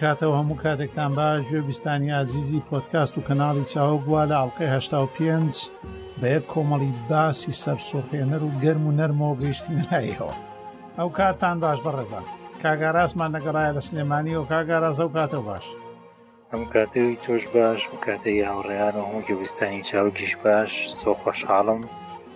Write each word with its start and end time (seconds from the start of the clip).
کاتەوە 0.00 0.34
هەموو 0.38 0.60
کاتێکتان 0.64 1.10
باش 1.18 1.40
گوێبیستانی 1.50 2.12
عزیزی 2.22 2.64
پۆتکاست 2.68 3.14
و 3.18 3.22
کەناڵی 3.28 3.64
چاوە 3.72 3.96
گووا 4.04 4.22
لە 4.30 4.34
ئاڵلقەی 4.38 4.72
هشتا 4.76 4.98
و 5.04 5.08
پێنج 5.16 5.54
بە 6.20 6.26
یەک 6.34 6.44
کۆمەڵی 6.52 6.92
باسی 7.10 7.52
سەرسۆخێنەر 7.62 8.42
و 8.44 8.52
گەرم 8.62 8.84
و 8.86 8.92
نەرمەوە 9.00 9.36
گەیشتی 9.42 9.80
لایەوە 9.86 10.34
ئەو 10.98 11.08
کاتان 11.18 11.56
باش 11.64 11.78
بەڕێزان 11.84 12.24
کاگاراسمان 12.62 13.30
نەگەڕایە 13.36 13.72
لە 13.76 13.82
سلێمانی 13.88 14.36
و 14.40 14.44
کاگاراز 14.52 14.98
ئەو 15.00 15.10
کاتەوە 15.16 15.46
باش 15.50 15.66
ئەم 16.52 16.62
کاتەوەی 16.74 17.16
تۆش 17.24 17.42
باش 17.54 17.80
کاتەی 18.06 18.40
هاوڕێیان 18.48 18.94
و 18.96 19.04
هەموو 19.06 19.26
گوێبیستانی 19.26 19.82
چاو 19.88 20.08
گیش 20.18 20.32
باش 20.44 20.70
زۆ 21.02 21.10
خۆشحاڵم 21.22 21.80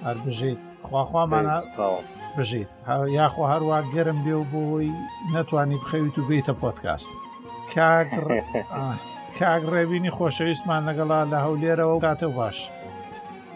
هەر 0.07 0.17
بژیت 0.27 0.59
خواخوامان 0.87 1.47
بژیت 2.39 2.71
یاخوا 3.19 3.47
هەروە 3.53 3.79
گەرم 3.95 4.19
بێ 4.25 4.35
و 4.39 4.45
بۆی 4.53 4.91
نەتوانی 5.35 5.79
بخەویت 5.83 6.17
و 6.19 6.27
بێتە 6.29 6.55
پۆتکاست 6.61 7.13
کاگڕێبینی 9.39 10.11
خۆشەویستمان 10.17 10.83
لەگەڵا 10.89 11.21
لە 11.33 11.39
هەولێرەوە 11.45 11.97
کاتە 12.05 12.29
باش 12.39 12.59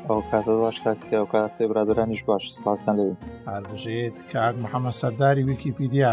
ئەو 0.09 0.21
کاتە 0.31 0.55
باش 0.63 0.77
کاکسی 0.85 1.13
ئەو 1.19 1.27
کاتێ 1.35 1.63
برادرانیش 1.71 2.23
باش 2.29 2.43
سڵاتان 2.57 2.95
لەوێ 3.01 3.15
هەرژێت 3.53 4.17
کاک 4.33 4.55
محەممەد 4.65 4.97
سەرداری 5.01 5.43
ویکیپیدیا 5.49 6.13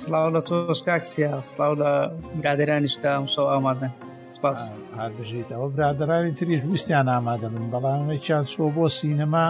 سلااو 0.00 0.28
لە 0.36 0.40
تۆش 0.48 0.80
کاکسیا 0.88 1.32
سلااو 1.50 1.72
لە 1.82 1.90
برادرانیشدا 2.40 3.12
شەو 3.34 3.46
ئامادە 3.52 3.88
سپاس 4.36 4.60
هەرژیت 5.00 5.48
ئەوە 5.54 5.68
برادرانی 5.76 6.32
تریش 6.38 6.60
ویستیان 6.70 7.06
ئامادە 7.14 7.48
بن 7.54 7.64
بەڵام 7.72 8.04
چیان 8.24 8.44
شۆ 8.54 8.64
بۆ 8.74 8.84
سینەما 8.98 9.48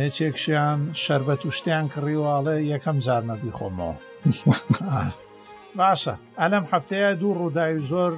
هێچێکشیان 0.00 0.78
شربەت 1.04 1.42
و 1.44 1.50
شتیان 1.58 1.84
کڕیواڵێ 1.92 2.56
یەکەم 2.72 2.98
زارمە 3.06 3.34
بیخۆمەوە. 3.42 3.96
باشە 5.76 6.14
ئەلم 6.40 6.64
هەفتەیە 6.72 7.10
دوو 7.20 7.36
ڕووداوی 7.40 7.84
زۆر 7.90 8.12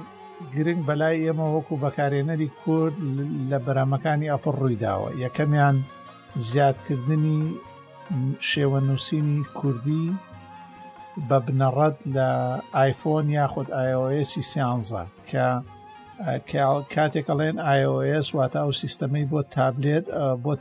گرنگ 0.55 0.81
بەلای 0.87 1.21
ئێمە 1.25 1.47
وەکو 1.55 1.81
بەکارێنەری 1.83 2.49
کورد 2.61 2.97
لە 3.51 3.57
بەرامەکانی 3.65 4.31
ئەپڕ 4.33 4.53
ڕوویداوە 4.61 5.09
یەکەمیان 5.23 5.77
زیادکردنی 6.49 7.39
شێوە 8.49 8.79
نووسینی 8.87 9.39
کوردی 9.59 10.05
بە 11.27 11.37
بنەڕەت 11.45 11.97
لە 12.15 12.29
آیفۆن 12.83 13.27
یاخود 13.39 13.67
آیOSی 13.83 14.43
سیانزە 14.51 15.03
کە 15.29 15.47
کاتێک 16.93 17.27
ئەڵێن 17.31 17.57
iOS 17.81 18.27
واتە 18.37 18.59
ئەو 18.63 18.71
سیستەمەی 18.81 19.25
بۆ 19.31 19.39
تابلێت 19.55 20.05
بۆ 20.43 20.53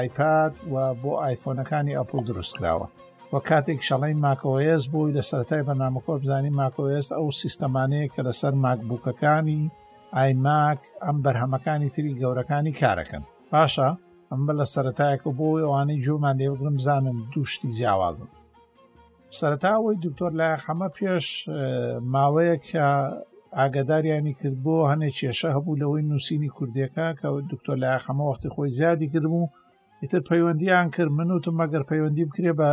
آیپاد 0.00 0.54
و 0.72 0.74
بۆ 1.02 1.10
آیفۆنەکانی 1.28 1.96
ئەپل 1.98 2.20
دروستکراوە 2.28 2.86
وە 3.34 3.40
کاتێک 3.50 3.80
شەڵی 3.88 4.14
ماکۆیس 4.24 4.82
بووی 4.92 5.14
لە 5.16 5.22
سەرای 5.28 5.66
بەنامەکۆ 5.68 6.14
بزانی 6.22 6.56
ماکۆیس 6.60 7.08
ئەو 7.16 7.26
سیستەمانەیە 7.42 8.08
کە 8.14 8.20
لەسەر 8.28 8.54
ماکبووکەکانی 8.64 9.62
ئایماک 10.18 10.80
ئەم 11.04 11.16
بەرهەمەکانی 11.24 11.92
تری 11.94 12.16
گەورەکانی 12.20 12.76
کارەکەن 12.80 13.24
پاشە 13.50 13.90
ئەم 14.30 14.40
بە 14.46 14.52
لە 14.60 14.66
سەتایەکە 14.74 15.30
بۆ 15.38 15.48
ئەوانەی 15.62 16.02
جومان 16.04 16.36
لێبگرم 16.40 16.76
بزانن 16.78 17.16
دووشتی 17.32 17.68
جیاوازن 17.76 18.30
سەرتاوەی 19.38 19.96
دکتۆر 20.04 20.32
لایەک 20.40 20.62
هەمە 20.68 20.88
پێش 20.96 21.26
ماوەیە 22.12 22.56
کە 22.66 22.84
ئاگداریانی 23.58 24.34
کرد 24.40 24.56
بۆ 24.64 24.74
هەنێک 24.90 25.14
کێشە 25.20 25.50
هەبوو 25.56 25.80
لەوەی 25.80 26.06
نووسینی 26.10 26.50
کوردەکە 26.56 27.06
کە 27.18 27.28
دکتۆر 27.52 27.76
لایەخەمە 27.82 28.24
وەختی 28.28 28.52
خۆی 28.54 28.70
زیادی 28.78 29.08
کردبوو 29.12 29.44
ئیتر 30.02 30.20
پەیوەندیان 30.30 30.88
کرد 30.94 31.10
من 31.18 31.28
وتم 31.34 31.56
مەگەر 31.60 31.82
پەیوەندی 31.90 32.28
بکرێ 32.30 32.52
بە 32.60 32.70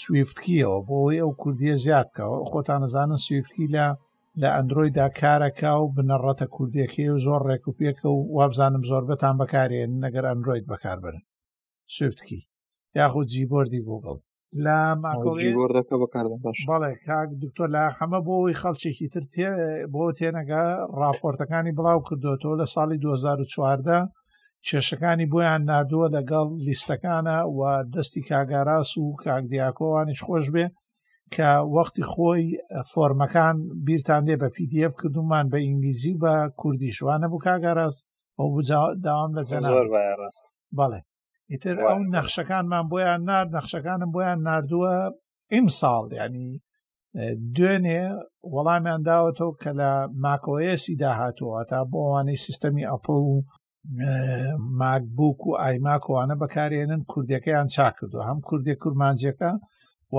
سویفتکیەوە 0.00 0.76
بۆەوەی 0.86 1.20
ئەو 1.22 1.32
کوردیە 1.42 1.74
زیادکەوە 1.84 2.38
خۆتان 2.50 2.80
نزانن 2.84 3.18
سویفتکی 3.26 3.66
لە 3.74 3.86
لە 4.40 4.48
ئەندروۆیدا 4.56 5.06
کارەکە 5.20 5.72
و 5.80 5.92
بنەڕەتە 5.96 6.46
کوردیەکەی 6.54 7.10
و 7.14 7.18
زۆر 7.26 7.40
ڕێکوپێکە 7.48 8.08
و 8.12 8.18
وابزانم 8.36 8.82
زۆربەتان 8.90 9.34
بەکارێن 9.40 9.90
نەگەر 10.04 10.24
ئەندروۆید 10.30 10.68
بەکاربرن 10.72 11.22
سویفتکی 11.96 12.40
یاخود 12.98 13.26
جیبۆردی 13.32 13.82
گوگڵ 13.88 14.18
لە 14.64 14.78
ماکۆگەکە 15.02 15.96
بەکار 16.02 16.26
بەڵێ 16.68 16.92
کاک 17.06 17.28
دکتۆر 17.42 17.68
لە 17.76 17.82
هەمە 17.98 18.18
بۆی 18.26 18.58
خەڵچێکی 18.60 19.08
تر 19.12 19.24
بۆ 19.92 20.04
تێنەگە 20.18 20.64
راپۆرتەکانی 21.02 21.76
بڵاو 21.78 22.00
کردوەوە 22.06 22.54
لە 22.60 22.66
ساڵی 22.74 22.98
2014 23.02 23.98
کێشەکانی 24.66 25.30
بۆیان 25.32 25.60
نادووە 25.70 26.08
لەگەڵ 26.16 26.48
لیستەکانە 26.66 27.38
و 27.58 27.60
دەستی 27.94 28.22
کاگاراس 28.30 28.90
و 29.02 29.06
کاکدیاکۆوانش 29.22 30.18
خۆش 30.26 30.46
بێ 30.54 30.66
کە 31.34 31.50
وەختی 31.74 32.04
خۆی 32.12 32.44
فۆرمەکان 32.90 33.56
بیرتان 33.86 34.22
لێ 34.28 34.36
بە 34.42 34.48
پDF 34.56 34.92
کردومان 35.02 35.46
بە 35.52 35.58
ئینگلیزی 35.64 36.14
بە 36.22 36.34
کوردیشوانە 36.60 37.26
بوو 37.30 37.44
کاگاراست 37.46 38.00
بۆ 38.36 38.44
داوام 39.04 39.30
لە 39.38 39.42
جەنەڕاست 39.50 40.44
بەڵێ 40.78 41.00
ئیتر 41.52 41.76
ئەو 41.86 42.00
نەخشەکانمان 42.14 42.84
بۆیان 42.90 43.20
نرد 43.30 43.48
نەخشەکانم 43.56 44.10
بۆیان 44.14 44.40
نردووە 44.48 44.94
ئیمساڵ 45.52 46.04
ینی 46.20 46.50
دوێنێ 47.56 48.02
وەڵامیان 48.54 49.00
داوەتەوە 49.08 49.54
کە 49.62 49.70
لە 49.80 49.90
ماکۆیەسی 50.24 50.98
داهاتوە 51.02 51.58
تا 51.70 51.78
بۆوانەی 51.92 52.42
سیستەمی 52.44 52.88
ئەپل 52.92 53.18
و 53.28 53.36
ماکبووک 54.80 55.40
و 55.48 55.52
ئایماکوانە 55.64 56.34
بەکارێنن 56.42 57.02
کوردەکەیان 57.10 57.66
چاکردو 57.74 58.24
هەم 58.28 58.38
کوردی 58.48 58.76
کورمانجەکە 58.82 59.52
و 60.16 60.18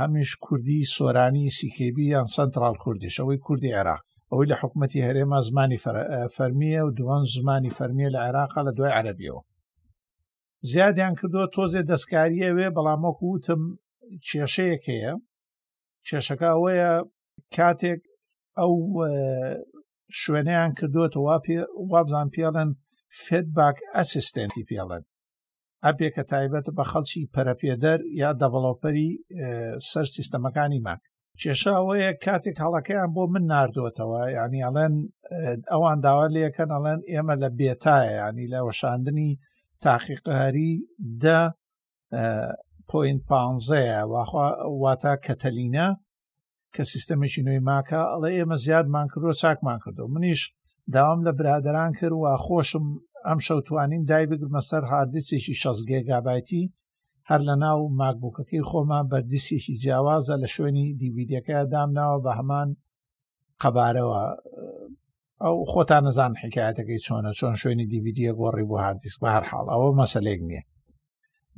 هەمیش 0.00 0.30
کوردی 0.44 0.88
سۆرانی 0.94 1.46
سیکێبی 1.58 2.04
یان 2.14 2.26
سنترال 2.36 2.76
کوردیش 2.84 3.14
ئەوەی 3.20 3.38
کوردی 3.46 3.74
عێراق 3.76 4.02
ئەوەی 4.30 4.50
لە 4.50 4.56
حکوومەتتی 4.60 5.06
هەرێما 5.06 5.38
زمانی 5.48 5.82
فەرمیە 6.36 6.80
و 6.84 6.94
دووەن 6.98 7.24
زمانی 7.36 7.74
فەرمیە 7.76 8.08
لە 8.14 8.20
عێراقا 8.26 8.60
لە 8.66 8.72
دوای 8.76 8.96
عەربیەوە 8.98 9.42
زیادیان 10.70 11.14
کردووە 11.18 11.46
تۆزێ 11.56 11.82
دەستکاریە 11.90 12.48
وێ 12.56 12.68
بەڵامۆک 12.76 13.18
وتم 13.22 13.62
کێشەیەک 14.26 14.82
هەیە 14.92 15.14
کێشەکە 16.06 16.48
ئەوەیە 16.54 16.92
کاتێک 17.54 18.00
ئەو 18.58 18.72
شوێنەیان 20.20 20.70
کردوێتەوە 20.78 21.34
وابزان 21.92 22.28
پێڵەن 22.34 22.70
فێدباک 23.24 23.76
ئەسیستێنتی 23.94 24.66
پێڵێن 24.68 25.04
ئەپێ 25.84 26.08
کە 26.14 26.22
تایبەت 26.30 26.66
بە 26.76 26.84
خەڵکی 26.90 27.30
پەرەپێدەر 27.34 28.00
یا 28.22 28.30
دەڤڵۆپەری 28.40 29.10
سەر 29.90 30.06
سیستەمەکانی 30.14 30.84
ماک 30.86 31.00
کێشە 31.40 31.72
ئەوەیە 31.78 32.10
کاتێک 32.24 32.56
هەڵەکەیان 32.64 33.10
بۆ 33.16 33.22
من 33.32 33.44
نردوێتەوە 33.52 34.22
ینی 34.38 34.64
ئەڵێن 34.66 34.94
ئەوان 35.72 35.98
داوا 36.04 36.26
لەکەن 36.36 36.70
ئەڵێن 36.74 37.00
ئێمە 37.12 37.34
لە 37.42 37.48
بێتایە 37.58 38.12
ینی 38.28 38.46
لە 38.52 38.58
وەشاندنی 38.68 39.30
تاقیقهاری 39.84 40.72
دە 41.22 41.40
پوین 42.88 43.18
پانزەیە 43.28 44.00
واتە 44.82 45.12
کەتەلینە 45.26 45.88
کە 46.74 46.82
سیستەمێکی 46.92 47.44
نوێی 47.46 47.64
ماکە 47.68 48.00
ئەڵێ 48.12 48.30
ئێمە 48.36 48.56
زیادمان 48.64 49.06
کردو 49.12 49.38
چاکمان 49.42 49.78
کردو 49.84 50.06
منیش 50.14 50.40
داوام 50.92 51.24
لە 51.28 51.32
برادران 51.38 51.92
کرد 51.92 52.12
و 52.12 52.36
خۆشم 52.44 52.86
ئەم 53.26 53.38
شەوتوانیم 53.46 54.02
دای 54.10 54.26
بگرمە 54.30 54.62
سەر 54.68 54.82
هاردسێکی 54.90 55.54
شەز 55.62 55.78
گێگابەتی 55.90 56.62
هەر 57.30 57.40
لە 57.48 57.54
ناو 57.64 57.80
ماکبووکەکەی 58.00 58.62
خۆمان 58.70 59.04
بەردیسێکی 59.10 59.74
جیاوازە 59.82 60.34
لە 60.42 60.46
شوێنی 60.54 60.94
دیویدەکەی 61.02 61.66
دامناوە 61.72 62.18
بە 62.24 62.32
هەمان 62.38 62.68
قەبارەوە 63.62 64.22
ئەو 65.42 65.56
خۆتان 65.72 66.02
نەزان 66.06 66.32
حکایەتەکەی 66.42 67.04
چۆنە 67.06 67.30
چۆن 67.38 67.54
شوێنی 67.62 67.86
دیویدە 67.92 68.32
گۆڕی 68.40 68.64
بۆ 68.70 68.76
هاردیسک 68.84 69.18
بە 69.22 69.28
هەر 69.34 69.44
حاڵ 69.50 69.66
ئەوە 69.72 69.90
مەسلێک 70.00 70.40
نییە 70.48 70.62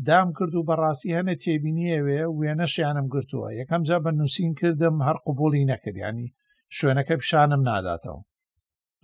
دام 0.07 0.29
کرد 0.39 0.55
و 0.55 0.67
بەڕاستی 0.69 1.15
هەنە 1.19 1.35
تێبینیەوێ 1.45 2.21
وێنەشیانم 2.39 3.07
گرتووە 3.15 3.49
یەکەم 3.61 3.83
جا 3.89 3.97
بە 4.05 4.11
نووسین 4.19 4.53
کردم 4.61 4.97
هەر 5.07 5.17
قوبولی 5.27 5.69
نەکردیانی 5.71 6.27
شوێنەکە 6.79 7.15
پیشانم 7.21 7.63
ناداتەوە 7.71 8.21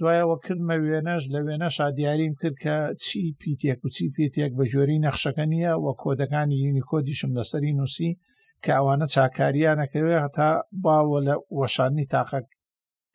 دوایەوە 0.00 0.36
کردمە 0.44 0.76
وێنەش 0.84 1.22
لە 1.34 1.40
وێنەشا 1.46 1.86
دیاریم 1.98 2.34
کرد 2.40 2.56
کە 2.64 2.76
چی 3.04 3.20
پیتێک 3.40 3.80
و 3.84 3.88
چی 3.94 4.04
پێتێک 4.16 4.52
بە 4.58 4.64
ژۆری 4.72 4.98
نەخشەکە 5.06 5.44
نییە 5.52 5.72
وە 5.84 5.92
کۆدەکانی 6.02 6.62
یونیکۆدیشم 6.66 7.32
لەسەری 7.38 7.72
نووسی 7.78 8.10
کە 8.64 8.72
ئەوانە 8.78 9.06
چاکاریانەکەوێ 9.14 10.16
هەتا 10.24 10.50
باوە 10.84 11.18
لە 11.28 11.34
وەشانی 11.58 12.06
تاقەک 12.14 12.46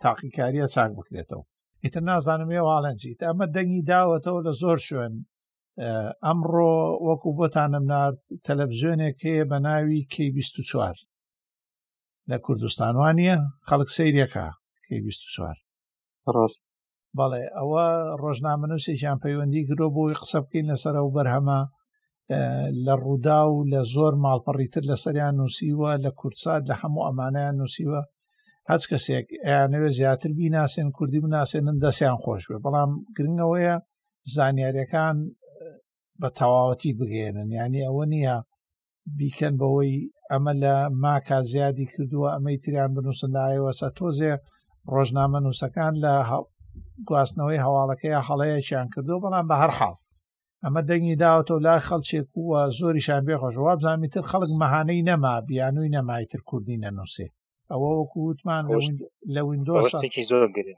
تاقیکاریە 0.04 0.66
چاک 0.76 0.92
بکرێتەوە 0.98 1.44
ئیتر 1.84 2.02
نازانم 2.10 2.50
ێ 2.58 2.62
واڵەنجیت 2.68 3.20
ئەمە 3.28 3.46
دەنگی 3.56 3.82
داوەتەوە 3.92 4.42
لە 4.48 4.52
زۆر 4.62 4.78
شوێن 4.88 5.14
ئەمڕۆ 6.26 6.72
وەکو 7.08 7.30
بۆتانم 7.38 7.86
نرد 7.92 8.20
تەلەڤزیۆنێک 8.46 9.18
هەیە 9.26 9.44
بە 9.50 9.58
ناوی 9.68 10.00
کی 10.14 10.26
24 10.36 10.96
لە 12.30 12.38
کوردستانوانە 12.46 13.32
خەڵک 13.68 13.90
سیرەکە 13.98 14.48
کی 14.86 14.98
24 15.06 15.56
ڕاست 16.36 16.64
بەڵێ 17.18 17.44
ئەوە 17.58 17.86
ڕۆژنامەنووسێکیان 18.22 19.18
پەیوەندی 19.24 19.66
کرۆ 19.68 19.88
بۆی 19.96 20.18
قسە 20.22 20.38
بکەین 20.44 20.66
لەسەر 20.72 20.96
ئەو 21.00 21.08
بەرهەمە 21.16 21.60
لە 22.86 22.94
ڕوودا 23.04 23.40
و 23.50 23.56
لە 23.72 23.82
زۆر 23.94 24.14
ماڵپەڕیتر 24.26 24.84
لەسەریان 24.92 25.34
نووسیوە 25.40 25.92
لە 26.06 26.12
کورسات 26.20 26.62
لە 26.70 26.76
هەموو 26.82 27.06
ئەمانیان 27.08 27.56
نووسیوە 27.60 28.02
هەچ 28.72 28.84
کەسێک 28.92 29.28
ئەیانەوێ 29.46 29.90
زیاتر 30.00 30.32
بیناسێن 30.40 30.90
کوردی 30.98 31.24
بناسێنن 31.26 31.78
دەستیان 31.84 32.18
خۆش 32.24 32.44
بێ 32.50 32.58
بەڵام 32.66 32.90
گرنگەوەیە 33.16 33.76
زانیاریەکان 34.36 35.18
بە 36.20 36.28
تەواوەتی 36.38 36.92
بگێنن 37.00 37.50
ینی 37.60 37.82
ئەوە 37.88 38.06
نییە 38.14 38.38
بیکەن 39.18 39.54
بەوەی 39.62 39.96
ئەمە 40.32 40.54
لە 40.64 40.76
ماکە 41.04 41.40
زیادی 41.52 41.86
کردووە 41.94 42.28
ئەمەی 42.34 42.58
تریان 42.64 42.92
بنووسن 42.96 43.32
لایەوە 43.38 43.72
سە 43.80 43.88
تۆزێ 43.98 44.34
ڕۆژنامە 44.94 45.40
نووسەکان 45.46 45.94
لە 46.04 46.14
گواستنەوەی 47.08 47.64
هەواڵەکەی 47.66 48.26
هەڵەیەکیان 48.28 48.88
کردو 48.94 49.22
بەڵام 49.24 49.46
بە 49.50 49.56
هەر 49.62 49.72
حاڵ 49.80 49.96
ئەمە 50.64 50.82
دەنگی 50.90 51.20
داوەتەوە 51.24 51.64
لای 51.66 51.86
خەڵچێک 51.88 52.28
وە 52.50 52.62
زۆریشان 52.80 53.24
بێخۆشواب 53.28 53.80
زانیتر 53.86 54.24
خەڵک 54.32 54.52
مەهانەی 54.62 55.06
نەما 55.10 55.36
بیانووی 55.48 55.94
نەمایتر 55.98 56.42
کوردی 56.50 56.82
نەنووسێ 56.84 57.28
ئەوە 57.72 57.90
وەکو 58.00 58.20
وتمان 58.30 58.64
لە 59.34 59.42
وندۆستێکی 59.50 60.24
زۆر 60.32 60.46
گرێ 60.56 60.76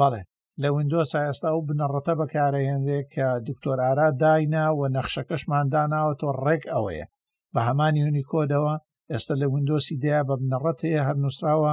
بەڵێ 0.00 0.22
لە 0.62 0.68
وندۆس 0.76 1.10
ئێستا 1.22 1.50
و 1.52 1.66
بنەڕەتە 1.68 2.12
بەکارەهێنرێک 2.20 3.06
کە 3.14 3.26
دکتۆر 3.48 3.78
ئارا 3.84 4.08
داینە 4.22 4.64
و 4.72 4.80
نەخشەکەشمان 4.96 5.66
داناوەتۆ 5.74 6.28
ڕێک 6.44 6.62
ئەوەیە 6.72 7.06
بە 7.54 7.60
هەمانی 7.68 8.04
هونی 8.06 8.24
کۆدەوە 8.30 8.74
ئێستا 9.12 9.34
لە 9.42 9.46
وندۆسی 9.54 9.94
دیا 10.02 10.20
بە 10.28 10.34
بنەڕەتەیە 10.40 11.00
هەر 11.08 11.16
نووسراوە 11.22 11.72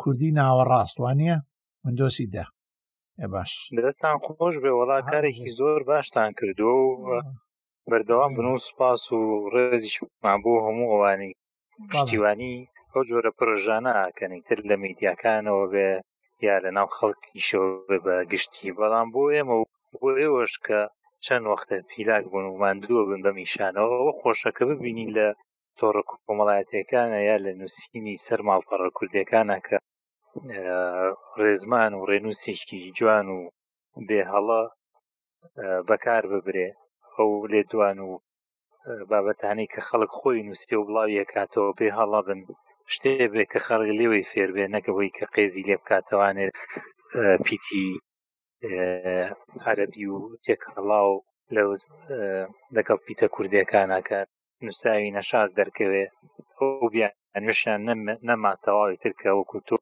کوردی 0.00 0.34
ناوەڕاستوانە 0.38 1.34
وندۆسی 1.84 2.26
ده 2.34 2.44
باش 3.32 3.52
دەستان 3.84 4.16
خۆش 4.24 4.54
بێ 4.62 4.72
وڵا 4.78 4.98
کارێکی 5.10 5.48
زۆر 5.58 5.80
باشتان 5.90 6.30
کردو 6.38 6.72
و 7.06 7.10
بەردەوام 7.90 8.32
بن 8.36 8.46
و 8.50 8.56
سپاس 8.68 9.02
و 9.16 9.20
ڕێزیشمان 9.52 10.38
بۆ 10.44 10.52
هەموو 10.66 10.90
ئەوانی 10.92 11.30
پشتیوانی 11.90 12.54
ئەو 12.92 13.02
جۆرە 13.08 13.30
پرۆژانە 13.38 13.94
کەنیتر 14.18 14.58
لە 14.68 14.74
میدیاکانەوە 14.84 15.64
بێ 15.72 15.90
یا 16.46 16.56
لە 16.64 16.70
ناو 16.76 16.88
خەڵکیشەوە 16.96 17.70
بە 18.04 18.14
گشتی 18.32 18.74
بەڵام 18.78 19.08
بۆ 19.14 19.22
ئێمە 19.34 19.54
و 19.58 19.64
بۆ 20.00 20.08
ئێوەش 20.20 20.54
کە 20.66 20.80
چەند 21.24 21.44
وەختە 21.50 21.76
پیلاک 21.90 22.24
بوون 22.32 22.46
و 22.48 22.58
مادووە 22.62 23.02
بن 23.08 23.20
بە 23.24 23.30
میشانەوە 23.38 23.98
خۆشەکە 24.20 24.62
ببینی 24.70 25.06
لە 25.16 25.26
تۆڕ 25.78 25.96
کۆمەڵایەتەکانە 26.10 27.18
یا 27.28 27.36
لە 27.44 27.52
نووسینی 27.60 28.20
سەر 28.26 28.40
ماڵپەڕە 28.48 28.88
کوردەکانە 28.96 29.56
کە 29.66 29.76
ڕێزمان 31.42 31.92
و 31.94 32.00
ڕێنووسیشکی 32.10 32.78
جوان 32.98 33.26
و 33.36 33.38
بێهەڵە 34.08 34.62
بەکار 35.88 36.24
ببرێ 36.32 36.68
ئەو 37.14 37.30
لێدوان 37.52 37.98
و 38.08 38.10
بابەتانی 39.10 39.70
کە 39.72 39.80
خەڵک 39.88 40.12
خۆی 40.18 40.44
نووسێ 40.46 40.74
و 40.78 40.86
بڵاو 40.88 41.16
یەکاتەوە 41.20 41.70
بێ 41.78 41.88
هەڵە 41.98 42.20
بن 42.28 42.40
شتێ 42.94 43.12
بێ 43.32 43.44
کە 43.52 43.58
خەڵک 43.66 43.90
لێوەی 43.98 44.28
فێربێ 44.30 44.64
نەکەەوەی 44.76 45.14
کە 45.16 45.24
قێزی 45.34 45.66
لێ 45.68 45.76
بکاتوانێت 45.82 46.52
پیتی 47.46 47.86
عەربی 49.64 50.04
و 50.14 50.18
تێکەڵاو 50.44 51.12
لە 51.54 51.62
لەگەڵ 52.76 52.98
پیتە 53.06 53.26
کوردیەکانەکە 53.34 54.18
نووساوی 54.64 55.14
نەشاز 55.16 55.50
دەرکەوێ 55.58 56.04
ئەو 56.58 56.66
بیان 56.92 57.14
نوشیان 57.46 57.80
نەما 58.28 58.52
تەواوی 58.64 59.00
ترکە 59.02 59.30
وەکو 59.40 59.60
تۆ 59.68 59.76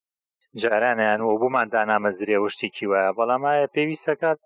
جارانیان 0.62 1.20
و 1.22 1.28
بوومان 1.40 1.66
دانامەزرێ 1.74 2.36
وشتێکی 2.40 2.86
وایە 2.92 3.12
بەڵامایە 3.18 3.72
پێویستەکات 3.74 4.38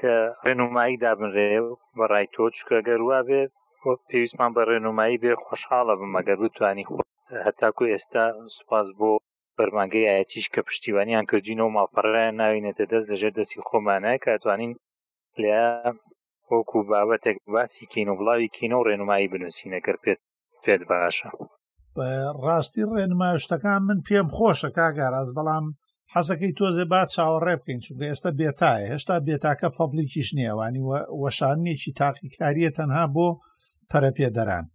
کە 0.00 0.14
ڕێنمایی 0.44 1.00
دابنرێ 1.02 1.50
بەڕای 1.98 2.26
تۆ 2.34 2.44
چکە 2.56 2.78
گەروا 2.88 3.20
بێ 3.28 3.42
پێویستمان 4.08 4.50
بە 4.56 4.62
ڕێنمایی 4.70 5.20
بێ 5.22 5.32
خۆشحاڵە 5.44 5.94
بمەگەر 6.00 6.38
بتانی 6.44 6.88
خۆ 6.90 7.00
هەتاکو 7.46 7.84
ئێستا 7.92 8.24
سوپاس 8.56 8.88
بۆ 8.98 9.10
بەرمانگەی 9.56 10.10
ئاەتیش 10.10 10.46
کە 10.54 10.60
پشتیوانیان 10.68 11.24
کردین 11.30 11.60
و 11.60 11.72
ماڵپەڕیان 11.76 12.34
ناوینێتە 12.40 12.84
دەست 12.92 13.06
لەژێر 13.12 13.32
دەستی 13.38 13.64
خۆمانە 13.68 14.12
کاتوانین 14.24 14.72
لە 15.42 15.58
وەکو 16.52 16.78
بابەتێک 16.90 17.36
باسی 17.54 17.84
کین 17.92 18.08
و 18.10 18.18
بڵاوی 18.18 18.52
کینە 18.56 18.76
و 18.78 18.86
ڕێنمایی 18.88 19.30
بنووسینەکرد 19.32 20.00
پێت 20.04 20.20
پێت 20.64 20.80
باشە. 20.90 21.28
ڕاستی 22.46 22.82
ڕێنمایشتەکان 22.94 23.80
من 23.88 23.98
پێم 24.06 24.26
خۆشە 24.36 24.70
کاگەڕاز 24.76 25.28
بەڵام 25.36 25.64
حەزەکەی 26.14 26.56
تۆزێ 26.58 26.84
با 26.92 27.00
چاوەڕێ 27.14 27.54
بکەین 27.60 27.80
چونکە 27.84 28.04
ئێستا 28.10 28.30
بێتایە 28.38 28.86
هێشتا 28.92 29.16
بێتاکە 29.26 29.68
پەبلیکیش 29.76 30.28
نییەوانی 30.38 30.82
وەشانێکی 31.22 31.92
تاقیکاریە 32.00 32.70
تەنها 32.78 33.04
بۆ 33.14 33.28
پەرەپێدەران 33.90 34.66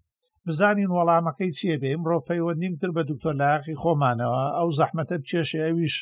بزانین 0.48 0.92
وەڵامەکەی 0.98 1.52
چیە 1.58 1.76
بێ 1.82 1.90
ئمڕۆ 1.96 2.18
پەیوە 2.28 2.54
نیم 2.62 2.74
کرد 2.80 2.94
بە 2.98 3.04
دکتۆر 3.10 3.34
لایەقی 3.42 3.80
خۆمانەوە 3.82 4.44
ئەو 4.58 4.70
زەحمەتە 4.80 5.16
بچێشەویش 5.22 5.94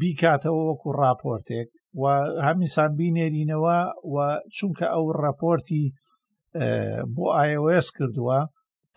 بیکاتەوە 0.00 0.62
وەکو 0.68 0.88
راپۆرتێک 1.02 1.68
و 2.00 2.02
هەمیسان 2.46 2.90
بینێرینەوە 2.98 3.78
و 4.14 4.16
چونکە 4.56 4.86
ئەو 4.94 5.04
ڕەپۆرتی 5.22 5.84
بۆ 7.14 7.24
ئایOS 7.38 7.86
کردووە 7.96 8.38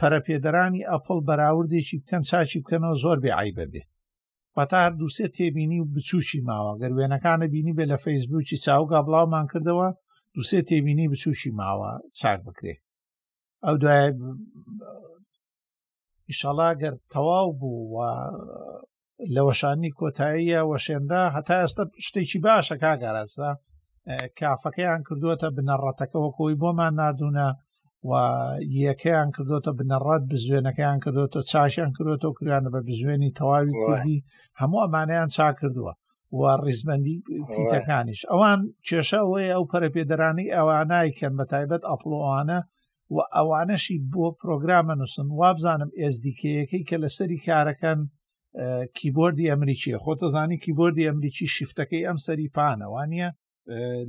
پەرەپێدەرانی 0.01 0.87
ئەپل 0.91 1.19
بەراوردێکی 1.27 1.99
بکەن 2.01 2.23
چاچی 2.29 2.61
بکەنەوە 2.63 2.97
زۆر 3.03 3.17
بێعیبە 3.23 3.65
بێ 3.73 3.83
بەتا 4.55 4.77
هەردووسێ 4.85 5.27
تێبینی 5.37 5.79
و 5.81 5.85
بچوشی 5.93 6.41
ماوە 6.49 6.73
گەروێنەکانە 6.81 7.47
بینی 7.53 7.73
بێ 7.77 7.85
لە 7.91 7.97
فەیسبوکی 8.05 8.61
چاوگا 8.65 8.99
بڵاومان 9.05 9.45
کردەوە 9.51 9.87
دووسێ 10.33 10.59
تێبینی 10.69 11.07
بچوشی 11.11 11.51
ماوە 11.59 11.89
چار 12.19 12.37
بکرێ 12.47 12.75
ئەو 13.65 13.75
دوای 13.81 14.07
ئیشەڵا 16.29 16.69
گەر 16.81 16.93
تەواو 17.11 17.49
بوو 17.59 17.83
و 17.95 17.97
لەوەشانی 19.35 19.91
کۆتاییە 19.99 20.61
وەشێنرا 20.69 21.23
هەتا 21.35 21.55
ئێستا 21.61 21.83
شتێکی 22.07 22.39
باشە 22.45 22.75
کاگەرەسە 22.83 23.49
کافەکەیان 24.39 25.01
کردووەتە 25.07 25.47
بنەڕەتەکە 25.55 26.17
وەکۆی 26.25 26.59
بۆمان 26.61 26.93
نردونە 26.99 27.47
و 28.09 28.13
یەکەیان 28.89 29.29
کردوتە 29.35 29.71
بنەڕەت 29.79 30.23
بزوێنەکەیان 30.31 30.99
کردوتە 31.05 31.39
چاشیان 31.51 31.91
کردوەوە 31.97 32.33
کریانە 32.37 32.69
بە 32.75 32.81
بزوێنی 32.87 33.35
تەواوی 33.39 33.75
کوردی 33.81 34.19
هەموو 34.59 34.81
ئەمانیان 34.85 35.29
چا 35.35 35.47
کردووە 35.59 35.93
و 36.37 36.41
ڕیزبندی 36.65 37.15
پیتەکانیش 37.53 38.21
ئەوان 38.31 38.59
کێشە 38.87 39.19
ئەوەیە 39.23 39.49
ئەو 39.55 39.63
پەرەپێدەرانی 39.71 40.47
ئەوانایکەن 40.57 41.33
بە 41.39 41.45
تایبەت 41.51 41.83
ئەپلۆوانە 41.89 42.59
و 43.15 43.17
ئەوانەشی 43.37 43.97
بۆ 44.13 44.25
پرۆگرامە 44.39 44.93
نووسن 44.99 45.27
وابزانم 45.41 45.91
ئێزدیکەیەکەی 46.01 46.83
کە 46.89 46.97
لەسەری 47.03 47.43
کارەکەن 47.47 47.99
کیبۆردی 48.97 49.49
ئەمریکیە 49.51 49.97
خۆتەزانی 50.05 50.57
کیبۆردی 50.65 51.07
ئەمریکی 51.09 51.47
شیفتەکەی 51.55 52.05
ئەم 52.07 52.17
سەری 52.25 52.53
پانەوانە 52.55 53.27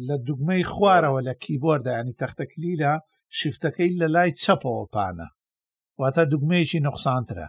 لە 0.06 0.16
دوگمەی 0.26 0.68
خوارەوە 0.72 1.20
لە 1.28 1.34
کیبۆردا 1.44 1.92
ینی 1.98 2.14
تەختەکلیلە 2.20 2.94
شفتەکەی 3.40 3.90
لە 4.00 4.08
لای 4.14 4.30
چەپەوە 4.42 4.84
پانە 4.94 5.28
واتە 6.00 6.22
دوگمەیەکی 6.32 6.84
نقصسانترە 6.86 7.48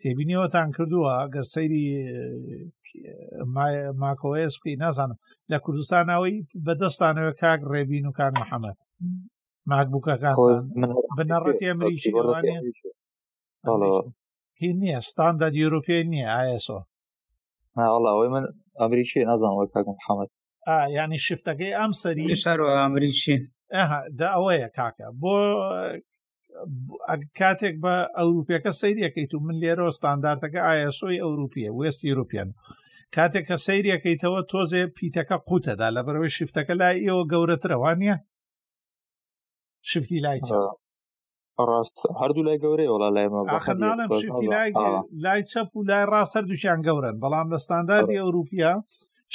تێبینیەوەتان 0.00 0.68
کردووە 0.76 1.14
گەر 1.34 1.46
سەیری 1.54 1.84
ماکۆس 4.02 4.54
بکەی 4.58 4.80
نازانم 4.84 5.18
لە 5.50 5.56
کوردستانەوەی 5.64 6.36
بەدەستانەوە 6.66 7.32
کاک 7.40 7.60
ڕێبین 7.72 8.04
و 8.06 8.16
کار 8.18 8.30
محەممەد 8.40 8.78
ماکبووکەکان 9.70 10.36
بنەڕەتی 11.16 11.68
ئەمریکی 11.70 12.10
هی 14.60 14.70
نییە 14.80 15.00
ستاندا 15.10 15.46
دیروپێ 15.54 15.96
نییە 16.12 16.28
ئاسۆ 16.48 16.78
ئەڵەوەی 17.78 18.28
من 18.34 18.44
ئەمریکی 18.80 19.26
نازانەوە 19.30 19.66
کاک 19.74 19.86
محەممەد 19.96 20.28
ینی 20.98 21.18
شفتەکەی 21.26 21.76
ئەم 21.78 21.92
سەری 22.00 22.26
شار 22.42 22.60
ئەمریکی 22.80 23.36
دا 24.18 24.26
ئەوەیە 24.36 24.68
کاکە 24.76 25.08
بۆ 25.20 25.36
کاتێک 27.40 27.74
بە 27.84 27.94
ئەوروپیەکە 28.18 28.72
سەیرەکەیت 28.82 29.30
و 29.34 29.44
من 29.46 29.56
لێرە 29.62 29.86
ستانداردەکە 29.98 30.60
ئایسۆی 30.68 31.22
ئەوروپیە 31.24 31.70
وێستی 31.78 32.16
روپیان 32.18 32.50
کاتێک 33.16 33.44
کە 33.48 33.56
سەیرەکەیتەوە 33.66 34.40
تۆزێ 34.52 34.82
پیتەکە 34.96 35.36
قوتەدا 35.48 35.88
لە 35.96 36.00
بەرەوەی 36.06 36.34
شفتەکە 36.38 36.74
لای 36.80 36.96
ئێوە 37.06 37.22
گەورەترەوانە 37.32 38.14
شفتی 39.90 40.18
لای 40.24 40.38
ڕاست 41.70 41.96
هەردوو 42.20 42.46
لای 42.46 42.58
گەورەی 42.64 42.90
وڵا 42.92 43.08
لایمەخەناڵم 43.16 44.10
شفتی 44.22 44.46
لای 44.54 44.68
لای 45.24 45.40
چەپ 45.50 45.68
و 45.76 45.82
لای 45.90 46.04
ڕاست 46.12 46.32
هەردووچیان 46.36 46.80
گەورن 46.86 47.16
بەڵام 47.22 47.46
لە 47.52 47.58
ستانداردی 47.64 48.20
ئەوروپیا 48.22 48.72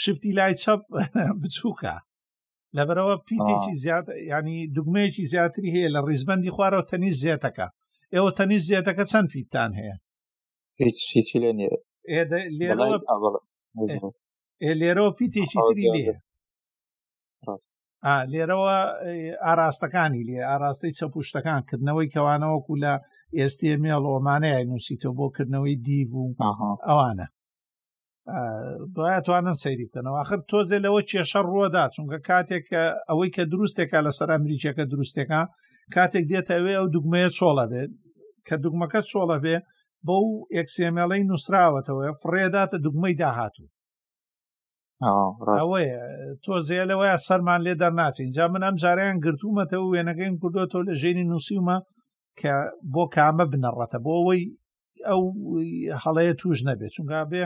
شفتی 0.03 0.31
لای 0.37 0.53
چەپ 0.63 0.81
بچووکە 1.41 1.93
لەبەرەوە 2.77 3.15
پیتێکی 3.27 3.73
زیات 3.83 4.05
ینی 4.33 4.59
دوگمەیەکی 4.75 5.23
زیاتری 5.33 5.73
هەیە 5.75 5.89
لە 5.95 5.99
ڕیزبندی 6.09 6.53
خوارەوە 6.55 6.87
تەنیز 6.91 7.15
زیێتەکە 7.23 7.67
ئێوە 8.13 8.31
تەنیز 8.37 8.63
زیێتەکە 8.69 9.03
چەند 9.11 9.27
پیتتان 9.33 9.71
هەیە 9.79 9.95
هیچ 10.81 10.99
هیچی 11.15 11.37
لێ 11.43 11.51
نیە 11.59 11.73
لێرەوە 14.81 15.11
پیتێکی 15.17 15.59
تری 15.67 15.85
لێ 15.93 16.05
لێرەوە 18.33 18.73
ئاراستەکانی 19.45 20.21
لێ 20.29 20.37
ئاراستەی 20.49 20.95
چەپوشتەکان 20.99 21.61
کردنەوەی 21.69 22.11
کەوانەوەکو 22.13 22.73
لە 22.83 22.93
ئێستی 23.37 23.75
مێڵۆمانەیە 23.83 24.59
نووسیتەوە 24.69 25.15
بۆ 25.17 25.25
کردنەوەی 25.35 25.75
دیو 25.85 26.07
و 26.21 26.23
ئەوانە 26.87 27.27
دوایتوانن 28.95 29.53
سەیری 29.63 29.85
بکەنەوە 29.87 30.17
آخر 30.23 30.39
تۆزێ 30.51 30.77
لەوە 30.85 31.01
کێشە 31.09 31.41
ڕووەدا 31.49 31.83
چونکە 31.95 32.17
کاتێک 32.29 32.65
ئەوەی 33.09 33.33
کە 33.35 33.43
دروستێکە 33.51 33.99
لە 34.07 34.11
سەر 34.17 34.29
ئەمریکیەکە 34.35 34.83
دروستێکە 34.91 35.41
کاتێک 35.95 36.25
دێت 36.31 36.47
ئەوێ 36.55 36.73
ئەو 36.77 36.87
دوگمەیە 36.95 37.29
چۆڵە 37.37 37.65
بێت 37.73 37.91
کە 38.47 38.55
دوگمەکە 38.63 39.01
چۆڵە 39.11 39.37
بێ 39.45 39.57
بە 40.05 40.15
و 40.25 40.31
ئەکسسیمێڵەی 40.55 41.27
نووسراوەتەوە 41.29 42.05
فڕێداتە 42.21 42.77
دوگمەی 42.85 43.17
داهاتوو 43.21 43.67
ئەوەیە 45.59 45.99
تۆزێ 46.45 46.81
لەوەیە 46.89 47.15
سەرمان 47.27 47.59
لێ 47.65 47.73
دەرناچی 47.81 48.21
اینجا 48.25 48.45
من 48.53 48.61
ئەم 48.65 48.75
جاریان 48.83 49.17
گرتوومەتەوە 49.25 49.87
وێنەکەیم 49.91 50.35
کردوەوە 50.41 50.81
لە 50.87 50.93
ژێنی 51.01 51.25
نووسیمە 51.31 51.77
کە 52.39 52.53
بۆ 52.93 53.03
کامە 53.15 53.45
بنەڕەتە 53.51 53.97
بۆ 54.05 54.11
ئەوەی 54.19 54.41
ئەو 55.07 55.21
هەڵەیە 56.03 56.33
توش 56.41 56.57
نەبێت 56.69 56.93
چونگا 56.97 57.23
بێ 57.31 57.43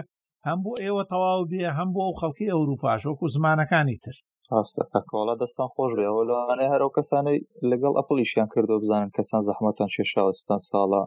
هەم 0.47 0.59
بۆ 0.65 0.73
ئێوە 0.83 1.03
تەواو 1.11 1.47
بێ 1.51 1.61
هەم 1.77 1.89
بۆ 1.93 1.99
ئەو 2.05 2.13
خەڵکی 2.21 2.51
ئەوروپاشۆکو 2.53 3.31
زمانەکانی 3.35 3.97
تر 4.03 4.15
ڕاستەکە 4.53 5.01
کۆڵە 5.09 5.35
دەستان 5.41 5.69
خۆش 5.73 5.91
بێ 5.97 6.05
ئەوە 6.09 6.23
لەوانێ 6.29 6.67
هەرو 6.73 6.89
کەسانی 6.95 7.37
لەگەڵ 7.69 7.93
ئەپلیشیان 7.99 8.47
کردو 8.53 8.81
بزانن 8.81 9.09
کەسان 9.17 9.41
زەحمەتان 9.47 9.89
شێشاوەستان 9.95 10.59
ساڵە 10.69 11.01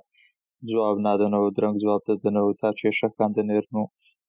جواب 0.70 0.96
نادەنەوە 1.06 1.48
درەنگ 1.56 1.76
جواب 1.82 2.02
دەدەنەوە 2.08 2.52
تا 2.60 2.68
کێشەکان 2.80 3.30
دەنێرن 3.38 3.74
و 3.80 3.84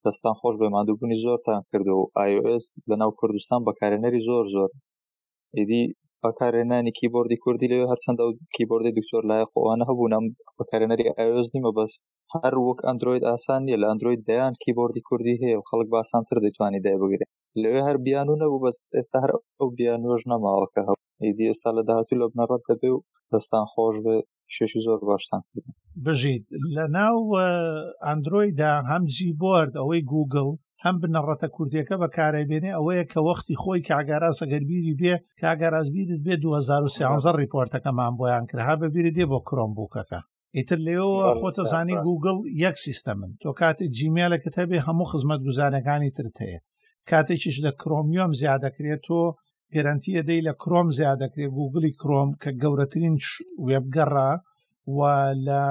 دەستان 0.06 0.36
خۆش 0.40 0.56
بێ 0.60 0.68
مادووبوونی 0.76 1.22
زۆرتان 1.24 1.62
کردو 1.72 1.94
و 2.00 2.04
آیس 2.24 2.66
لەناو 2.90 3.12
کوردستان 3.20 3.60
بەکارێنەری 3.68 4.26
زۆر 4.28 4.44
زۆر 4.56 4.70
ئیدی 5.58 5.84
بەکارێنانی 6.26 6.96
کیبۆردی 7.00 7.42
کوردی 7.44 7.72
لەوێ 7.72 7.86
هەرچەندە 7.92 8.24
کیبۆردی 8.56 8.96
دکتۆر 8.98 9.24
لایە 9.30 9.46
خۆوانە 9.52 9.84
هەبوونم 9.90 10.26
بەکارێنەری 10.58 11.14
ئەوز 11.20 11.48
نیمە 11.56 11.72
بەس 11.78 11.92
هەر 12.34 12.54
وەک 12.66 12.80
ئەندروید 12.88 13.24
ئاسان 13.30 13.62
نیە 13.68 13.78
لە 13.82 13.86
ئەندروید 13.90 14.22
دەیان 14.30 14.54
کیبۆردی 14.64 15.06
کوردی 15.08 15.40
هەیە 15.42 15.58
و 15.58 15.66
خەڵک 15.70 15.88
باسانتر 15.96 16.36
دەتوانانی 16.46 16.84
دای 16.86 16.98
بگرێت 17.02 17.32
لەوێ 17.62 17.82
هەر 17.88 17.98
بیان 18.06 18.28
و 18.30 18.40
نەبوو 18.42 18.64
بەس 18.64 18.76
ئێستا 18.98 19.18
هەر 19.24 19.32
ئەو 19.60 19.68
بیانۆژ 19.78 20.22
نەماوەکە 20.32 20.82
هەب 20.88 20.98
ئیدی 21.24 21.50
ئێستا 21.50 21.70
لە 21.78 21.82
داهاتوو 21.88 22.20
لە 22.22 22.26
بنەڕەت 22.32 22.64
دەبێ 22.70 22.90
و 22.94 23.04
دەستان 23.34 23.66
خۆش 23.72 23.96
بێ 24.06 24.16
شێشی 24.56 24.82
زۆر 24.86 25.00
باشتان 25.10 25.42
بژیت 26.06 26.46
لە 26.76 26.86
ناو 26.98 27.18
ئەندرویدا 28.08 28.74
هەمجی 28.92 29.30
بۆرد 29.42 29.74
ئەوەی 29.80 30.02
گوگل 30.14 30.48
هەم 30.86 30.96
بنەڕەتە 31.04 31.48
کوردیەکە 31.56 31.96
بەکارێبێنێ 32.04 32.72
ئەوەیە 32.78 33.04
کە 33.12 33.20
وەختی 33.28 33.60
خۆی 33.62 33.86
کاگاراز 33.90 34.38
ئەگەربیری 34.44 34.98
بێ 35.02 35.14
کاگارازبیرت 35.42 36.22
بێ 36.26 36.36
2013 36.44 37.36
ریپۆرتەکەمان 37.44 38.14
بۆیان 38.20 38.44
کرها 38.50 38.76
بەبیری 38.82 39.16
دێ 39.18 39.26
بۆ 39.32 39.40
کرۆمبووکەکە 39.48 40.20
ئیتر 40.58 40.80
لێەوە 40.88 41.26
خۆتە 41.40 41.64
زانی 41.72 41.96
گوگل 42.08 42.38
یەک 42.66 42.76
سیستەمن 42.86 43.32
تۆ 43.42 43.50
کاتێک 43.62 43.90
جیمێلەکەتە 43.98 44.64
بێ 44.70 44.80
هەموو 44.88 45.10
خزمەت 45.12 45.40
گوزارەکانی 45.48 46.10
ترت 46.18 46.38
هەیە 46.46 46.60
کاتێکیش 47.10 47.56
لە 47.66 47.72
کرۆمیۆم 47.82 48.32
زیادەکرێت 48.42 49.02
تۆ 49.08 49.20
گەرانتیە 49.74 50.22
دەی 50.28 50.40
لە 50.48 50.54
کرۆم 50.62 50.88
زیادەکرێت 51.00 51.52
گوگلی 51.60 51.92
کرۆم 52.02 52.30
کە 52.42 52.50
گەورەترین 52.62 53.16
وێبگەڕە 53.68 54.32
و 54.96 55.00
لە 55.46 55.64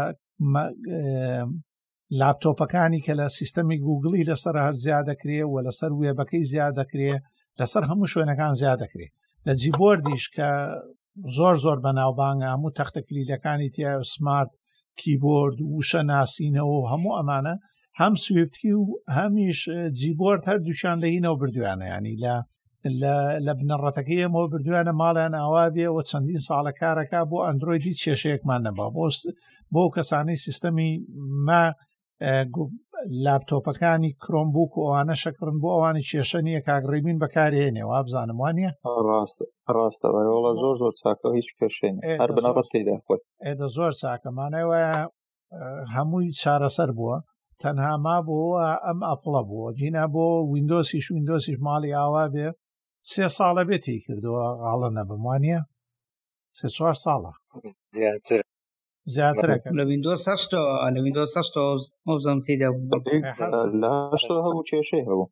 لاپتۆپەکانی 2.20 2.98
کە 3.06 3.12
لە 3.20 3.26
سیستەمی 3.38 3.78
گوگڵی 3.86 4.26
لەسەر 4.30 4.56
هەر 4.64 4.74
زیادەکرێ 4.84 5.40
و 5.52 5.56
لەسەر 5.66 5.92
وێبەکەی 6.00 6.44
زیادەکرێ 6.52 7.14
لەسەر 7.60 7.82
هەموو 7.90 8.10
شوێنەکان 8.12 8.54
زیادەکرێ 8.62 9.08
لە 9.46 9.52
جیبۆردیش 9.60 10.24
کە 10.36 10.50
زۆر 11.36 11.54
زۆر 11.64 11.78
بەناوبانگە 11.84 12.46
هەموو 12.54 12.74
تەختەکلیلەکانی 12.78 13.68
تیا 13.76 13.92
سمارت 14.14 14.52
کیبۆرد 15.00 15.58
وشە 15.76 16.00
ناسینەوە 16.12 16.74
و 16.78 16.88
هەموو 16.92 17.16
ئەمانە 17.18 17.54
هەم 18.00 18.14
سوفتکی 18.24 18.72
و 18.80 18.84
هەمیش 19.18 19.60
جیبۆرد 20.00 20.42
هەر 20.48 20.58
دووچان 20.66 20.96
لەینەوە 21.04 21.36
بردویانە 21.40 21.86
ینی 21.94 22.14
لە 22.24 22.34
لە 23.46 23.52
بنەڕەتەکەی 23.58 24.22
ئەمەوە 24.24 24.46
بردویانە 24.52 24.92
ماڵیان 25.00 25.34
ئاوابێەوە 25.42 26.02
چەندین 26.10 26.42
ساڵە 26.48 26.72
کارەکە 26.82 27.20
بۆ 27.30 27.38
ئەندروۆیدی 27.46 27.98
کێشەیەکمان 28.02 28.60
نەبا 28.66 28.86
بۆ 28.96 29.06
بۆ 29.72 29.84
کەسانی 29.96 30.36
سیستەمی 30.46 30.90
ما 31.48 31.62
لاپتۆپەکانی 33.24 34.10
کرۆمبوک 34.24 34.72
و 34.78 34.82
ئەوانە 34.86 35.14
شەکردن 35.22 35.56
بۆ 35.62 35.68
ئەوانی 35.74 36.06
کێشە 36.10 36.40
نیە 36.46 36.60
کاگڕیمین 36.68 37.18
بەکارهێنێ 37.22 37.82
و 37.86 37.92
بزانم 38.06 38.38
وانە 38.42 38.70
ڕاستەوەڵە 39.74 40.52
زۆر 40.60 40.74
زۆر 40.82 40.92
چاکە 41.00 41.28
هیچ 41.38 41.48
کەشێن 41.58 41.94
هەر 42.20 42.30
بنەڕەت 42.36 42.66
تێدا 42.72 42.96
خۆت 43.06 43.20
ئێدە 43.46 43.66
زۆر 43.76 43.92
چاکەمانەوە 44.00 44.78
هەمووی 45.94 46.34
چارەسەر 46.42 46.90
بووە 46.98 47.16
تەنها 47.62 47.92
ما 48.06 48.16
بۆەوە 48.26 48.66
ئەم 48.86 48.98
ئەپڵە 49.08 49.42
بووە 49.48 49.68
جینا 49.78 50.04
بۆ 50.14 50.24
ویندۆسیش 50.52 51.06
ویندۆسیش 51.14 51.56
ماڵی 51.66 51.96
ئاوا 51.98 52.24
بێ 52.34 52.46
سێ 53.10 53.26
ساڵە 53.36 53.62
بێتی 53.68 53.98
کردەوە 54.06 54.46
ئاڵە 54.64 54.88
نەبموانە 54.98 55.58
سێ 56.56 56.66
چوار 56.76 56.94
ساڵە 57.04 57.32
زیاتر 57.96 58.42
زیاترەکە 59.14 59.68
لە 59.78 59.84
وینندۆ 59.88 60.14
سەشتەوە 60.26 60.72
لە 60.94 60.98
وینندۆ 61.04 61.24
سەشتۆزم 61.34 62.38
تێدا 62.44 62.68
هەبوو 62.68 64.66
کێشەی 64.70 65.04
هەبوو 65.08 65.26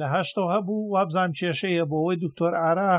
لە 0.00 0.06
هەشتۆ 0.16 0.42
هەبوو 0.54 0.90
وابزانام 0.94 1.32
کێشەیە 1.38 1.84
بۆەوەی 1.90 2.20
دکتۆر 2.24 2.52
ئارا 2.62 2.92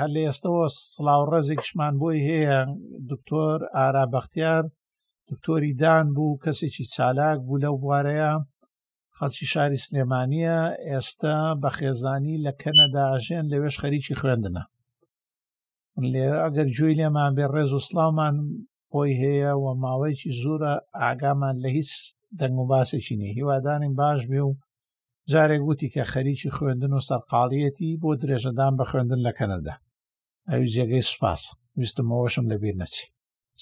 هەر 0.00 0.10
لە 0.14 0.20
ئێستەوە 0.26 0.64
سلااو 0.94 1.22
ڕێزێکشمان 1.32 1.94
بۆی 2.00 2.20
هەیە 2.28 2.58
دکتۆر 3.10 3.58
ئارا 3.76 4.04
بەختیار 4.14 4.64
دکتۆری 5.30 5.72
دان 5.82 6.06
بوو 6.16 6.40
کەسێکی 6.44 6.84
چالاک 6.94 7.38
بوو 7.46 7.62
لەو 7.64 7.74
بوارەیە 7.82 8.32
خەڵکی 9.16 9.46
شاری 9.52 9.82
سلێمانە 9.86 10.58
ئێستا 10.88 11.36
بە 11.62 11.68
خێزانی 11.76 12.36
لە 12.44 12.52
کەنەداژێن 12.62 13.44
لەوێش 13.52 13.76
خەریکی 13.82 14.18
خوێندنە 14.20 14.64
لێ 16.12 16.24
ئەگەر 16.44 16.68
جوێی 16.76 16.98
لێمان 17.00 17.32
بێ 17.36 17.46
ڕێز 17.54 17.70
و 17.74 17.84
سلاامان 17.88 18.36
خۆی 18.92 19.14
هەیە 19.22 19.52
و 19.62 19.64
ماوەیەکی 19.84 20.36
زۆرە 20.42 20.72
ئاگامان 21.02 21.56
لە 21.64 21.68
هیچ 21.76 21.90
دەنگ 22.40 22.56
و 22.62 22.64
باسێکی 22.72 23.18
نیە 23.20 23.30
هیوادانین 23.38 23.94
باش 24.00 24.20
بێ 24.30 24.40
و 24.44 24.56
جارێک 25.30 25.60
گوتی 25.68 25.92
کە 25.94 26.02
خەریکی 26.12 26.54
خوێندن 26.56 26.92
و 26.94 27.04
سەرقاڵیەتی 27.08 27.98
بۆ 28.02 28.10
درێژەدان 28.22 28.72
بە 28.78 28.84
خوێندن 28.90 29.20
لە 29.26 29.32
کەنەدا 29.38 29.74
ئەوی 30.50 30.70
جێگەی 30.74 31.08
سوپاس 31.10 31.42
ویستمەوەشم 31.78 32.46
لەبیر 32.52 32.74
نەچی 32.82 33.06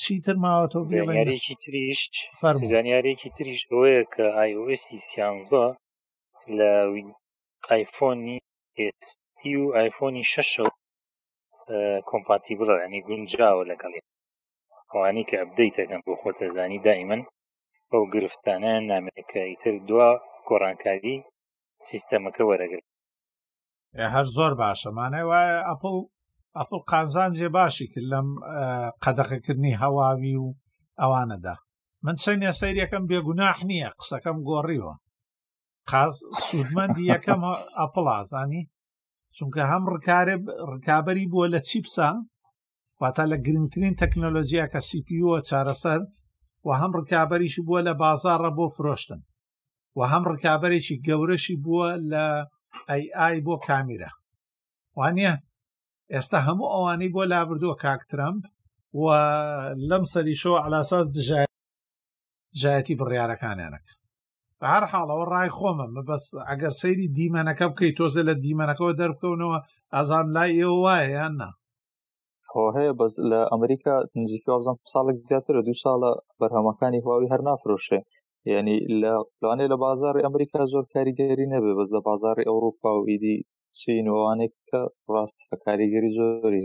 چیتر 0.00 0.37
ماوەەوە 0.45 0.83
زانارێکی 0.95 1.54
تریشت 1.62 2.12
فەر 2.40 2.54
زانیارێکی 2.73 3.30
تریش 3.37 3.61
ئەوەیە 3.71 4.02
کە 4.14 4.25
آیسی 4.42 4.99
سیانزە 5.09 5.66
لە 6.59 6.71
ئایفۆنی 7.71 8.38
ئستی 8.80 9.52
و 9.61 9.64
ئایفۆنی 9.76 10.28
شەشە 10.33 10.66
کۆمپاتی 12.09 12.54
بڵە 12.59 12.75
ینی 12.85 13.00
گونجاوە 13.09 13.64
لەگەڵێت 13.73 14.06
ئەوانی 14.93 15.25
کە 15.28 15.37
ئەبدەیتەکەن 15.40 16.00
بۆ 16.07 16.12
خۆتەزانی 16.23 16.83
دائیمەن 16.87 17.23
ئەو 17.93 18.02
گرفتانە 18.14 18.73
نامەکەیتر 18.90 19.75
دووە 19.88 20.09
گۆڕانکاری 20.49 21.16
سیستەمەکە 21.88 22.43
وەرەگر 22.49 22.81
هەر 24.14 24.26
زۆر 24.37 24.52
باشە 24.61 24.90
مانای 24.99 25.26
وایە 25.31 25.59
ئەپل 25.71 25.97
ئەپل 26.59 26.81
قازانجێ 26.90 27.49
باشی 27.57 27.87
کرد 27.93 28.07
لەم 28.12 28.28
قەدەقەکردنی 29.05 29.78
هەواوی 29.83 30.35
و 30.45 30.49
ئەوانەدا 31.00 31.55
من 32.05 32.16
چەند 32.23 32.40
نێسەیر 32.45 32.76
یەکەم 32.85 33.05
بێگوناح 33.11 33.59
نییە 33.71 33.88
قسەکەم 34.00 34.37
گۆڕیوە 34.49 34.95
قاز 35.90 36.14
سوودمەندی 36.45 37.09
یەکەم 37.12 37.40
ئەپڵ 37.81 38.05
ئازانی 38.16 38.62
چونکە 39.37 39.62
هەم 39.71 39.83
ڕکارێ 39.95 40.37
ڕکابی 40.73 41.25
بووە 41.31 41.47
لە 41.55 41.61
چیپسان 41.69 42.16
واتا 43.00 43.25
لە 43.33 43.37
گرنگترین 43.47 43.95
تەکنۆلۆژیە 44.00 44.67
کە 44.73 44.81
سیPوە 44.88 45.37
چارەسەر 45.49 46.00
و 46.67 46.69
هەم 46.81 46.93
ڕکابەریشی 46.99 47.62
بووە 47.67 47.81
لە 47.88 47.93
بازارڕە 48.00 48.50
بۆ 48.59 48.67
فرۆشتن 48.76 49.21
و 49.99 50.00
هەم 50.12 50.25
ڕکابەرێکی 50.33 50.97
گەورەشی 51.07 51.57
بووە 51.65 51.88
لە 52.12 52.26
ئەیآی 52.91 53.37
بۆ 53.47 53.55
کامیرە 53.67 54.11
وانە 54.99 55.33
ئێستا 56.12 56.38
هەموو 56.47 56.73
ئەوانەی 56.75 57.12
بۆ 57.15 57.23
لابردووە 57.33 57.76
کاکترمپ 57.85 58.41
و 59.03 59.05
لەم 59.88 60.05
سەریشەوە 60.12 60.59
علاساس 60.67 61.07
دژایەتی 61.17 62.99
بڕیارەکانیانەکە 63.00 63.93
هەر 64.73 64.85
حاڵەوە 64.93 65.25
ڕای 65.33 65.50
خۆمە 65.57 65.87
بەس 66.09 66.25
ئەگەر 66.49 66.73
سەیری 66.81 67.07
دیمەنەکە 67.17 67.67
بکەیت 67.71 67.95
تۆزە 67.99 68.23
لە 68.29 68.35
دیمەنەکەەوە 68.45 68.93
دەربکەونەوە 69.00 69.59
ئازان 69.95 70.26
لای 70.35 70.53
ئێوە 70.59 70.76
وایە 70.85 71.07
یاننا 71.19 71.50
ئەو 72.55 72.67
هەیە 72.76 72.93
بەس 73.00 73.15
لە 73.31 73.41
ئەمریکا 73.53 73.95
نزیکیوازم 74.23 74.76
ساڵێک 74.93 75.17
زیاترە 75.29 75.61
دو 75.67 75.75
ساڵە 75.85 76.11
بەرهەمەکانی 76.41 77.03
هواوی 77.05 77.31
هەر 77.33 77.41
نافرۆشێ 77.49 78.00
یعنی 78.53 78.76
لە 79.00 79.12
پلانێ 79.38 79.67
لە 79.73 79.76
بازاری 79.85 80.25
ئەمریکا 80.26 80.61
زۆر 80.73 80.85
کاریگەری 80.95 81.50
نەبێ 81.55 81.73
بەس 81.79 81.88
لە 81.97 82.00
بازاری 82.09 82.49
ئەوروپا 82.49 82.91
و 82.97 83.07
ئیدی 83.11 83.37
چینوانێک 83.79 84.53
کە 84.69 84.81
ڕاستە 85.12 85.57
کاریگەری 85.65 86.11
زۆری 86.19 86.65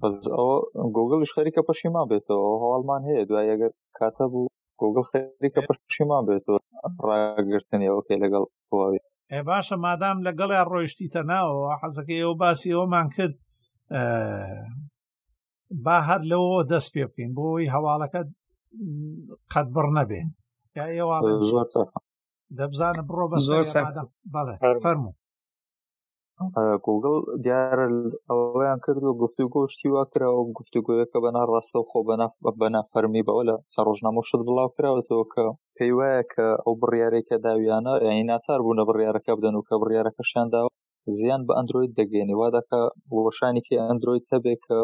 بەس 0.00 0.14
ئەوە 0.36 0.56
گۆگڵش 0.96 1.30
خەریکە 1.36 1.62
پەشیما 1.68 2.02
بێتەوە 2.10 2.50
هەواڵمان 2.62 3.02
هەیە 3.08 3.22
دوای 3.30 3.50
ئەگەر 3.52 3.72
کاتە 3.98 4.24
بوو 4.32 4.52
گۆگل 4.80 5.04
خەریکە 5.10 5.60
پەشیما 5.68 6.18
بێتەوە 6.28 6.58
ڕاگرتنیەوەکەی 7.06 8.20
لەگەڵ 8.22 8.44
هواوی 8.70 9.00
باشە 9.48 9.76
مادام 9.86 10.18
لەگەڵی 10.26 10.64
ڕۆیشتی 10.72 11.10
تەناوە 11.14 11.66
حەزەکەی 11.80 12.22
ئەو 12.24 12.32
باسی 12.42 12.74
ئەومان 12.76 13.08
کرد 13.16 13.34
با 15.86 15.96
هەر 16.08 16.20
لەوە 16.30 16.58
دەست 16.72 16.88
پێ 16.94 17.04
بکەین 17.10 17.30
بۆی 17.38 17.70
هەواڵەکە 17.74 18.20
قەت 19.52 19.68
بڕ 19.74 19.86
نەبێ 19.98 20.20
یا 20.78 20.84
ئێوە 20.96 21.16
دەبزانە 22.58 23.02
بڕۆ 23.08 23.24
بە 23.32 23.36
زۆر 23.48 23.64
بەڵێ 24.34 24.54
فەرمو 24.84 25.10
گوگل 26.86 27.16
دیارە 27.44 27.86
ئەوەیان 28.28 28.78
کرد 28.84 29.02
و 29.04 29.18
گفتی 29.22 29.44
گۆشتی 29.54 29.92
واکراوە 29.94 30.42
گفتوگویەکە 30.58 31.18
بەنا 31.24 31.42
ڕاستە 31.50 31.76
و 31.80 31.86
خۆ 31.90 31.98
بەنا 32.60 32.80
فەرمی 32.90 33.26
بەوە 33.28 33.42
لە 33.48 33.56
چە 33.72 33.80
ڕۆژنامەشت 33.86 34.34
بڵاو 34.48 34.74
کراوەتەوە 34.76 35.24
کە 35.32 35.42
پێی 35.76 35.92
وایە 35.98 36.22
کە 36.32 36.46
ئەو 36.62 36.74
بڕیارێکە 36.80 37.36
داویانە 37.44 37.94
یعنی 38.06 38.28
ناچار 38.30 38.60
بوونە 38.64 38.82
بڕیارەکە 38.88 39.32
بدەن 39.38 39.54
و 39.56 39.66
کە 39.68 39.74
بڕیارەکەشیان 39.82 40.48
داوە 40.54 40.70
زیان 41.16 41.40
بە 41.46 41.52
ئەندروید 41.56 41.92
دەگەێنی 42.00 42.34
وا 42.40 42.48
دەکە 42.56 42.80
وەشانێکی 43.24 43.82
ئەندروید 43.86 44.24
هەبێ 44.32 44.54
کە 44.66 44.78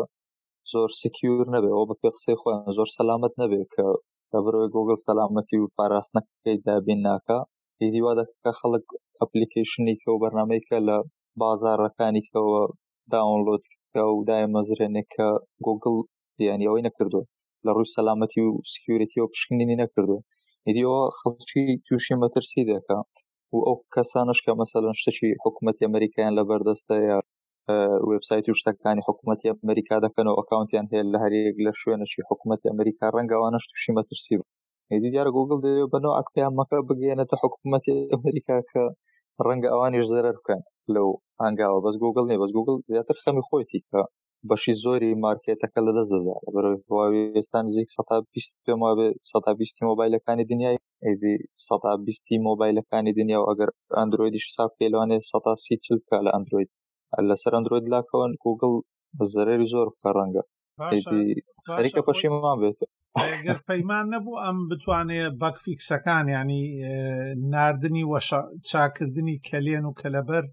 زۆر 0.72 0.90
سکیور 1.00 1.46
نەبێەوە 1.56 1.84
بە 1.88 1.94
پێ 2.00 2.08
قسەی 2.14 2.38
خۆیان 2.40 2.64
زۆر 2.76 2.88
سەلامت 2.96 3.32
نەبێ 3.42 3.62
کە 3.74 3.86
بەبرۆی 4.30 4.72
گوگل 4.74 4.98
سەلامەتی 5.06 5.58
و 5.60 5.70
پاراستنەکەی 5.76 6.58
دابین 6.66 7.00
ناکە 7.08 7.38
هیدی 7.80 8.00
وا 8.04 8.12
دەکە 8.18 8.50
خەڵک 8.60 8.86
ئەپلیکیشنێکە 9.20 10.08
و 10.10 10.20
بەرنمەیکە 10.22 10.76
لە 10.88 10.96
بازارەکانیکەوە 11.40 12.60
داونلۆدکە 13.12 14.02
و 14.14 14.18
دای 14.28 14.44
مەزرێنێککە 14.54 15.28
گوگل 15.66 15.96
یانی 16.48 16.66
ئەوەی 16.68 16.86
نەکردو 16.88 17.22
لە 17.64 17.70
ڕووی 17.76 17.92
سەلامەتی 17.96 18.40
و 18.44 18.50
سکیورەتی 18.72 19.20
و 19.22 19.30
پشکنینی 19.32 19.80
نەکردو 19.82 20.16
هیدیەوە 20.68 21.00
خەڵکی 21.18 21.64
تووشی 21.86 22.16
مەترسی 22.22 22.62
دەکە 22.70 22.98
و 23.54 23.58
ئەو 23.68 23.76
کەسانش 23.94 24.38
کە 24.44 24.52
مەسەلەن 24.60 24.94
شتێکی 25.00 25.28
حکوومەتتی 25.44 25.84
ئەمریکایان 25.86 26.36
لە 26.38 26.42
بەردەستە 26.50 26.96
یا 27.10 27.18
وبسایت 28.10 28.44
و 28.48 28.58
شتەکانی 28.60 29.04
حکوومەتتی 29.06 29.50
ئەمریکا 29.50 29.96
دەکەنەوە 30.04 30.38
ئەکاونتیان 30.38 30.86
هەیە 30.92 31.04
لە 31.12 31.18
هەرەیەک 31.24 31.56
لە 31.66 31.72
شوێنەی 31.80 32.26
حکوومەتتی 32.30 32.68
ئەمریکا 32.70 33.06
ڕەنگەوانش 33.16 33.64
تووشی 33.70 33.94
مەترسی 33.98 34.36
دی 35.02 35.08
دیار 35.12 35.28
گوگل 35.36 35.58
دەوێت 35.64 35.90
بەنەوە 35.92 36.14
ئەکپیان 36.18 36.52
مەکە 36.60 36.76
بگەێنێتە 36.88 37.36
حکوومەتتی 37.42 38.08
ئەمریکا 38.12 38.56
کە 38.70 38.82
ڕەنگە 39.46 39.68
ئەوانیش 39.72 40.04
زەرە 40.12 40.30
بکەن 40.38 40.60
لەو 40.94 41.08
ئەنگاوە 41.42 41.78
بەس 41.84 41.96
گوگل 42.02 42.24
نێ 42.30 42.36
بەس 42.42 42.50
گوگل 42.56 42.74
زیاتر 42.90 43.16
خەمی 43.22 43.42
خۆیتی 43.48 43.80
کە 43.88 44.00
بەشی 44.50 44.74
زۆری 44.84 45.10
مارکێتەکە 45.24 45.80
لەدەست 45.86 46.12
دەدا 46.14 46.36
بەرەواوی 46.54 47.32
ئێستا 47.38 47.58
نزیک 47.66 47.88
پێ 49.72 49.82
مۆبایلەکانی 49.90 50.48
دنیای 50.52 50.78
ئەدی 51.06 51.34
بیستی 52.06 52.42
مۆبایلەکانی 52.48 53.16
دنیا 53.20 53.38
و 53.40 53.48
ئەگەر 53.50 53.70
ئەندرویدیش 53.98 54.44
ساب 54.56 54.70
پێلوانێ 54.78 55.18
سی 55.64 55.74
چلکە 55.84 56.16
لە 56.26 56.30
ئەندروید 56.34 56.70
لەسەر 57.28 57.52
ئەندروید 57.56 57.86
لاکەون 57.94 58.30
گوگل 58.44 58.72
زەرری 59.34 59.70
زۆر 59.72 59.86
بکە 59.92 60.10
ڕەنگە 60.16 60.42
خەریکە 61.74 62.00
پەشیمان 62.08 62.56
بێت 62.62 62.78
گەر 63.46 63.58
پەیمان 63.68 64.04
نەبوو 64.14 64.40
ئەم 64.44 64.58
بتوانێت 64.70 65.32
بەکفیکسەکان 65.42 66.26
ینی 66.36 66.64
نردنی 67.52 68.04
چاکردنی 68.70 69.36
کەلێن 69.48 69.84
و 69.86 69.96
کەلەبەر 70.00 70.44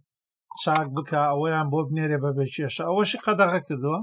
چاک 0.64 0.88
بکە 0.96 1.20
ئەوەیان 1.30 1.68
بۆ 1.72 1.80
بنێرێ 1.90 2.18
بە 2.24 2.30
بێکێشە 2.38 2.84
ئەوەشی 2.90 3.22
قەدەغە 3.26 3.60
کردووە 3.68 4.02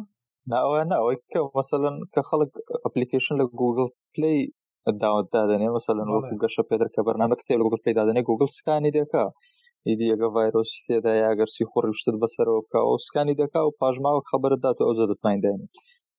ناوە 0.51 0.81
ناوەی 0.93 1.19
کە 1.33 1.39
مەسەن 1.57 1.97
کە 2.13 2.21
خەڵک 2.29 2.53
ئەپلیکیشن 2.85 3.35
لە 3.41 3.47
گوگل 3.61 3.87
پلی 4.15 4.37
داوت 5.03 5.27
دادنێ 5.37 5.69
مەسەن 5.77 5.97
وەکو 6.15 6.37
گەشە 6.43 6.63
پێدر 6.69 6.89
کە 6.95 7.01
بەرنامە 7.07 7.37
کتێ 7.41 7.55
لە 7.59 7.63
گوگل 7.67 7.81
پلی 7.85 7.95
دادنێ 7.99 8.21
گوگل 8.29 8.49
سکانی 8.57 8.95
دەکە 8.99 9.25
ئیدی 9.89 10.11
ئەگە 10.13 10.29
ڤایرۆسی 10.35 10.81
تێدا 10.87 11.13
یاگەرسی 11.27 11.69
خۆڕیشتت 11.71 12.17
بەسەرەوە 12.23 12.61
بکە 12.65 12.81
و 12.89 13.03
سکانی 13.07 13.39
دەکا 13.43 13.61
و 13.65 13.77
پاژماوە 13.81 14.23
خبرت 14.31 14.59
دات 14.67 14.79
ئەو 14.85 14.93
زەدەتمایدانی 14.99 15.67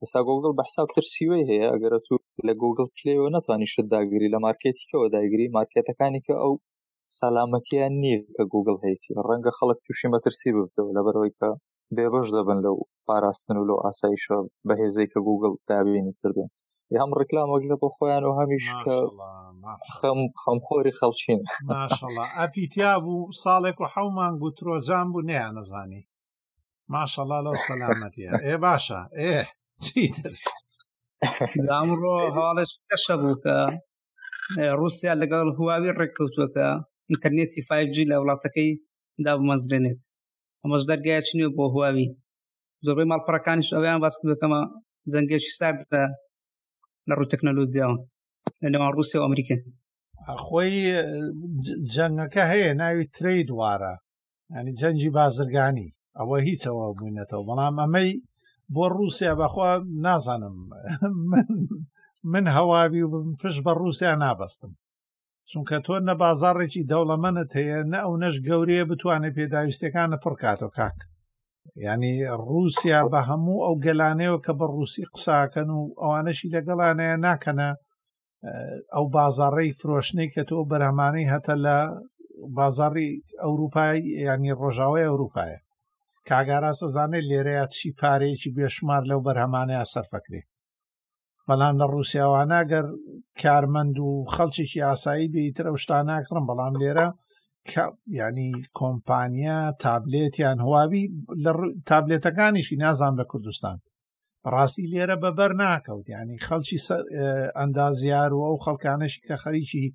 ئستا 0.04 0.20
گوگل 0.30 0.54
بەحساب 0.60 0.88
ترسیوەی 0.96 1.48
هەیە 1.50 1.68
ئەگەرە 1.74 2.00
تو 2.08 2.14
لە 2.48 2.54
گوگل 2.64 2.88
پلەوە 2.96 3.28
نتوانی 3.36 3.68
شت 3.74 3.86
داگیری 3.94 4.32
لە 4.34 4.40
مارکێتیکەوە 4.46 5.06
داگیری 5.16 5.48
مارکێتەکانی 5.58 6.22
کە 6.26 6.34
ئەو 6.42 6.54
سەلامەتیان 7.18 7.94
نییە 8.04 8.20
کە 8.36 8.44
گوگل 8.54 8.78
هەیتی 8.86 9.12
ڕەنگە 9.28 9.52
خەڵک 9.58 9.80
تووشی 9.86 10.12
مەترسی 10.14 10.54
ببتەوە 10.56 10.92
لە 10.98 11.02
بەرەوەی 11.06 11.36
کە 11.40 11.50
بێبش 11.96 12.28
دەبن 12.38 12.60
لەو 12.66 12.78
پاراستن 13.08 13.58
و 13.60 13.68
لەو 13.70 13.80
ئاساییشە 13.86 14.38
بە 14.68 14.74
هێزەی 14.82 15.08
کە 15.14 15.20
گوگل 15.28 15.52
دابینی 15.70 16.14
کردن 16.20 16.50
یا 16.94 16.98
هەم 17.04 17.12
ڕکلامەک 17.20 17.64
لە 17.72 17.76
بۆ 17.82 17.88
خۆیان 17.96 18.24
و 18.26 18.36
هەمیش 18.40 18.68
کە 18.84 18.92
خەم 19.98 20.20
خەمخۆری 20.42 20.98
خەڵچین 21.00 21.42
ئەپیتیا 22.40 22.94
بوو 23.04 23.32
ساڵێک 23.44 23.78
و 23.80 23.90
حەومان 23.94 24.34
گوترۆجان 24.42 25.06
بوو 25.14 25.28
نەیان 25.30 25.54
نەزانی 25.58 26.04
ماشەڵا 26.94 27.40
لەو 27.46 27.56
سەلامەتیە 27.68 28.32
ئێ 28.46 28.56
باشە 28.64 29.00
ئێ 29.22 29.36
چیتر 29.84 30.34
زامڕۆ 31.66 32.16
هاڵش 32.38 32.72
کەشە 32.88 33.16
بوو 33.22 33.40
کە 33.44 33.56
رووسیا 34.80 35.14
لەگەڵ 35.22 35.48
هواوی 35.58 35.96
ڕێککەوتوەکە 36.00 36.70
ئینتەرنێتی 37.12 37.66
5G 37.70 37.96
لە 38.12 38.16
وڵاتەکەی 38.22 38.72
دابمەزرێنێت 39.26 40.02
ئەمەش 40.62 40.84
دەرگایە 40.90 41.22
چنیە 41.28 41.50
بۆ 41.58 41.64
هواوی 41.74 42.08
زۆربەی 42.86 43.10
ماڵپەڕەکانیش 43.12 43.70
ئەویان 43.76 44.00
باسکردەکەمە 44.04 44.62
زەنگێکی 45.14 45.52
ساردە 45.60 46.04
لە 47.08 47.14
ڕوو 47.18 47.32
تەکنەلۆزیاون 47.34 47.98
لە 48.64 48.68
نێوان 48.74 48.92
رووسیا 48.98 49.20
و 49.20 49.26
ئەمریکا 49.28 49.56
خۆی 50.46 50.72
جەنگەکە 51.94 52.44
هەیە 52.52 52.72
ناوی 52.82 53.06
تری 53.16 53.48
دووارە 53.50 53.94
ینی 54.56 54.74
جەنجی 54.80 55.14
بازرگانی 55.18 55.88
ئەوە 56.18 56.38
هیچەوە 56.48 56.84
بووینەتەوە 56.98 57.48
بەڵام 57.48 57.76
ئەمەی 57.84 58.10
بۆ 58.74 58.84
رووسیا 58.98 59.34
بەخوا 59.42 59.72
نازانم 60.06 60.58
من 62.32 62.46
هەواوی 62.58 63.04
و 63.06 63.12
پشت 63.40 63.60
بە 63.66 63.72
رووسیا 63.80 64.12
نابەستم 64.24 64.72
چونکە 65.52 65.78
تۆ 65.86 65.96
نە 66.08 66.14
بازارڕێکی 66.24 66.82
دەوڵەمەنت 66.92 67.50
هەیە 67.60 67.80
نە 67.92 68.00
ئەو 68.04 68.14
نەش 68.24 68.36
گەورەیە 68.48 68.84
بتوانێت 68.92 69.34
پێداویستەکانە 69.38 70.18
پڕکاتۆ 70.24 70.70
کاک 70.78 70.98
ینی 71.88 72.16
رووسیا 72.48 73.02
بە 73.12 73.22
هەموو 73.30 73.64
ئەو 73.66 73.76
گەلانەوە 73.86 74.38
کە 74.46 74.52
بە 74.60 74.66
رووسی 74.74 75.06
قساکەن 75.14 75.70
و 75.78 75.82
ئەوانەشی 76.02 76.52
لەگەڵانەیە 76.56 77.16
ناکەنە 77.26 77.70
ئەو 78.94 79.06
بازارڕێی 79.16 79.78
فرۆشنەی 79.80 80.32
کە 80.34 80.42
تۆ 80.50 80.58
بەرەمانەی 80.72 81.30
هەتە 81.34 81.56
لە 81.66 81.78
بازاری 82.58 83.10
ئەوروپای 83.44 84.00
ینی 84.28 84.54
ڕۆژاوای 84.62 85.08
ئەوروپایە 85.10 85.60
کاگارا 86.30 86.72
سەزانێت 86.82 87.26
لێرەیە 87.32 87.66
چی 87.76 87.88
پارێکی 88.00 88.52
بێشمار 88.56 89.04
لەو 89.10 89.20
بەرهەمانەیە 89.26 89.86
سەرفەکرێ 89.94 90.42
بەڵام 91.50 91.76
لە 91.82 91.86
رووسیاواناگەر 91.94 92.86
کارمەند 93.42 93.98
و 94.00 94.10
خەڵکیێکی 94.36 94.86
ئاسایی 94.88 95.32
بیترە 95.34 95.70
شتا 95.84 96.00
ناکڕم 96.10 96.44
بەڵام 96.50 96.74
لێرە 96.82 97.08
ینی 98.22 98.52
کۆمپانیا 98.80 99.58
تابلێتیان 99.86 100.58
هواوی 100.66 101.04
تابلێتەکانیشی 101.90 102.80
نازام 102.84 103.14
لە 103.20 103.26
کوردستان 103.32 103.78
ڕاستی 104.54 104.90
لێرە 104.94 105.16
بەبەر 105.24 105.52
ناکەوت 105.64 106.06
ینی 106.18 106.38
خەڵکی 106.48 106.78
ئەندازیار 107.58 108.32
و 108.34 108.46
ئەو 108.48 108.58
خەڵکانەشی 108.66 109.22
کە 109.28 109.36
خەریکی 109.44 109.86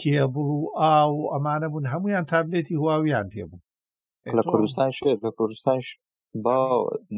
کێبڵ 0.00 0.46
و 0.58 0.62
ئاو 0.80 1.12
ئەمانە 1.32 1.68
بوون 1.72 1.86
هەمویان 1.92 2.24
تابلێتی 2.32 2.78
هواویان 2.80 3.26
پێبوو 3.34 3.64
لە 4.38 4.42
کوردستان 4.50 4.90
شێت 4.98 5.18
لە 5.26 5.30
کوردستان 5.38 5.78
با 6.44 6.56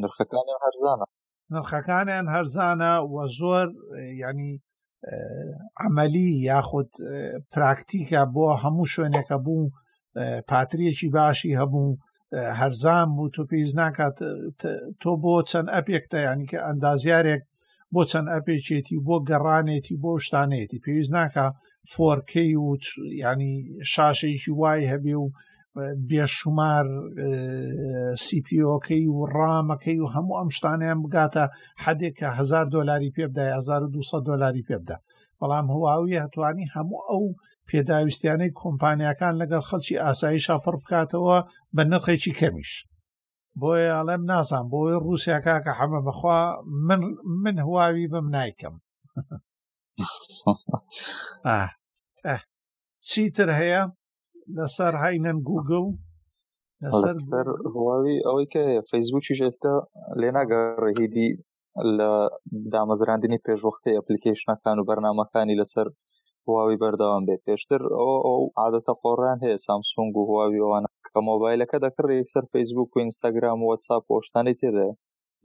نرخەکانی 0.00 0.56
هەرزانە 0.64 1.06
نرخەکانیان 1.54 2.26
هەرزانە 2.34 2.92
وە 3.14 3.24
زۆر 3.38 3.66
ینی 4.22 4.52
ئەمەلی 5.82 6.30
یاخود 6.50 6.90
پراکتیکە 7.52 8.20
بۆ 8.34 8.46
هەموو 8.62 8.90
شوێنێکە 8.92 9.36
بوو 9.44 9.72
پاتریەکی 10.50 11.08
باشی 11.16 11.58
هەبوو 11.60 11.86
هەرزان 12.60 13.08
بوو 13.16 13.32
تۆ 13.34 13.42
پێیز 13.50 13.70
ناکات 13.80 14.16
تۆ 15.02 15.12
بۆ 15.22 15.34
چەند 15.50 15.68
ئەپێکتە 15.76 16.18
ینی 16.28 16.46
کە 16.50 16.58
ئەندازیارێک 16.66 17.42
بۆ 17.92 18.02
چەند 18.10 18.28
ئەپێکێتی 18.34 18.96
بۆ 19.06 19.16
گەڕانێتی 19.28 20.00
بۆ 20.04 20.12
شتانێتی 20.24 20.82
پێویست 20.84 21.12
ناکە 21.16 21.46
فۆرکی 21.92 22.48
و 22.64 22.68
ینی 23.24 23.54
شاشێکی 23.92 24.52
وای 24.60 24.90
هەبێ 24.92 25.14
و 25.22 25.26
بێشومار 26.08 26.86
سیPۆکەی 28.26 29.06
و 29.16 29.20
ڕامەکەی 29.34 29.98
و 30.00 30.10
هەموو 30.14 30.38
ئەم 30.40 30.48
شتانیان 30.56 30.98
بگاتە 31.04 31.44
حدێکە 31.84 32.28
هزار 32.38 32.66
دلاری 32.74 33.14
پێبدا 33.16 33.44
1200 33.54 34.26
دلاری 34.28 34.66
پێبدا 34.68 34.96
بەڵام 35.38 35.66
هواوی 35.74 36.20
هەتوانی 36.24 36.70
هەموو 36.74 37.04
ئەو 37.10 37.24
پێداویستیانەی 37.68 38.54
کۆمپانیەکان 38.60 39.34
لەگەڵ 39.40 39.62
خەڵکی 39.68 40.00
ئاسایی 40.04 40.44
شاپڕ 40.46 40.74
بکاتەوە 40.82 41.38
بە 41.76 41.82
نرخێکی 41.90 42.34
کەمیش 42.40 42.72
بۆیە 43.60 43.92
ئەڵێم 43.98 44.22
ناسان 44.32 44.64
بۆی 44.72 44.94
رووسیاکە 45.04 45.56
کە 45.64 45.72
حەمە 45.78 46.00
بەخوا 46.06 46.38
من 47.42 47.56
هواوی 47.66 48.06
بم 48.12 48.26
نایکەم 48.36 48.74
چیتر 53.08 53.48
هەیە 53.60 53.82
لەسەر 54.58 54.92
هاینەن 55.02 55.38
گوگل 55.48 55.86
لەسەر 56.82 57.16
هواوی 57.74 58.24
ئەوەی 58.26 58.48
کە 58.52 58.62
فەیسبووکیش 58.90 59.38
ئێستا 59.44 59.74
لێ 60.20 60.30
ناگەڕێهیدی 60.36 61.30
لە 61.98 62.10
دامەزراندنی 62.72 63.42
پێشوەختی 63.46 63.96
ئەپلیکیشنەکان 63.98 64.76
و 64.78 64.86
بەرنمەکانی 64.88 65.58
لەسەر 65.60 65.86
هواوی 66.46 66.80
بەردەوام 66.82 67.22
بێ 67.28 67.36
پێشتر 67.46 67.80
ئەو 67.98 68.12
ئەو 68.26 68.40
عادەتە 68.60 68.92
قۆڕان 69.02 69.38
هەیە 69.44 69.58
سامسونگ 69.66 70.12
و 70.16 70.28
هواوی 70.30 70.62
ئەوانە 70.64 70.88
کە 71.06 71.18
مۆبایلەکە 71.28 71.76
دەکڕی 71.84 72.28
سەر 72.32 72.44
فەیسبوک 72.52 72.90
و 72.92 73.00
ئینستاگرام 73.02 73.58
و 73.60 73.68
وەتساپ 73.70 74.02
پۆشتانی 74.10 74.58
تێدا 74.60 74.88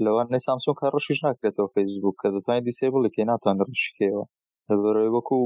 لەوان 0.03 0.27
سامسۆنگ 0.45 0.77
کە 0.81 0.87
ڕشیش 0.95 1.19
ناکرێتەوە 1.27 1.71
فەیسبوک 1.75 2.15
کە 2.21 2.27
دەتوانین 2.35 2.65
دیسێبڵی 2.67 3.13
تێ 3.15 3.23
ناتوان 3.31 3.57
ڕشکەوە 3.69 4.23
بەڕێ 4.83 5.07
وەکو 5.15 5.39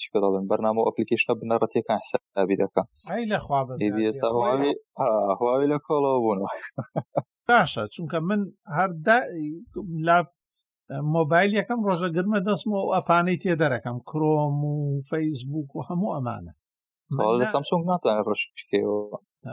چی 0.00 0.06
پێ 0.12 0.18
دەڵێن 0.24 0.44
بەرنامە 0.50 0.80
ئەپلیکیشنە 0.86 1.32
بنەڕەتێکان 1.40 1.98
حسابی 2.04 2.56
دەکەم 2.62 2.86
ئێستا 4.06 4.28
هواوی 5.40 5.70
لە 5.72 5.78
کۆڵەوە 5.86 6.18
بوونەوە 6.24 6.50
باشە 7.48 7.82
چونکە 7.94 8.18
من 8.28 8.40
هەردا 8.78 9.18
لا 10.08 10.18
مۆبایل 11.16 11.50
یەکەم 11.60 11.78
ڕۆژە 11.88 12.08
گرمە 12.16 12.38
دەستمەوە 12.48 12.82
و 12.84 12.92
ئەپانەی 12.96 13.40
تێ 13.42 13.52
دەرەکەم 13.62 13.96
کرۆم 14.08 14.56
و 14.72 14.76
فەیسبوک 15.10 15.70
و 15.74 15.84
هەموو 15.88 16.14
ئەمانە 16.16 16.52
لە 17.40 17.44
سامسۆنگ 17.52 17.82
ناتوانێت 17.90 18.26
ڕشکەوە 18.32 18.98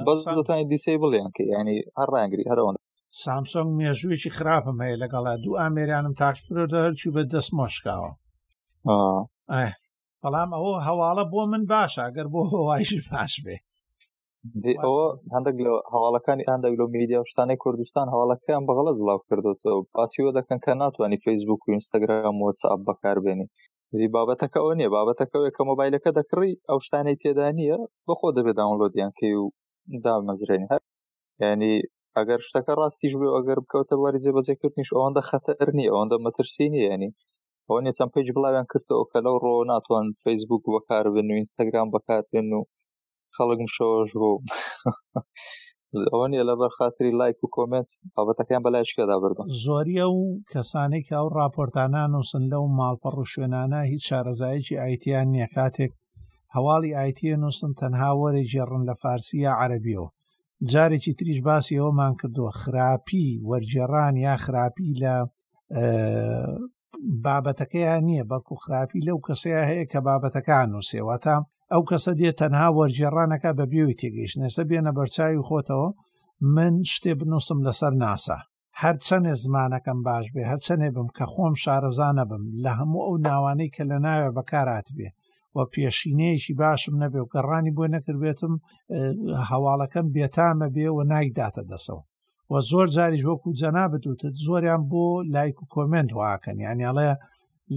بەس 0.05 0.19
دەتوانانی 0.37 0.69
دیسی 0.71 0.99
بڵیان 1.03 1.31
کە 1.35 1.41
ینی 1.53 1.77
هەر 1.99 2.09
ڕانگری 2.15 2.49
هەرەوەن 2.51 2.75
سامسۆنگ 3.23 3.69
مێژوویەکی 3.79 4.35
خراپم 4.37 4.77
هەیە 4.85 5.01
لەگەڵا 5.03 5.33
دوو 5.43 5.59
ئامێریانم 5.61 6.13
تاکرۆ 6.21 6.63
دەرچوو 6.73 7.13
بە 7.15 7.23
دەستمۆشکاوە 7.33 8.11
بەڵام 10.21 10.49
ئەوە 10.57 10.73
هەواڵە 10.87 11.23
بۆ 11.33 11.41
من 11.53 11.63
باشە 11.71 12.05
گەر 12.15 12.27
بۆ 12.33 12.41
هۆوایش 12.53 12.91
پاش 13.09 13.33
بێ 13.45 13.57
ئەوە 14.83 15.05
هەندێک 15.33 15.57
لە 15.65 15.73
هەواڵەکانی 15.93 16.47
ئەندێک 16.49 16.73
لە 16.79 16.85
میدیا 16.95 17.19
شتانی 17.31 17.57
کوردستان 17.63 18.07
هەواڵەکەیان 18.13 18.63
بەغڵت 18.67 18.95
بڵاو 18.99 19.23
کردوەوە 19.27 19.87
پاسیوە 19.95 20.31
دەکەن 20.37 20.59
کە 20.65 20.71
ناتوانانی 20.81 21.21
فیسبوک 21.25 21.61
و 21.63 21.71
ئینستاگرام 21.73 22.37
وەچاب 22.45 22.79
بەکاربێنی 22.87 23.47
دی 23.99 24.07
بابەتەکە 24.15 24.59
ئەو 24.61 24.71
نیە 24.79 24.89
بابەتەکەوێ 24.95 25.49
کە 25.55 25.61
مۆبایلەکە 25.69 26.09
دەکڕی 26.17 26.51
ئەو 26.69 26.77
شتانەی 26.85 27.19
تێدا 27.23 27.47
نییە 27.57 27.77
بەخۆ 28.07 28.29
دەبێت 28.37 28.55
داونلۆدیان 28.59 29.11
کەی 29.19 29.33
و 29.41 29.45
دامەزرێنی 30.03 30.69
هەر 30.71 30.81
ینی 31.43 31.75
ئەگەر 32.17 32.39
شتەکە 32.47 32.73
ڕاستیش 32.79 33.13
بێ 33.19 33.27
ئەگەر 33.37 33.57
بکەوتە 33.63 33.95
باری 34.01 34.21
جێبەجێکردنیش 34.23 34.89
ئەوەندە 34.95 35.21
خەتەرنی 35.29 35.89
ئەوەندە 35.91 36.17
مەترسینی 36.25 36.81
ینی 36.91 37.09
ئەو 37.69 37.77
نیە 37.83 37.91
چەند 37.97 38.11
پیج 38.15 38.27
بڵاویان 38.35 38.65
کردەوە 38.71 39.05
کە 39.11 39.19
لەو 39.25 39.35
ڕۆ 39.43 39.53
ناتوان 39.71 40.05
فەیسبوک 40.23 40.63
بەکار 40.73 41.05
بن 41.15 41.27
و 41.31 41.37
ئینستاگرام 41.39 41.87
بەکاربێن 41.95 42.47
و 42.57 42.59
خەڵکم 43.35 43.67
شۆژ 43.75 44.07
بوو 44.19 44.37
ئەوە 46.11 46.27
نیە 46.31 46.43
لەبەر 46.49 46.71
خااتری 46.77 47.11
لایک 47.19 47.37
و 47.43 47.51
کۆمنت 47.55 47.89
بابەتەکان 48.15 48.61
بەلایشکەدا 48.65 49.15
بردن 49.23 49.45
زۆریە 49.65 50.07
و 50.17 50.21
کەسانێکی 50.51 51.15
ئەو 51.17 51.27
راپۆرتانان 51.39 52.11
و 52.19 52.23
سندە 52.31 52.57
و 52.61 52.73
ماڵپەڕ 52.77 53.15
و 53.19 53.29
شوێنانە 53.31 53.81
هیچ 53.91 54.03
شارەزایکی 54.09 54.79
ئایتیان 54.83 55.27
نییە 55.33 55.47
کاتێک 55.55 55.91
هەواڵی 56.55 56.95
ئایتیە 56.97 57.35
نووسن 57.43 57.71
تەنها 57.81 58.11
وەرە 58.21 58.43
ژێڕن 58.51 58.83
لە 58.89 58.93
فارسیە 59.01 59.51
عەربیەوە 59.61 60.07
جارێکی 60.71 61.13
تریش 61.17 61.39
باسی 61.47 61.79
ئەومان 61.81 62.13
کردووە 62.19 62.51
خراپی 62.61 63.25
وەرجێڕان 63.49 64.15
یا 64.27 64.35
خراپی 64.43 64.89
لە 65.01 65.15
بابەتەکەیان 67.25 68.03
نییە 68.09 68.23
بەڵکو 68.31 68.55
خراپی 68.63 69.05
لەو 69.07 69.17
کەسەیە 69.27 69.61
هەیە 69.69 69.85
کە 69.91 69.99
بابەتەکان 70.07 70.67
نووسێوەتە 70.73 71.35
ئەو 71.71 71.81
کەسە 71.89 72.11
دێ 72.19 72.31
تەنها 72.41 72.67
وەرجێڕانەکە 72.77 73.51
بە 73.57 73.65
بێوی 73.71 73.97
تێگەیشت 74.01 74.37
نێسە 74.41 74.63
بێنە 74.69 74.91
بەرچاوی 74.97 75.45
خۆتەوە 75.47 75.89
من 76.55 76.73
شتێ 76.93 77.11
بنووسم 77.19 77.59
لەسەر 77.67 77.93
ناسا 78.03 78.39
هەرچەنێ 78.81 79.33
زمانەکەم 79.43 79.99
باش 80.07 80.25
بێ 80.33 80.43
هەرچەنێ 80.51 80.89
بم 80.95 81.09
کە 81.17 81.25
خۆم 81.33 81.53
شارەزانە 81.63 82.23
بم 82.31 82.43
لە 82.63 82.71
هەموو 82.79 83.03
ئەو 83.05 83.15
ناوانەی 83.27 83.73
کە 83.75 83.83
لە 83.91 83.97
ناوێ 84.05 84.29
بەکارات 84.37 84.87
بێ 84.97 85.09
و 85.55 85.57
پێشینەیەکی 85.73 86.53
باشم 86.61 86.93
نەبێ 87.03 87.19
و 87.21 87.29
گەڕانی 87.33 87.75
بۆ 87.77 87.83
نەکردبێتم 87.95 88.53
هەواڵەکەم 89.49 90.05
بێتامە 90.15 90.67
بێ 90.75 90.87
و 90.91 90.99
نایداتە 91.11 91.63
دەسەوە 91.71 92.03
و 92.53 92.55
زۆر 92.71 92.87
جاریش 92.95 93.23
وەکو 93.29 93.49
جەنابەتوتت 93.61 94.35
زۆریان 94.45 94.81
بۆ 94.91 95.03
لایک 95.35 95.57
و 95.61 95.65
کۆمنت 95.73 96.09
واکەن 96.19 96.57
یانیاڵێ 96.65 97.09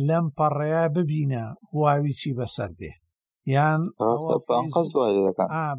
لەم 0.09 0.27
پەڕەیە 0.39 0.85
ببینە 0.97 1.45
هواوی 1.71 2.13
چی 2.21 2.31
بەسەر 2.39 2.71
دێ 2.81 2.93
یان 3.55 3.81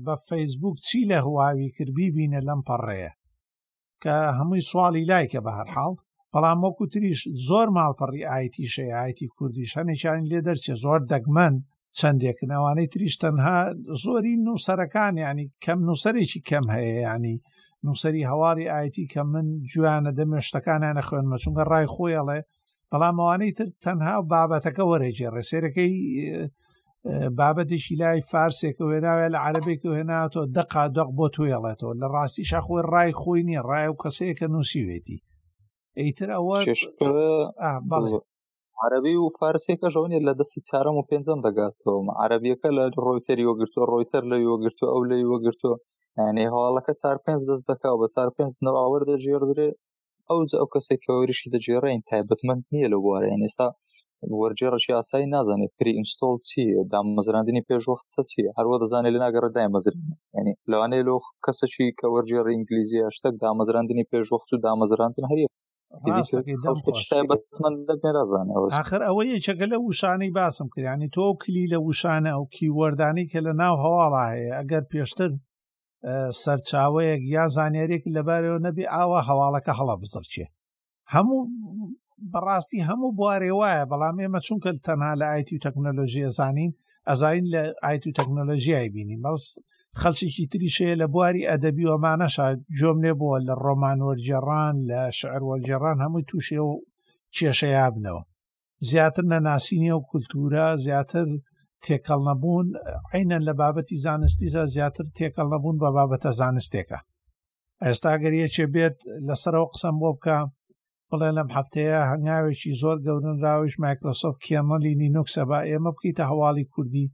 بە 0.06 0.16
فەیسبوک 0.28 0.76
چی 0.88 1.00
لە 1.12 1.18
هواوی 1.26 1.70
کردبی 1.78 2.14
بینە 2.16 2.42
لەم 2.48 2.62
پەڕەیە 2.70 3.12
کە 4.04 4.16
هەمووی 4.38 4.68
سوالی 4.70 5.08
لایکە 5.12 5.40
بە 5.46 5.52
هەرحاڵ 5.58 5.94
بەڵام 6.34 6.60
وەکو 6.66 6.86
تریش 6.94 7.20
زۆر 7.48 7.68
ماڵپەڕی 7.78 8.28
ئایتی 8.32 8.72
شەیەتی 8.76 9.28
کوردیش 9.36 9.72
هەنێکیان 9.80 10.24
لێ 10.32 10.40
دەرچێ 10.48 10.74
زۆر 10.84 11.00
دەگمەن 11.12 11.54
چەندێکن 11.98 12.50
ئەوانەی 12.56 12.92
تریش 12.94 13.16
تەنها 13.22 13.58
زۆری 14.04 14.34
نووسەرەکان 14.46 15.14
ینی 15.28 15.46
کەم 15.64 15.80
نووسەرێکی 15.88 16.42
کەم 16.50 16.66
هەیە 16.76 16.96
ینی 17.10 17.38
نووسری 17.86 18.24
هەواری 18.32 18.66
ئایتی 18.74 19.04
کە 19.14 19.22
من 19.34 19.46
جویانە 19.74 20.12
دەمێ 20.20 20.40
شتەکانیانە 20.48 21.04
خوێنمە 21.08 21.38
چونکە 21.44 21.64
ڕای 21.72 21.88
خۆیڵێ 21.94 22.40
بەڵامەوانەی 22.90 23.56
تر 23.58 23.68
تەنها 23.86 24.16
بابەتەکە 24.32 24.84
وەرەێ 24.90 25.12
ڕێسێرەکەی 25.36 25.94
بابەتیشی 27.40 28.00
لای 28.02 28.22
فارسێک 28.32 28.78
وێناوێت 28.88 29.32
لە 29.36 29.40
عربێک 29.48 29.82
وێناتۆ 29.92 30.42
دقا 30.58 30.86
دەق 30.98 31.10
بۆ 31.18 31.26
توێڵێتەوە 31.36 31.94
لە 32.02 32.08
ڕاستیشە 32.16 32.60
خۆی 32.66 32.82
ڕای 32.94 33.12
خۆی 33.22 33.42
نیە 33.50 33.62
ڕای 33.70 33.88
و 33.92 34.00
کەسەیەکە 34.04 34.46
نووسیوێتی 34.54 35.24
ئەیتر 36.00 36.30
ئەوە 36.36 36.56
عربی 38.86 39.16
و 39.24 39.34
فارسێکە 39.40 39.88
ژەونێت 39.94 40.24
لە 40.28 40.34
دەستی 40.40 40.62
چارەم 40.70 40.96
و 40.98 41.08
پێنجم 41.10 41.40
دەگاتەوە 41.48 42.00
عربیەکە 42.24 42.70
لە 42.78 42.84
ڕۆیتەر 43.06 43.38
وەگرتووە 43.50 43.86
ڕۆیتەر 43.92 44.24
لە 44.32 44.36
وەگرتو 44.54 44.86
ئەو 44.92 45.02
لە 45.10 45.18
وەگرتووە 45.34 45.76
ینی 46.26 46.46
هەواڵەکە 46.54 46.94
چار 47.02 47.18
پێنج 47.26 47.42
دەست 47.50 47.66
دەکا 47.72 47.92
بە 48.00 48.08
چار 48.16 48.30
پێنج 48.36 48.54
نەوەوە 48.66 48.98
دەژێردرێ 49.10 49.70
ئەو 50.30 50.40
ئەو 50.60 50.68
کەسێکەوەریشی 50.74 51.52
دەجێڕین 51.54 52.02
تایبەتمەند 52.10 52.62
نییە 52.74 52.88
لە 52.94 52.98
بوارە 53.04 53.28
ئێستا 53.34 53.68
وەرجێڕشی 54.40 54.96
ئاسایی 54.98 55.32
نازانێت 55.36 55.72
پری 55.80 55.94
ئینستۆل 55.98 56.36
چی 56.50 56.62
دامەزراندنی 56.94 57.66
پێشوەختە 57.70 58.22
چی 58.32 58.40
هەروە 58.58 58.78
دەزانێت 58.84 59.14
لە 59.16 59.20
ناگەڕدای 59.26 59.70
مەزرین 59.74 60.06
ینی 60.40 60.54
لەوانەیە 60.72 61.04
لۆخ 61.10 61.24
کەسەکی 61.46 61.88
کە 62.00 62.06
وەرجێڕ 62.14 62.46
ئینگلیزیە 62.54 63.08
شتێک 63.16 63.34
دامەزراندنی 63.44 64.06
پێشوەخت 64.12 64.48
و 64.52 64.62
دامەزراندن 64.66 65.26
هەیە 65.34 65.48
آخر 68.82 69.02
ئەوە 69.08 69.24
یەکێکە 69.34 69.66
لە 69.74 69.78
وشانەی 69.88 70.32
باسم 70.38 70.68
کردیانی 70.74 71.10
تۆ 71.16 71.24
کلی 71.42 71.66
لە 71.74 71.78
وشانە 71.88 72.32
ئەو 72.36 72.44
کیوەردانی 72.56 73.30
کە 73.32 73.40
لە 73.46 73.54
ناو 73.62 73.76
هەواڵە 73.84 74.24
هەیە 74.32 74.52
ئەگەر 74.60 74.84
پێشتر 74.92 75.32
سەرچاوەیەک 76.44 77.22
یان 77.34 77.50
زانێرێک 77.56 78.04
لەبارەوە 78.16 78.64
نەبی 78.68 78.90
ئاوە 78.94 79.20
هەواڵەکە 79.28 79.74
هەڵە 79.80 79.96
بزرچێ 80.02 80.46
هەموو 81.14 81.40
بەڕاستی 82.32 82.86
هەموو 82.90 83.16
بوارێ 83.18 83.52
وایە 83.60 83.86
بەڵام 83.92 84.18
ئێمە 84.22 84.40
چونکە 84.48 84.70
تەنها 84.88 85.14
لە 85.20 85.26
ئایتی 85.32 85.56
و 85.56 85.64
تەکنۆلۆژیە 85.66 86.30
زانین 86.38 86.72
ئەزین 87.10 87.46
لە 87.54 87.62
ئایت 87.84 88.04
و 88.06 88.16
تەکنۆلژیای 88.20 88.90
بینی 88.96 89.18
بەس 89.24 89.44
خەڵچێکی 90.00 90.50
تریشەیە 90.52 90.96
لە 91.02 91.08
بواری 91.14 91.48
ئەدەبی 91.50 91.90
ومانەشا 91.92 92.48
جۆم 92.78 92.98
لێ 93.04 93.14
بووە 93.20 93.38
لە 93.48 93.54
ڕۆمانوەرجێڕان 93.64 94.76
لە 94.90 95.00
شعروەرجێڕان 95.20 95.98
هەمووی 96.04 96.28
تووشێ 96.30 96.60
و 96.70 96.72
کێشەیابنەوە 97.36 98.24
زیاتر 98.90 99.24
نەناسینیە 99.32 99.94
و 99.98 100.06
کولتورە 100.10 100.68
زیاتر 100.86 101.28
تێکەڵ 101.86 102.20
نەبوون 102.30 102.68
عینەن 103.14 103.44
لە 103.50 103.54
بابەتی 103.62 104.02
زانستیدا 104.06 104.64
زیاتر 104.76 105.06
تێکەڵ 105.18 105.48
نەبوون 105.54 105.78
بە 105.84 105.90
بابەتە 105.98 106.32
زانستێکە 106.40 107.00
ئێستا 107.86 108.12
گەریەکێ 108.24 108.66
بێت 108.74 108.98
لەسەرەوە 109.28 109.68
قسەم 109.74 109.96
بۆ 110.02 110.10
بکە 110.18 110.38
بڵێ 111.10 111.30
لەم 111.38 111.50
هەفتەیە 111.58 112.00
هەنگاوێکی 112.12 112.72
زۆر 112.82 112.98
گەورن 113.06 113.38
راویش 113.46 113.76
مایکرۆسۆفت 113.86 114.40
کێمەلی 114.48 114.94
نینوکسە 115.02 115.44
بە 115.50 115.58
ئێمە 115.70 115.92
بکەیتە 115.96 116.24
هەواڵی 116.32 116.66
کوردی 116.74 117.08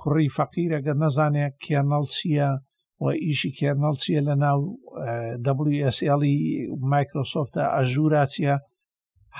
کوڕی 0.00 0.32
فەقیرەگە 0.36 0.94
نەزانێ 1.02 1.46
کێنەڵ 1.64 2.04
چییە 2.14 2.48
و 3.02 3.04
ئیشی 3.24 3.50
کێنەڵ 3.58 3.94
چییە 4.02 4.20
لە 4.28 4.34
ناو 4.44 4.58
WSLی 5.76 6.36
مایکرۆسۆفتە 6.92 7.62
ئەژوراچیە 7.74 8.56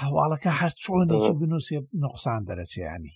هەواڵەکە 0.01 0.51
هەر 0.61 0.73
چۆنێکی 0.83 1.33
بنووسێ 1.41 1.79
نقصان 2.05 2.41
دەرەچیانی 2.49 3.15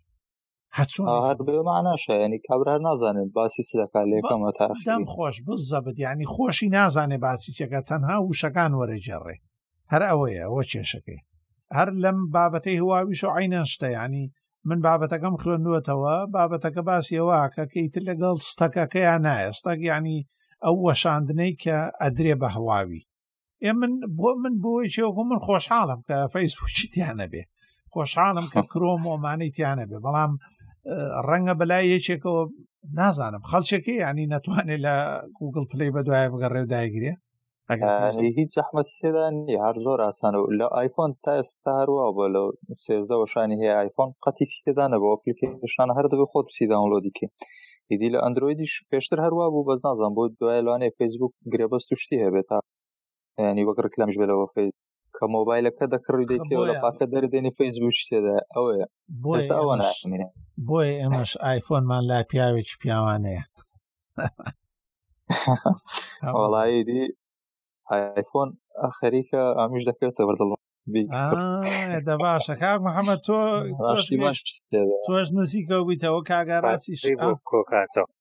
معناشە 1.64 2.14
ینی 2.20 2.38
کابرا 2.48 2.76
نازانێت 2.88 3.30
باسی 3.36 3.62
چەکە 3.68 4.02
لەکەمە 4.12 4.50
تادام 4.58 5.04
خۆش 5.12 5.36
بزەبت 5.46 5.96
ینی 6.00 6.26
خۆشی 6.34 6.68
نازانێ 6.78 7.18
باسی 7.24 7.52
چەکە 7.58 7.80
تەنها 7.88 8.16
وشەکان 8.28 8.72
وەرەجێڕێ 8.80 9.36
هەر 9.92 10.02
ئەوەیە 10.10 10.42
ئەوە 10.44 10.62
کێشەکەی 10.70 11.24
هەر 11.76 11.88
لەم 12.04 12.18
بابەتەی 12.34 12.80
هواویش 12.82 13.20
و 13.24 13.30
عینەن 13.38 13.66
شتە 13.74 13.88
ینی 13.98 14.24
من 14.68 14.78
بابەتەکەم 14.86 15.34
خوێندوەتەوە 15.42 16.16
بابەتەکە 16.34 16.82
باسیەوە 16.90 17.38
کەکەیتر 17.56 18.02
لەگەڵ 18.10 18.36
ستەکەکە 18.50 19.00
یان 19.08 19.22
نایەستەک 19.26 19.80
ینی 19.92 20.18
ئەو 20.64 20.76
وەشاندنەی 20.86 21.52
کە 21.62 21.78
ئەدرێ 22.02 22.34
بە 22.42 22.48
هەواوی 22.56 23.02
ئێ 23.64 23.70
من 23.80 23.92
بۆ 24.18 24.28
من 24.42 24.54
بۆی 24.64 24.92
چێوەکو 24.94 25.22
من 25.30 25.38
خۆشحاڵم 25.46 26.00
کە 26.08 26.16
فەیسبوکی 26.34 26.86
تیانە 26.94 27.26
بێ 27.32 27.42
خۆشحاڵم 27.94 28.46
کە 28.52 28.60
کرۆم 28.72 29.02
ئۆمانەی 29.10 29.50
تیانە 29.56 29.84
بێ 29.90 29.98
بەڵام 30.04 30.32
ڕەنگە 31.28 31.54
بەلای 31.60 31.90
یەکێکەوە 31.94 32.42
نازانم 32.98 33.42
خەڵچێکی 33.50 33.94
ینی 34.04 34.30
ناتوانێت 34.34 34.80
لە 34.86 34.94
گوگل 35.38 35.64
پلی 35.70 35.92
بە 35.94 36.00
دوایە 36.06 36.28
بگە 36.34 36.48
ڕێو 36.54 36.70
داگیرێ 36.74 37.12
هیچ 38.38 38.50
زەحمت 38.56 38.86
لێدا 39.02 39.26
نی 39.44 39.54
هەر 39.64 39.76
زۆر 39.84 39.98
ئاسانە 40.06 40.38
و 40.40 40.50
لە 40.60 40.66
آیفۆن 40.80 41.10
تا 41.24 41.32
ئێستا 41.38 41.72
هەروە 41.80 42.06
بە 42.16 42.26
لە 42.34 42.42
سێزدە 42.84 43.16
وەشانی 43.18 43.60
هەیە 43.62 43.74
آیفۆن 43.82 44.08
قەتی 44.24 44.46
تێدانە 44.64 44.96
بە 45.00 45.06
ئۆپلیکیشان 45.10 45.88
هەردەبێ 45.98 46.26
خۆت 46.32 46.46
پسی 46.50 46.64
داونلۆدیکە 46.72 47.26
ئیدی 47.90 48.08
لە 48.14 48.18
ئەندرویدیش 48.24 48.74
پێشتر 48.90 49.18
هەروە 49.24 49.44
بوو 49.52 49.66
بەس 49.68 49.80
نازان 49.86 50.12
بۆ 50.16 50.22
دوای 50.40 50.60
لانێ 50.66 50.88
فیسبوک 50.98 51.32
گرێبەست 51.52 51.86
توشتی 51.90 52.22
هەبێت 52.24 52.46
تا 52.50 52.56
ینی 53.50 53.64
وەک 53.68 53.78
ڕکلامش 53.86 54.14
بێتەوە 54.20 54.46
کە 55.16 55.24
مۆبایلەکە 55.34 55.84
دەکڕی 55.94 56.28
دەیتەوە 56.30 56.64
لە 56.70 56.74
پاکە 56.82 57.04
دەردێنی 57.12 57.56
فەیسبوک 57.58 57.98
تێدا 58.08 58.36
ئەوەیە 58.54 58.86
بۆێستا 59.22 59.54
ئەوە 59.60 59.74
ناشمێنێ 59.82 60.28
بۆیە 60.68 60.92
ئێمەش 61.00 61.30
ئایفۆنمان 61.46 62.02
لا 62.10 62.18
پیاوێکی 62.30 62.78
پیاوانەیە 62.82 63.44
وڵایدی 66.40 67.04
ئایفۆن 67.90 68.48
خەریکە 68.98 69.40
ئامیش 69.58 69.82
دەکرێتە 69.88 70.22
بەردڵ 70.28 70.50
دە 72.08 72.14
باشە 72.22 72.54
کاک 72.62 72.78
محەممەد 72.86 73.20
تۆ 73.26 73.36
تۆش 75.06 75.26
نزیکە 75.38 75.76
بیتەوە 75.88 76.20
کاگەڕاستی 76.30 76.96
کۆکاتەوە 77.50 78.12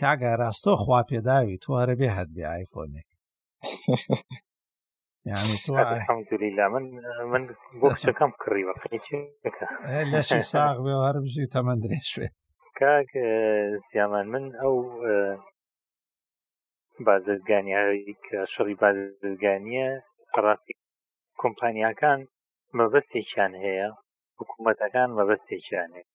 کاگە 0.00 0.32
ڕاستۆ 0.42 0.72
خوا 0.82 1.00
پێداوی 1.10 1.60
توارە 1.62 1.94
بێ 2.00 2.08
هەت 2.16 2.28
بێ 2.36 2.44
ئایفۆنێک 2.52 3.08
یعنی 5.32 5.54
تۆ 5.66 5.72
حەمدوریلا 6.08 6.66
من 6.74 6.84
من 7.32 7.42
بۆ 7.80 7.86
کچەکەم 7.94 8.30
کڕیوە 8.42 8.74
لەشی 10.12 10.40
ساغ 10.52 10.76
بێ 10.84 10.94
هەر 11.06 11.16
بژی 11.24 11.50
تەمەند 11.56 11.80
درێژێ 11.84 12.26
کاک 12.78 13.10
زیامان 13.86 14.26
من 14.34 14.44
ئەو 14.60 14.74
بازرگانیایی 17.06 18.14
کە 18.26 18.38
شڕی 18.52 18.74
بازرگانیە 18.82 19.88
ڕاستی 20.44 20.74
کۆمپانیاکان 21.42 22.20
مەبەستێکیان 22.78 23.52
هەیە 23.64 23.88
حکوومەتەکان 24.38 25.08
مەبەستێکیان 25.18 25.90
هەیە 25.96 26.10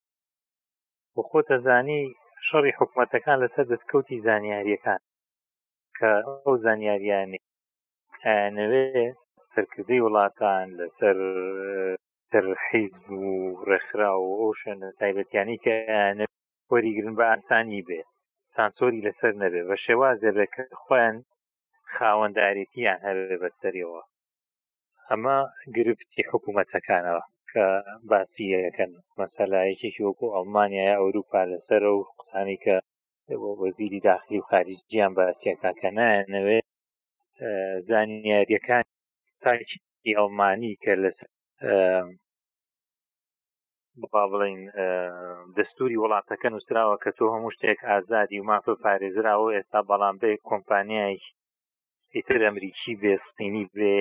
بۆ 1.13 1.21
خۆتە 1.29 1.55
زانی 1.65 2.01
شەڕی 2.47 2.77
حکوومەتەکان 2.79 3.37
لەسەر 3.43 3.65
دەستکەوتی 3.71 4.21
زانیاریەکان 4.27 5.01
کە 5.97 6.09
ئەو 6.43 6.53
زانیاریانی 6.65 7.41
ئەنەوێت 8.29 8.95
سەرکردەی 9.53 10.03
وڵاتان 10.05 10.65
لەسەر 10.79 12.45
حیزب 12.67 13.05
و 13.21 13.31
ڕێکخرا 13.69 14.11
و 14.17 14.25
ئەو 14.39 14.51
شوێنە 14.61 14.87
تایبەتیانی 15.01 15.61
کە 15.65 15.73
وەریگرن 16.71 17.13
بە 17.19 17.25
ئاسانی 17.31 17.85
بێ 17.87 18.01
سانسۆری 18.55 19.05
لەسەر 19.07 19.33
نەبێ 19.43 19.61
بە 19.69 19.75
شێوازێ 19.85 20.31
بێ 20.35 20.45
کە 20.53 20.63
خۆیان 20.83 21.17
خاوەنددارێتیان 21.93 22.99
هەبێ 23.07 23.35
بەسەریەوە 23.41 24.01
ئەمە 25.09 25.37
گرفتی 25.75 26.27
حکوومەتەکانەوە 26.29 27.23
کە 27.51 27.65
باسیەکەن 28.09 28.91
مەسەلایەکێکی 29.21 30.05
وەکو 30.07 30.27
ئەڵمانیا 30.35 30.89
ئەوروپا 31.01 31.41
لەسەر 31.51 31.83
و 31.95 32.09
قسانی 32.19 32.57
کە 32.65 32.75
وەزیری 33.61 34.03
داخلی 34.09 34.39
و 34.39 34.47
خارجیان 34.49 35.11
باسیەکەکە 35.19 35.89
نەوێت 36.35 36.65
زانیاریەکان 37.89 38.83
تاکی 39.43 39.77
ئەڵمانی 40.17 40.73
کە 40.83 40.93
لەس 41.03 41.17
بقا 44.01 44.23
بڵین 44.31 44.61
دەستوری 45.57 45.97
وڵاتەکە 46.03 46.47
نووسراوە 46.53 46.95
کە 47.03 47.09
تۆ 47.17 47.25
هەموو 47.35 47.53
شتێک 47.55 47.79
ئازادی 47.89 48.39
و 48.39 48.47
مافە 48.51 48.73
پارێزراوە 48.83 49.49
ئێستا 49.55 49.79
بەڵام 49.89 50.15
بێ 50.21 50.31
کۆمپانیایش 50.49 51.23
ئیتر 52.15 52.39
ئەمریکی 52.45 52.93
بێستینی 53.01 53.65
بێ 53.77 53.95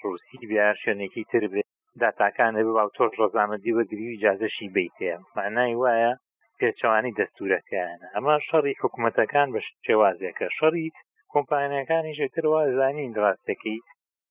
ڕوسی 0.00 0.42
بێ 0.50 0.62
شوێنێکی 0.82 1.24
تر 1.32 1.44
بێ 1.52 1.62
داتاکانە 2.00 2.60
بێ 2.66 2.72
باو 2.76 2.88
تۆش 2.96 3.12
ڕزامەدی 3.20 3.76
وەگری 3.78 4.20
جازەشی 4.24 4.72
بیتەیە 4.74 5.16
معنای 5.36 5.74
وایە 5.82 6.12
پێچەوانی 6.58 7.16
دەستورەکەیانە 7.18 8.06
ئەمە 8.14 8.34
شەڕی 8.48 8.78
حکوومەتەکان 8.82 9.48
بە 9.54 9.60
شێوازێکە 9.86 10.46
شەڕی 10.58 10.88
کۆمپانیەکانی 11.34 12.16
ژێتر 12.18 12.44
وا 12.52 12.62
زانین 12.78 13.12
ڕاستەکەی 13.22 13.78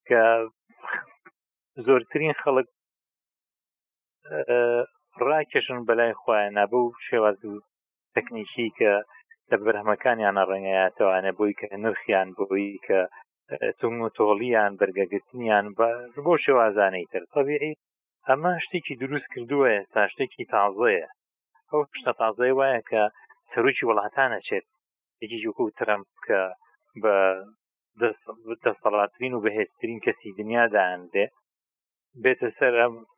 کە 0.08 0.24
زۆرترین 1.86 2.34
خەڵک 2.42 2.68
ڕاکێشن 5.28 5.80
بەلای 5.88 6.18
خۆیان 6.22 6.52
نابە 6.58 6.80
و 6.82 6.98
شێواز 7.08 7.40
و 7.52 7.64
تەکنیکی 8.16 8.68
کە 8.80 8.92
لە 9.50 9.56
بەرهەمەکانیانە 9.64 10.44
ڕێنەیەتەوانە 10.50 11.32
بۆی 11.38 11.54
کە 11.60 11.66
نرخیان 11.84 12.28
بۆی 12.38 12.70
کە 12.88 13.00
تونگ 13.80 13.98
و 14.04 14.14
تۆڵیان 14.18 14.72
بەرگەگرتنیان 14.80 15.66
بۆ 16.26 16.34
شێوازانەی 16.44 17.10
تر 17.14 17.24
طبیعی 17.34 17.74
ئەمە 18.28 18.54
شتێکی 18.66 18.96
دروست 19.04 19.28
کردووە 19.34 19.68
ئێستا 19.76 20.04
شتێکی 20.12 20.50
تازەیە 20.54 21.08
ئەو 21.72 21.82
شتە 22.00 22.12
تازای 22.22 22.54
وایە 22.60 22.82
کە 22.90 23.02
سەرروکی 23.50 23.88
وڵاتانە 23.90 24.40
چێت 24.48 24.66
یەکیکو 25.22 25.66
ترمپ 25.78 26.12
کە 26.28 26.42
بە 27.04 27.16
دەسەڵاترین 28.66 29.34
و 29.34 29.44
بەهێزترین 29.46 30.00
کەسی 30.06 30.36
دنیاداندێ 30.40 31.26
بێتە 32.24 32.50
سەر 32.58 32.74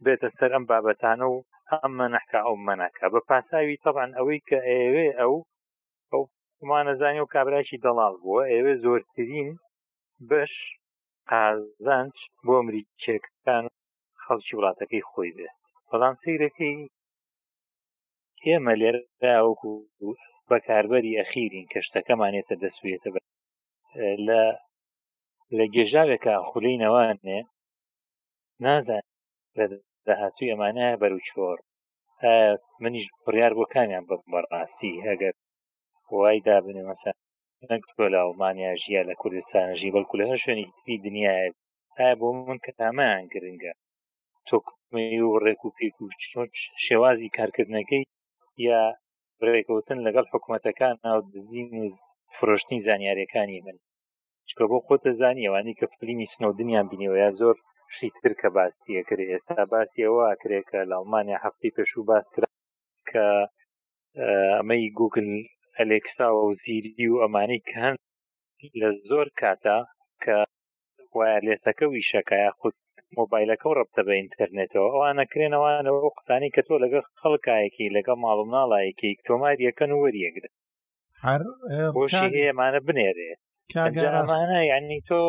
بێتە 0.05 0.29
سەر 0.37 0.51
ئەم 0.55 0.65
بابەتانە 0.69 1.27
و 1.29 1.37
ئەم 1.71 1.91
مەنەکە 1.99 2.39
ئەو 2.45 2.55
مەنەکە 2.67 3.05
بە 3.13 3.19
پاساوی 3.29 3.81
تەبان 3.83 4.11
ئەوەی 4.17 4.41
کە 4.49 4.57
ئێوێ 4.69 5.07
ئەو 5.19 5.33
ئەو 6.11 6.23
ومانەزانی 6.61 7.21
و 7.23 7.31
کابراشی 7.33 7.81
دەڵال 7.85 8.15
بووە 8.23 8.43
ئێوێ 8.53 8.73
زۆرترین 8.83 9.49
بەش 10.29 10.53
قازانچ 11.29 12.17
بۆ 12.45 12.53
ئەمریکیەکان 12.59 13.65
خەڵکی 14.23 14.55
وڵاتەکەی 14.57 15.07
خۆی 15.09 15.31
بێ 15.37 15.49
بەڵام 15.89 16.15
سیرەکەی 16.23 16.75
ئێمە 18.45 18.73
لێرە 18.79 19.01
وەکو 19.47 19.71
بەکاربەری 20.49 21.17
ئەخیرین 21.19 21.65
کە 21.71 21.79
شتەکەمانێتە 21.87 22.55
دەسوێتە 22.63 23.09
بە 23.13 23.19
لە 24.27 24.41
لە 25.57 25.65
گێژاوێکە 25.73 26.35
خولەی 26.47 26.81
نەوانێ 26.83 27.39
نازان 28.65 29.05
لە 29.57 29.65
داهاتوی 30.05 30.51
ئەمانە 30.51 30.87
بەرو 31.01 31.19
چۆر 31.27 31.57
منیش 32.83 33.05
بڕیار 33.23 33.53
بۆ 33.57 33.63
کامیان 33.73 34.03
بەڕاستی 34.31 35.01
ئەگەر 35.07 35.33
وای 36.15 36.39
دابنێ 36.47 36.83
مەسا 36.89 37.11
نەک 37.69 37.81
تۆ 37.89 38.03
لە 38.13 38.17
ئەڵمانیا 38.23 38.71
ژیە 38.83 39.01
لە 39.09 39.13
کوردستانژی 39.21 39.93
بەڵکو 39.95 40.19
لە 40.21 40.25
هەر 40.29 40.39
شوێنی 40.43 40.71
تری 40.79 40.95
دنیاە 41.05 41.35
ئایا 41.97 42.13
بۆ 42.19 42.27
من 42.47 42.59
کە 42.65 42.71
تامایان 42.79 43.25
گرنگە 43.33 43.73
تۆکمی 44.47 45.19
و 45.27 45.39
ڕێک 45.43 45.61
و 45.63 45.73
پێک 45.77 45.95
و 46.01 46.07
شێوازی 46.85 47.33
کارکردنەکەی 47.37 48.03
یا 48.67 48.79
ڕێکوتن 49.53 49.99
لەگەڵ 50.07 50.25
حکوومەتەکان 50.33 50.95
ناو 51.05 51.19
دزین 51.33 51.69
و 51.81 51.85
فرۆشتنی 52.37 52.79
زانیاریەکانی 52.87 53.59
من 53.65 53.77
چکە 54.49 54.63
بۆ 54.71 54.77
خۆتە 54.85 55.11
زانی 55.21 55.45
ئەوانی 55.47 55.77
کە 55.79 55.85
فلمی 55.95 56.27
سنودنیان 56.33 56.85
بینەوە 56.91 57.17
یا 57.23 57.29
زۆر 57.41 57.55
شیتر 57.97 58.31
کە 58.41 58.47
باسیەکرێ 58.55 59.25
ئێستا 59.31 59.61
باسی 59.73 60.05
ئەوە 60.05 60.25
کرێکە 60.41 60.79
لە 60.89 60.95
ئەڵمانیا 60.99 61.37
هەفتی 61.45 61.73
پێشوو 61.75 62.07
باس 62.11 62.25
کرا 62.33 62.49
کە 63.11 63.25
ئەمەی 64.59 64.85
گوگل 64.99 65.29
ئەلێکسا 65.77 66.27
و 66.35 66.43
زیری 66.63 67.05
و 67.09 67.21
ئەمانی 67.23 67.59
کە 67.69 67.75
هەند 67.85 67.99
لە 68.81 68.89
زۆر 69.09 69.27
کاتا 69.39 69.79
کە 70.23 70.35
وایە 71.17 71.37
لێسەکە 71.45 71.85
ویشەکەە 71.87 72.43
خود 72.59 72.75
مۆبایلەکە 73.17 73.65
و 73.67 73.77
ڕەبتە 73.79 74.01
بە 74.07 74.13
ئینتەرنێتەوە 74.19 74.87
ئەوانە 74.93 75.23
کرێنەوەوانەوە 75.31 76.09
قسانی 76.17 76.53
کە 76.55 76.61
تۆ 76.67 76.75
لەگە 76.83 76.99
خەڵکایەکی 77.21 77.93
لەگە 77.95 78.13
ماڵم 78.23 78.49
ناڵایەکی 78.57 79.19
تۆماریەکەن 79.25 79.91
وەریەگر 80.01 80.45
هەر 81.27 81.41
بۆشی 81.97 82.27
هەیەمانە 82.37 82.79
بنێرێ 82.87 83.29
کاگەمانە 83.73 84.59
یعنی 84.71 84.97
تۆ 85.07 85.21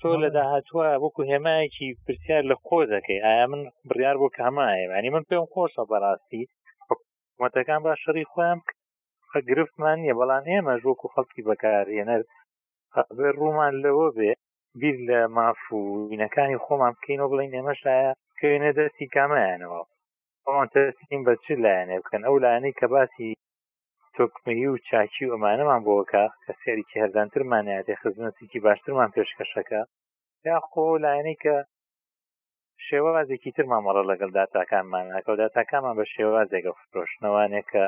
تۆ 0.00 0.10
لە 0.22 0.28
داهتووە 0.36 0.88
وەکو 1.04 1.20
هێمایەکی 1.32 1.88
پرسیار 2.04 2.42
لە 2.50 2.56
خۆ 2.64 2.78
دەکەی 2.94 3.22
ئایا 3.26 3.46
من 3.52 3.62
بڕیار 3.88 4.16
بۆ 4.20 4.28
کامایە 4.38 4.78
ینی 4.98 5.10
من 5.14 5.24
پێم 5.28 5.46
خۆشە 5.52 5.82
بەڕاستی 5.90 6.42
حکوومەتەکان 6.88 7.80
با 7.86 7.92
شەڕی 8.02 8.26
خۆیان 8.30 8.58
گرفتمان 9.50 9.98
یە 10.08 10.14
بەڵام 10.18 10.44
ئێمە 10.52 10.74
ژۆکو 10.82 11.12
خەڵکی 11.14 11.46
بەکارێنەر 11.48 12.22
بێ 13.16 13.28
ڕوومان 13.38 13.74
لەوە 13.84 14.08
بێ 14.16 14.32
بیر 14.80 14.96
لە 15.08 15.18
مافوینەکانی 15.36 16.62
خۆمان 16.64 16.92
بکەینەوە 16.96 17.30
بڵین 17.32 17.52
ئێمەشایە 17.56 18.10
کەێنە 18.38 18.70
دەستی 18.78 19.10
کامەیانەوە 19.14 19.82
ئەوان 20.46 20.66
تەستیم 20.74 21.20
بە 21.26 21.34
چ 21.44 21.46
لایەنێ 21.64 21.96
بکەن 22.04 22.22
ئەو 22.26 22.36
لاەنەی 22.44 22.76
کە 22.80 22.86
باسی 22.94 23.30
تۆکمەیی 24.18 24.66
و 24.72 24.76
چاکی 24.88 25.24
و 25.28 25.32
ئەمانەمان 25.34 25.80
بۆکە 25.88 26.24
کە 26.44 26.52
سێریکی 26.62 27.00
هەرزانترمانیاتێ 27.02 27.94
خزمەتێکی 28.02 28.60
باشترمان 28.66 29.10
پێشکەشەکە 29.16 29.80
یا 30.48 30.58
خۆ 30.68 30.84
لایەنەی 31.04 31.38
کە 31.44 31.56
شێوازێکی 32.86 33.54
ترمامەڕە 33.56 34.02
لەگەڵ 34.10 34.30
داتاکانمان 34.38 35.04
ناکە 35.12 35.28
و 35.32 35.40
داتاکانمان 35.42 35.94
بە 35.98 36.04
شێوازێکە 36.14 36.70
فرۆشنەوانێک 36.90 37.66
کە 37.72 37.84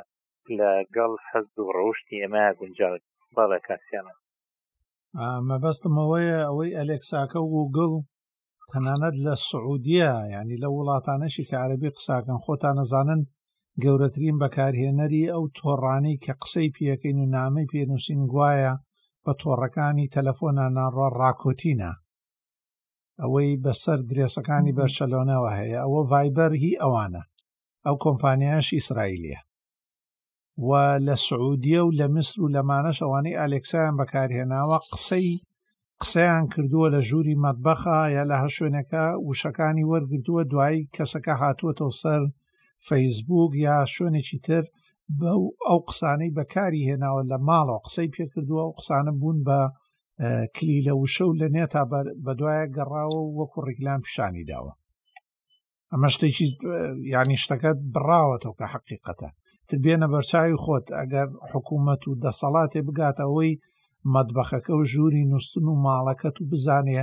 لەگەڵ 0.59 1.13
حەزد 1.29 1.57
و 1.61 1.67
ڕۆشتی 1.77 2.21
ئەمە 2.23 2.45
گونجال 2.61 2.95
بەڵە 3.37 3.59
کاکسیانە 3.67 4.15
مەبەستم 5.51 5.95
ئەوەیە 6.03 6.39
ئەوەی 6.49 6.77
ئەلێکساکە 6.79 7.41
و 7.43 7.57
گڵ 7.77 7.93
تەنانەت 8.71 9.17
لە 9.27 9.35
سعودیە 9.49 10.13
ینی 10.35 10.57
لە 10.63 10.69
وڵاتانەشی 10.77 11.47
کە 11.49 11.57
عربی 11.65 11.95
قساکەن 11.97 12.39
خۆتان 12.45 12.75
نەزانن 12.81 13.21
گەورەترین 13.83 14.37
بەکارهێنەری 14.43 15.31
ئەو 15.33 15.45
تۆڕانەی 15.59 16.21
کە 16.25 16.33
قسەی 16.43 16.73
پێەکەین 16.77 17.17
و 17.21 17.31
نامەی 17.37 17.71
پێنووسین 17.73 18.21
گوایە 18.33 18.75
بە 19.25 19.33
تۆڕەکانی 19.41 20.11
تەلەفۆنا 20.15 20.67
ناڕۆ 20.79 21.07
ڕاکۆتینە 21.21 21.93
ئەوەی 23.21 23.53
بەسەر 23.65 24.01
درێسەکانی 24.11 24.77
بەرچەلۆنەوە 24.79 25.51
هەیە 25.59 25.79
ئەوە 25.85 26.01
ڤایبەر 26.11 26.53
هی 26.63 26.75
ئەوانە 26.83 27.23
ئەو 27.87 27.95
کۆمپانیاش 28.05 28.67
ئیسرائیلە 28.77 29.39
و 30.67 30.71
لە 31.07 31.15
سعودیە 31.27 31.81
و 31.85 31.95
لە 32.01 32.07
مسر 32.17 32.37
و 32.43 32.53
لەمانەش 32.57 32.99
ئەوانەی 33.03 33.39
ئالێکسایان 33.41 33.95
بەکارهێناوە 34.01 34.79
قسەی 34.93 35.29
قسەیان 36.03 36.45
کردووە 36.53 36.89
لە 36.95 37.01
ژووری 37.09 37.41
مەتبەخە 37.45 37.99
یا 38.17 38.23
لە 38.31 38.37
هە 38.43 38.49
شوێنەکە 38.57 39.05
وشەکانی 39.29 39.89
وەرگرتووە 39.91 40.43
دوایی 40.51 40.89
کەسەکە 40.97 41.35
هاتووەتەوە 41.43 41.95
سەر 42.03 42.23
فەیسبوک 42.87 43.53
یا 43.67 43.77
شوێنێکی 43.95 44.39
تر 44.49 44.65
بە 45.19 45.33
ئەو 45.69 45.79
قسانەی 45.89 46.35
بەکاری 46.39 46.87
هێناوە 46.89 47.23
لە 47.31 47.37
ماڵەوە 47.49 47.83
قسەی 47.87 48.13
پێکردووە 48.17 48.65
و 48.67 48.77
قسانە 48.79 49.13
بوون 49.21 49.39
بە 49.49 49.61
کلی 50.57 50.85
لە 50.87 50.93
وشە 51.03 51.25
و 51.27 51.39
لە 51.41 51.49
نێتا 51.57 51.83
بەدوایە 52.25 52.65
گەڕاوە 52.77 53.21
وەکو 53.39 53.59
ڕێکلان 53.67 54.01
پیشانی 54.05 54.47
داوە 54.51 54.73
ئەمە 55.93 56.09
شتێکی 56.15 56.47
ینی 57.15 57.39
شتەکەت 57.45 57.79
بڕاوەتەوە 57.95 58.55
کە 58.59 58.67
حقیقەتە 58.75 59.29
تر 59.69 59.77
بێنە 59.85 60.07
بەرچوی 60.13 60.61
خۆت 60.63 60.87
ئەگەر 60.99 61.29
حکوومەت 61.53 62.03
و 62.07 62.19
دەسەڵاتێ 62.25 62.81
بگاتەوەی 62.89 63.53
مەدبەخەکە 64.15 64.73
و 64.79 64.87
ژووری 64.93 65.29
نووسن 65.33 65.65
و 65.69 65.81
ماڵەکەت 65.87 66.37
و 66.39 66.49
بزانێ 66.51 67.03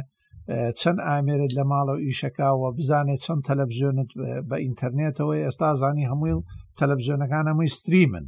چەند 0.79 0.99
ئامێرت 1.07 1.51
لە 1.57 1.63
ماڵەوە 1.71 2.03
ئیشەکەوە 2.07 2.67
بزانێت 2.77 3.19
چەند 3.25 3.41
تەلەڤزیۆنت 3.47 4.09
بە 4.49 4.57
ئینتەرنێتەوەی 4.63 5.43
ئێستا 5.45 5.69
زانی 5.81 6.07
هەمووی 6.11 6.33
و 6.37 6.45
تەلەڤزیۆنەکان 6.79 7.45
هەمووی 7.51 7.75
ستریمن 7.77 8.25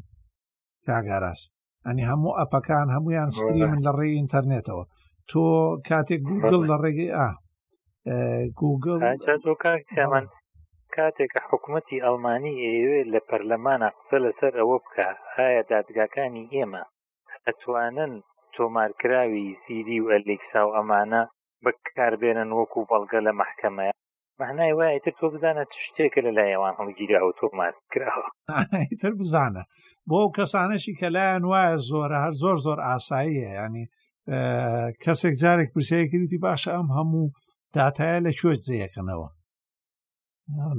کاگاراست 0.88 1.50
ئەنی 1.88 2.08
هەموو 2.12 2.38
ئەپەکان 2.40 2.88
هەمویان 2.96 3.30
ستریمن 3.40 3.80
لە 3.88 3.92
ڕێی 3.98 4.16
ئینتەرنێتەوە 4.18 4.84
تۆ 5.30 5.44
کاتێک 5.90 6.22
گوگل 6.30 6.58
لە 6.70 6.76
ڕێگەی 6.84 7.12
ئا 7.18 7.30
گوگل 8.62 8.98
کاکسیامان 9.66 10.26
کاتێک 10.96 11.32
حکوومەتتی 11.50 12.04
ئەلمانی 12.06 12.54
ئێوێ 12.66 13.02
لە 13.14 13.20
پەرلەمانە 13.30 13.90
قسە 13.98 14.18
لەسەر 14.26 14.54
ئەوە 14.60 14.78
بکە 14.84 15.08
ئایا 15.36 15.62
دادگاکانی 15.72 16.50
ئێمە 16.54 16.84
ئەتوانن 17.46 18.12
تۆمارکراوی 18.56 19.46
زیری 19.62 19.98
و 20.02 20.12
ئەلێکسا 20.14 20.62
و 20.66 20.74
ئەمانە 20.78 21.24
بەکاربێنن 21.66 22.50
وەکو 22.60 22.80
بەڵگە 22.90 23.20
لە 23.28 23.32
محکمەیە 23.42 23.94
مەهنای 24.40 24.74
وایە 24.80 25.00
تر 25.06 25.14
تۆ 25.20 25.26
بزانە 25.34 25.64
چ 25.72 25.74
شتێکە 25.88 26.20
لە 26.26 26.32
لایەوان 26.38 26.74
هەڵگیراوە 26.80 27.34
تۆمان 27.40 27.74
کراوە 27.92 28.28
تر 29.02 29.14
بزانە 29.22 29.64
بۆ 30.08 30.16
ئەو 30.22 30.30
کەسانەشی 30.38 30.94
کە 31.00 31.08
لایەن 31.16 31.44
وایە 31.52 31.76
زۆرە 31.90 32.18
هەر 32.26 32.34
زۆر 32.44 32.58
زۆر 32.66 32.80
ئاساییە 32.88 33.50
ینی 33.60 33.86
کەسێک 35.04 35.36
جارێک 35.42 35.70
پرسەیە 35.74 36.06
کردی 36.12 36.40
باشە 36.46 36.70
ئەم 36.78 36.90
هەموو 36.98 37.26
دااتایە 37.76 38.20
لە 38.26 38.32
کوێ 38.40 38.54
جێەکەنەوە 38.66 39.30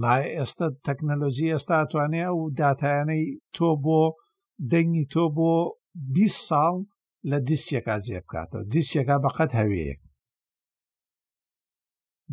لای 0.03 0.25
ئێستا 0.39 0.67
تەکنەلۆژی 0.87 1.51
ئێستا 1.55 1.79
توانێ 1.91 2.23
ئەو 2.29 2.41
دااتایانەی 2.61 3.25
تۆ 3.57 3.69
بۆ 3.85 4.03
دەنگی 4.73 5.05
تۆ 5.15 5.23
بۆ 5.37 5.53
20 6.17 6.49
ساڵ 6.49 6.75
لە 7.31 7.39
دیستێکا 7.49 7.97
جێ 8.07 8.19
بکاتەوە 8.25 8.65
دیستێکا 8.75 9.17
بەقەت 9.25 9.53
هەوەیەک 9.61 10.03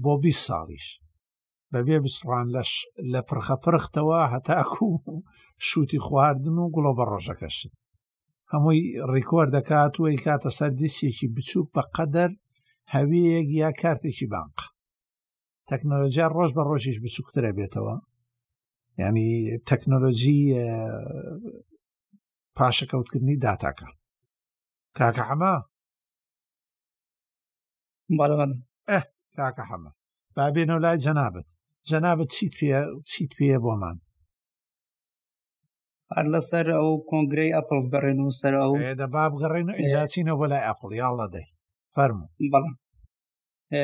بۆ 0.04 0.14
بی 0.22 0.32
ساڵیش 0.46 0.88
بەبێ 1.72 1.98
بسڕان 2.04 2.48
لە 3.12 3.22
پرخە 3.28 3.56
پرختەوە 3.64 4.20
هەتاکو 4.34 4.88
شووتی 5.68 6.00
خواردن 6.06 6.56
و 6.60 6.72
گوڵۆ 6.76 6.92
بە 6.98 7.04
ڕۆژەکەشن 7.12 7.72
هەمووی 8.52 8.82
ڕیکۆر 9.14 9.48
دەکات 9.56 9.94
وی 9.98 10.22
کاتە 10.26 10.50
سەر 10.58 10.72
دیسێکی 10.80 11.28
بچووک 11.36 11.68
بە 11.76 11.84
قەدەر 11.96 12.32
هەویەک 12.96 13.48
یا 13.62 13.70
کارتێکی 13.82 14.28
بانق 14.34 14.60
تەکنۆلۆژیا 15.70 16.26
ڕۆژ 16.36 16.52
بە 16.58 16.64
ڕۆژیش 16.70 16.98
بچووکترە 17.04 17.52
بێتەوە 17.58 17.96
ینی 19.02 19.32
تەکنۆلۆژی 19.70 20.40
پاشەکەوتکردنی 22.58 23.38
داتاکە 23.44 23.88
کاکە 24.98 25.24
حەما 25.30 25.56
بەڵەن 28.20 28.52
کاکە 29.40 29.64
حەمە 29.72 29.92
بابێنەوە 30.36 30.82
لای 30.86 31.02
جەنابەت 31.06 31.50
جەنابەت 31.90 32.30
چیت 32.36 32.54
پێ 32.60 32.70
چیت 33.10 33.32
پێە 33.38 33.58
بۆمان 33.64 33.98
هەر 36.14 36.26
لەسەر 36.34 36.66
ئەو 36.78 36.90
کۆنگرەی 37.10 37.56
ئەپل 37.56 37.78
بگەڕێن 37.86 38.20
و 38.22 38.32
سەر 38.40 38.54
ئەو 38.62 38.72
دەبا 39.02 39.24
بگەڕێن 39.34 39.68
و 39.70 39.78
ئجاچینە 39.82 40.34
بۆ 40.40 40.46
لای 40.52 40.66
ئەپڵ 40.68 40.90
یاڵە 41.02 41.26
دەی 41.34 41.46
فەرمو 41.96 42.26
بەڵ 42.52 42.66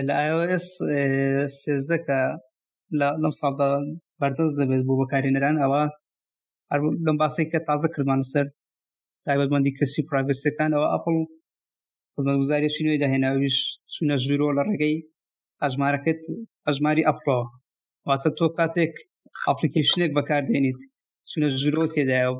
لە 0.08 0.14
ئایس 0.22 0.68
سێزدەکە 1.62 2.22
لەم 3.24 3.34
ساڵدا 3.42 3.70
بەردەست 4.20 4.56
دەبێت 4.62 4.84
بۆ 4.88 4.94
بەکارێنەران 5.02 5.56
ئەوە 5.64 5.82
لەم 7.06 7.18
باسی 7.22 7.46
کە 7.52 7.60
تازە 7.68 7.88
کردمان 7.94 8.22
سەر 8.34 8.46
تایبەتمەندی 9.26 9.76
کەسی 9.80 10.02
پراڤستەکان 10.08 10.72
ئەوە 10.76 10.88
ئەپل 10.94 11.16
خزمەتگوزاریشی 12.16 12.84
نوێی 12.86 13.02
داهێناویش 13.04 13.58
چوونە 13.94 14.16
ژویرۆ 14.24 14.48
لە 14.58 14.64
ڕێگەی 14.70 14.96
ئەژمارەکەت 15.66 16.22
ئەژماری 16.68 17.08
ئەپڕۆ 17.08 17.40
واتە 18.08 18.30
تۆ 18.38 18.46
کاتێک 18.58 18.94
ئەپلیکیشنێک 19.48 20.12
بەکاردێنیت 20.18 20.80
چونە 21.30 21.48
ژرۆ 21.62 21.84
تێدایە 21.94 22.30
و 22.34 22.38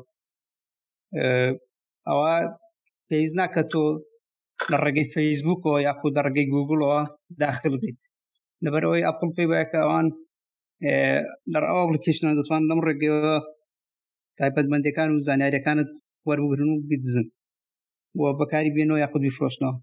ئەوە 2.08 2.32
پێویست 3.08 3.34
ناکە 3.40 3.62
تۆ 3.72 3.84
لە 4.72 4.76
ڕێگەی 4.84 5.10
فەیسبووکەوە 5.14 5.78
یاخود 5.88 6.12
لە 6.16 6.22
ڕێگەی 6.26 6.50
گوگلەوە 6.54 6.98
داخل 7.42 7.74
بێت 7.82 8.00
لەبەرەوەی 8.64 9.06
ئەپل 9.08 9.28
پێی 9.36 9.48
باەکە 9.50 9.78
ئەوان 9.82 10.06
لە 11.52 11.58
ئەو 11.68 11.78
ئەپلیکیشنە 11.82 12.30
دەتوان 12.38 12.62
لەم 12.70 12.80
ڕێگەوە 12.86 13.36
تایبەتمەندەکان 14.38 15.08
و 15.12 15.22
زانیاریەکانت 15.26 15.90
وەربگرن 16.28 16.70
و 16.72 16.82
بزن 16.88 17.26
بۆ 18.16 18.24
بەکاری 18.40 18.74
بێنەوە 18.76 18.98
یاخود 19.02 19.22
بیفرۆشنەوە 19.26 19.74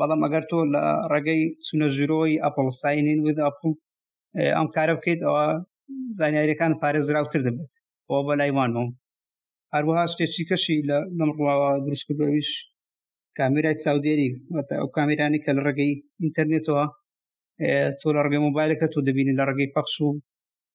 بەڵام 0.00 0.20
ئەگەر 0.24 0.44
تۆ 0.50 0.58
لە 0.74 0.82
ڕێگەی 1.12 1.42
سونە 1.66 1.86
ژیرۆی 1.96 2.40
ئەپل 2.44 2.66
ساینین 2.82 3.18
و 3.22 3.28
ئەپل 3.46 3.70
ئەم 4.56 4.66
کارە 4.74 4.92
بکەیت 4.98 5.20
ئەوە 5.24 5.46
زانیاریەکان 6.18 6.72
پارێزراوتر 6.82 7.40
دەبێت 7.46 7.72
بۆ 8.06 8.16
بە 8.26 8.34
لایوانەوە 8.40 8.84
هەروەها 9.74 10.04
شتێکی 10.12 10.44
کەشی 10.50 10.76
لە 10.88 10.98
لەمڕڵاوە 11.18 11.70
دروستکردەوەیش 11.86 12.50
کامیرای 13.38 13.78
چاودێری 13.82 14.28
ئەو 14.80 14.88
کامیرانی 14.96 15.42
کە 15.44 15.50
لە 15.56 15.60
ڕێگەی 15.66 15.92
ئینتەرنێتەوە 16.22 16.84
تۆ 17.98 18.08
لە 18.14 18.20
ڕگەی 18.26 18.42
مۆبایلەکە 18.46 18.86
تۆ 18.92 18.98
دەبینی 19.06 19.36
لە 19.38 19.44
ڕێگەی 19.48 19.72
پەخش 19.74 19.94
و 20.04 20.08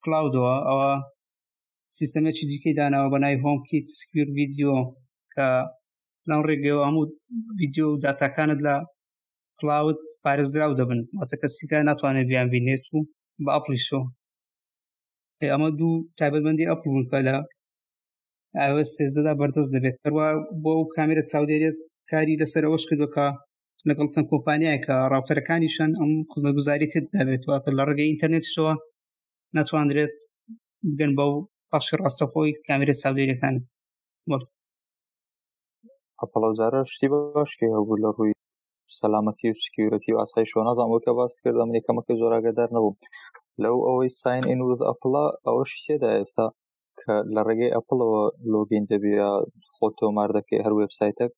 کلااودەوە 0.03 0.55
ئەوە 0.68 0.91
سیستەمێکی 1.97 2.45
دیکەی 2.51 2.78
داناەوە 2.80 3.09
بەنای 3.13 3.36
هۆمکیت 3.43 3.88
سکویر 3.99 4.28
ویددیۆ 4.38 4.76
کە 5.34 5.47
لەم 6.30 6.41
ڕێگەوە 6.49 6.84
هەموو 6.89 7.03
ویددیو 7.59 7.88
و 7.91 7.99
داتاکانت 8.03 8.59
لە 8.68 8.76
کلااوت 9.60 10.01
پارێزرااو 10.24 10.78
دەبن 10.80 10.99
واتە 11.18 11.36
کەسیکە 11.41 11.78
ناتوانێت 11.89 12.28
بیان 12.32 12.47
بینێت 12.53 12.84
و 12.95 12.99
بە 13.43 13.51
ئەپلیشۆ 13.55 14.01
ئەمە 15.51 15.70
دوو 15.80 15.93
تایبەتمەندی 16.20 16.70
ئەپلون 16.70 17.03
کە 17.12 17.20
لە 17.28 17.38
ئەوە 18.62 18.84
سێزدەدا 18.95 19.34
بەردەست 19.39 19.72
دەبێت 19.76 19.95
پەروا 20.03 20.28
بۆ 20.64 20.72
ئەو 20.78 20.86
کامێرە 20.95 21.24
چاودێرێت 21.32 21.78
کاری 22.12 22.39
لەسەرەوەش 22.41 22.84
کردوەکە 22.89 23.28
لەگەڵ 23.88 24.08
چەند 24.14 24.28
کۆمپانیای 24.32 24.82
کە 24.86 24.93
ڕاوتەرەکانیشان 25.12 25.91
ئەم 25.99 26.12
خزمە 26.32 26.51
گوزاری 26.58 26.91
تێت 26.93 27.05
دەبێت 27.16 27.43
واتە 27.49 27.70
لە 27.78 27.84
ڕێگەی 27.88 28.10
ئینتەرنێتشەوە 28.10 28.74
ناتواندرێت 29.55 30.16
گەن 30.99 31.12
بە 31.18 31.24
و 31.32 31.36
پاشی 31.72 31.99
ڕاستەخۆی 32.01 32.58
کامێرە 32.68 32.95
چاودێریەکان 33.01 33.55
مرد 34.30 34.47
ئەپەڵەوزارە 36.22 36.82
شتی 36.93 37.08
باشکی 37.14 37.74
هەبوو 37.76 38.01
لە 38.03 38.10
ڕووی 38.18 38.34
سەلامەتی 39.00 39.48
و 39.54 39.60
سکیورەتی 39.66 40.12
و 40.14 40.20
ئاسایی 40.22 40.50
شۆ 40.52 40.60
نازان 40.68 40.89
وەکە 40.91 41.12
باس 41.20 41.34
کرد 41.43 41.58
ئەم 41.62 41.72
یەکەمەکە 41.78 42.14
زۆراگەدار 42.22 42.70
نەبوو 42.76 43.00
لەو 43.64 43.76
ئەوەی 43.88 44.12
ساین 44.22 44.43
ئین 44.50 44.62
وز 44.68 44.82
ئەپڵا 44.89 45.26
ئەوە 45.48 45.64
شتێدا 45.72 46.10
ئێستا 46.18 46.45
کە 47.00 47.14
لە 47.36 47.41
ڕێگەی 47.48 47.74
ئەپڵەوە 47.76 48.24
لۆگین 48.52 48.84
دەبی 48.91 49.16
خۆ 49.74 49.88
تۆمار 50.00 50.30
دەکەی 50.38 50.64
هەر 50.66 50.74
وبسایتەک 50.82 51.32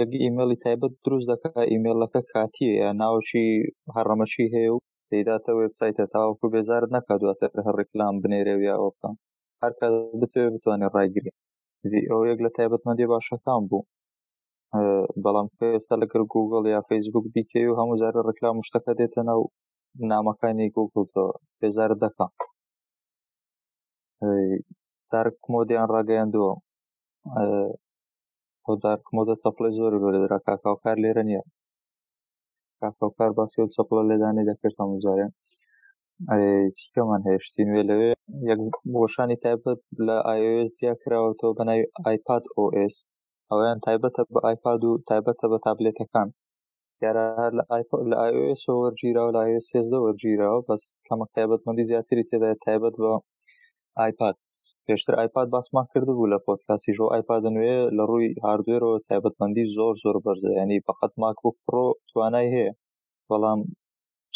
یەک 0.00 0.10
ئیممەلی 0.22 0.60
تایبەت 0.64 0.92
دروست 1.04 1.28
دەکە 1.32 1.50
ئیممەلەکە 1.72 2.20
کاتیە 2.32 2.88
ناوچی 3.00 3.48
هەڕەمەشی 3.96 4.46
هەیە 4.54 4.70
و 4.74 4.78
دەیداتە 5.10 5.50
وبسایتە 5.60 6.04
تاوەکو 6.14 6.46
بێزار 6.54 6.82
نەکە 6.94 7.14
دواتە 7.22 7.46
هەر 7.66 7.74
ڕێکلام 7.78 8.14
بنێرەوی 8.22 8.72
ئەوە 8.74 8.88
بکەم 8.94 9.14
هەرکە 9.62 9.86
بتوێ 10.20 10.46
بتوانێت 10.54 10.92
ڕایگیری 10.96 11.32
ئەو 12.10 12.20
یەک 12.30 12.38
لە 12.44 12.50
تایبەتمەندی 12.56 13.08
باشەکان 13.12 13.62
بوو 13.70 13.82
بەڵام 15.24 15.46
ئێستا 15.74 15.94
لەگەر 16.02 16.22
گوگل 16.34 16.64
یا 16.74 16.80
فیسبوک 16.88 17.24
بیکەی 17.34 17.66
و 17.68 17.78
هەموو 17.80 18.00
زارە 18.02 18.20
ڕکلا 18.28 18.50
مشتەکە 18.60 18.92
دێتە 19.00 19.20
ناو 19.28 19.40
نامەکانی 20.10 20.72
گوگلەوە 20.76 21.28
پێزار 21.58 21.90
دەکەم 22.04 22.30
دارک 25.10 25.38
مۆدیان 25.52 25.86
ڕاگەیاندووە 25.96 26.52
خۆ 28.62 28.72
دارک 28.84 29.04
مۆدە 29.16 29.34
چەپڵی 29.42 29.72
زۆری 29.78 30.02
بەرەدرا 30.02 30.38
کاکاوکار 30.46 30.96
لێرە 31.04 31.22
نییە 31.28 31.42
کاکاوکار 32.80 33.30
باسی 33.38 33.58
و 33.60 33.70
چەپڵە 33.74 34.02
لێدانی 34.10 34.48
دەکرد 34.50 34.76
هەموزارێن 34.82 35.32
چیکەمان 36.76 37.22
هێشتی 37.28 37.64
نوێ 37.68 37.82
لەوێ 37.90 38.10
یەک 38.50 38.60
بۆشانی 38.92 39.36
تایبەت 39.42 39.80
لە 40.06 40.16
آیس 40.32 40.68
دیا 40.78 40.92
کراوەەوە 41.02 41.54
بەناوی 41.58 41.84
آیپاد 42.08 42.44
OS 42.64 42.96
ئەویان 43.52 43.78
تایبەتە 43.86 44.22
بە 44.34 44.38
ئایپاد 44.46 44.80
و 44.86 44.92
تایبەتە 45.08 45.46
بە 45.52 45.58
تابلێتەکان 45.66 46.28
دیارە 46.98 47.24
هەر 47.40 47.52
لە 47.58 47.64
لە 48.10 48.16
ئایس 48.30 48.62
وەرگیرەوە 48.82 49.30
لە 49.36 49.42
سێزدە 49.70 49.98
وەرگیرەوە 50.04 50.60
بەس 50.68 50.82
کەمەک 51.06 51.30
تایبەتمەندی 51.36 51.86
زیاتری 51.90 52.28
تێدا 52.30 52.48
تایبەت 52.64 52.94
بە 53.02 53.12
ئایپاد 54.00 54.36
پێشتر 54.86 55.14
ئایپاد 55.18 55.48
باسمان 55.54 55.86
کرده 55.92 56.12
بوو 56.16 56.32
لە 56.32 56.38
پۆتکاسی 56.46 56.90
ژۆ 56.96 57.06
ئایپاد 57.12 57.42
نوێ 57.54 57.76
لە 57.96 58.02
ڕووی 58.10 58.28
هاردوێرەوە 58.44 58.96
تایبەتمەندی 59.08 59.70
زۆر 59.76 59.94
زۆر 60.04 60.16
بەرزە 60.24 60.50
ینی 60.60 60.78
فقط 60.88 61.10
ماکبوک 61.22 61.56
پرۆ 61.64 61.86
توانای 62.10 62.52
هەیە 62.54 62.72
بەڵام 63.28 63.60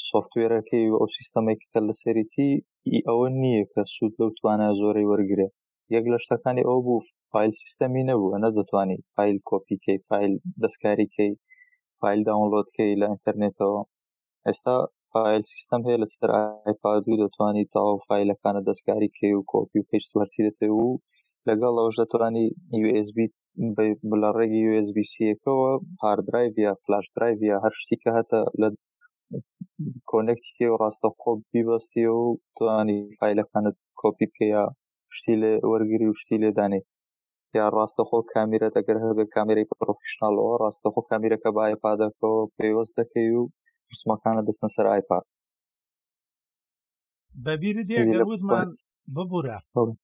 سوفتوێرەکەی 0.08 0.86
ئەو 0.98 1.04
سیستەمێکی 1.16 1.70
کە 1.72 1.80
لە 1.86 1.94
سەریتی 2.02 2.50
ئەوە 3.08 3.26
نییە 3.42 3.64
کە 3.72 3.80
سوود 3.94 4.14
لەو 4.20 4.30
توانە 4.38 4.68
زۆرەی 4.80 5.08
وەرگرێ 5.10 5.48
یەک 5.94 6.04
لە 6.12 6.18
شتەکانی 6.24 6.66
ئەو 6.68 6.78
بوو 6.86 7.04
فیل 7.30 7.52
سیستەمی 7.62 8.08
نەبوو 8.10 8.32
ئەە 8.34 8.50
دەتوانانی 8.58 8.98
فیل 9.12 9.36
کۆپیکەی 9.50 9.98
فیل 10.08 10.32
دەستکاریکەی 10.62 11.30
فیل 11.98 12.20
داونلۆدکەی 12.28 12.98
لە 13.00 13.06
ئینتەرنێتەوە 13.10 13.80
ئێستا 14.46 14.76
فیل 15.12 15.42
سیستم 15.52 15.80
هەیە 15.86 15.98
لە 16.02 16.06
سەر 16.14 16.30
ئایپاد 16.64 17.02
و 17.06 17.18
دەتوانانی 17.22 17.70
تاو 17.74 17.90
فیلەکانە 18.08 18.60
دەستکاری 18.68 19.12
کێ 19.18 19.30
و 19.34 19.46
کۆپی 19.52 19.78
و 19.80 19.88
پێش 19.90 20.04
وەرسی 20.18 20.44
دەتێ 20.48 20.68
و 20.72 21.00
لەگەڵ 21.48 21.74
ئەوش 21.80 21.94
دەتوانانی 22.00 22.46
USB 22.88 23.18
بلە 24.10 24.28
ڕێگی 24.38 24.62
USBCەکەەوە 24.72 25.70
هاردرایڤ 26.04 26.54
یا 26.66 26.72
فلاش 26.82 27.06
درایڤ 27.14 27.38
یا 27.50 27.56
هەر 27.64 27.72
شتیکە 27.80 28.10
هەتە 28.18 28.40
لە 28.60 28.68
کۆنێکتیکێ 30.10 30.66
و 30.70 30.78
ڕاستە 30.82 31.08
خۆ 31.20 31.30
بیبستی 31.52 32.04
و 32.16 32.22
توانی 32.56 32.98
فیلەکانت 33.18 33.76
کۆپی 34.00 34.26
بکە 34.30 34.46
یا 34.56 34.64
شتی 35.16 35.34
لێ 35.42 35.52
وەرگری 35.70 36.06
و 36.10 36.14
شتی 36.20 36.36
لێدانێ 36.42 36.80
یا 37.58 37.64
ڕاستەخۆ 37.76 38.18
کامیرەت 38.32 38.72
ئەگەر 38.78 38.96
هەر 39.02 39.12
بە 39.18 39.24
کامیرەی 39.34 39.70
پرۆفیشنالەوە 39.70 40.52
ڕاستەخۆ 40.62 41.00
کامیرەکە 41.10 41.48
بە 41.54 41.60
ئایپادەکەەوە 41.66 42.42
پێوەست 42.56 42.94
دەکەی 43.00 43.28
و 43.38 43.42
پرسمەکانە 43.88 44.42
دەستنە 44.46 44.68
سەر 44.76 44.86
ئایپاد 44.92 45.24
بەبییر 47.44 47.76
دیگەوتمان 47.90 48.68
ببوورە 49.16 49.58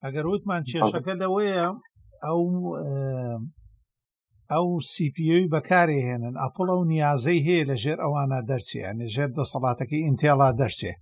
ئەگەر 0.05 0.27
وتمان 0.33 0.63
کێشەکە 0.71 1.15
لەوەیە 1.23 1.59
ئەو 2.25 2.43
ئەو 4.53 4.67
سیPی 4.93 5.33
بەکارێ 5.55 5.99
هێنن 6.09 6.35
ئەپڵ 6.43 6.67
ئەو 6.73 6.81
نیازەی 6.93 7.41
هەیە 7.47 7.65
لەژێر 7.71 7.99
ئەوانە 8.05 8.41
دەرچێ 8.51 8.81
لەژێر 9.01 9.31
دەسەڵاتەکەی 9.39 10.05
ئینتێڵا 10.07 10.49
دەرچێ 10.61 10.93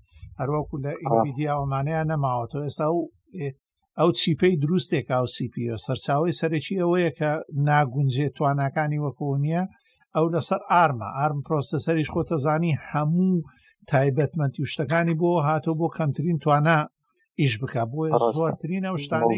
هەروەکو 0.41 0.75
لە 0.85 0.93
ئیدیاوەمانەیە 1.27 2.03
نەماوەەوە 2.11 2.61
ئێستا 2.67 2.87
و 2.93 2.99
ئەو 4.01 4.11
چیپەی 4.21 4.55
دروستێک 4.63 5.07
ئەو 5.15 5.27
سیPە 5.37 5.77
سەرچاوی 5.85 6.37
سەرەکی 6.41 6.81
ئەوەیە 6.83 7.11
کە 7.19 7.31
ناگونجێت 7.69 8.33
تواناکانی 8.37 9.03
وەکۆنیە 9.07 9.63
ئەو 10.15 10.27
لەسەر 10.35 10.61
ئارمە 10.73 11.09
ئارم 11.19 11.41
پرۆسەسەریش 11.47 12.09
خۆتەزانی 12.15 12.79
هەموو 12.91 13.35
تایبەتمەندی 13.91 14.61
و 14.63 14.71
شتەکانی 14.73 15.19
بۆ 15.21 15.31
هاتۆ 15.49 15.73
بۆ 15.81 15.87
کەمترین 15.99 16.39
توانە 16.45 16.79
ئیش 17.41 17.55
بکە 17.61 17.83
بۆ 17.93 18.01
زۆرترین 18.37 18.83
ئەو 18.89 18.97
شتانی 19.05 19.37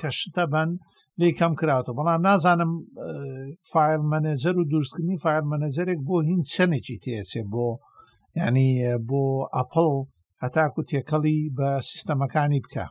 کەشتە 0.00 0.44
بەند 0.52 0.72
لی 1.20 1.30
کەم 1.38 1.52
کراوە 1.60 1.92
بەڵام 1.96 2.20
نازانم 2.28 2.72
فایل 3.72 4.02
منەجەر 4.12 4.54
و 4.58 4.68
دروستکردنی 4.72 5.16
فایل 5.24 5.44
منەجەرێک 5.52 6.00
بۆ 6.08 6.16
هین 6.28 6.40
چەنێکی 6.52 6.96
تێچێ 7.04 7.42
بۆ 7.52 7.66
ینی 8.40 8.70
بۆ 9.08 9.22
ئەپل 9.56 9.88
هەتاکو 10.44 10.80
تێکەڵی 10.90 11.38
بە 11.56 11.68
سیستەمەکانی 11.90 12.60
بکە 12.66 12.86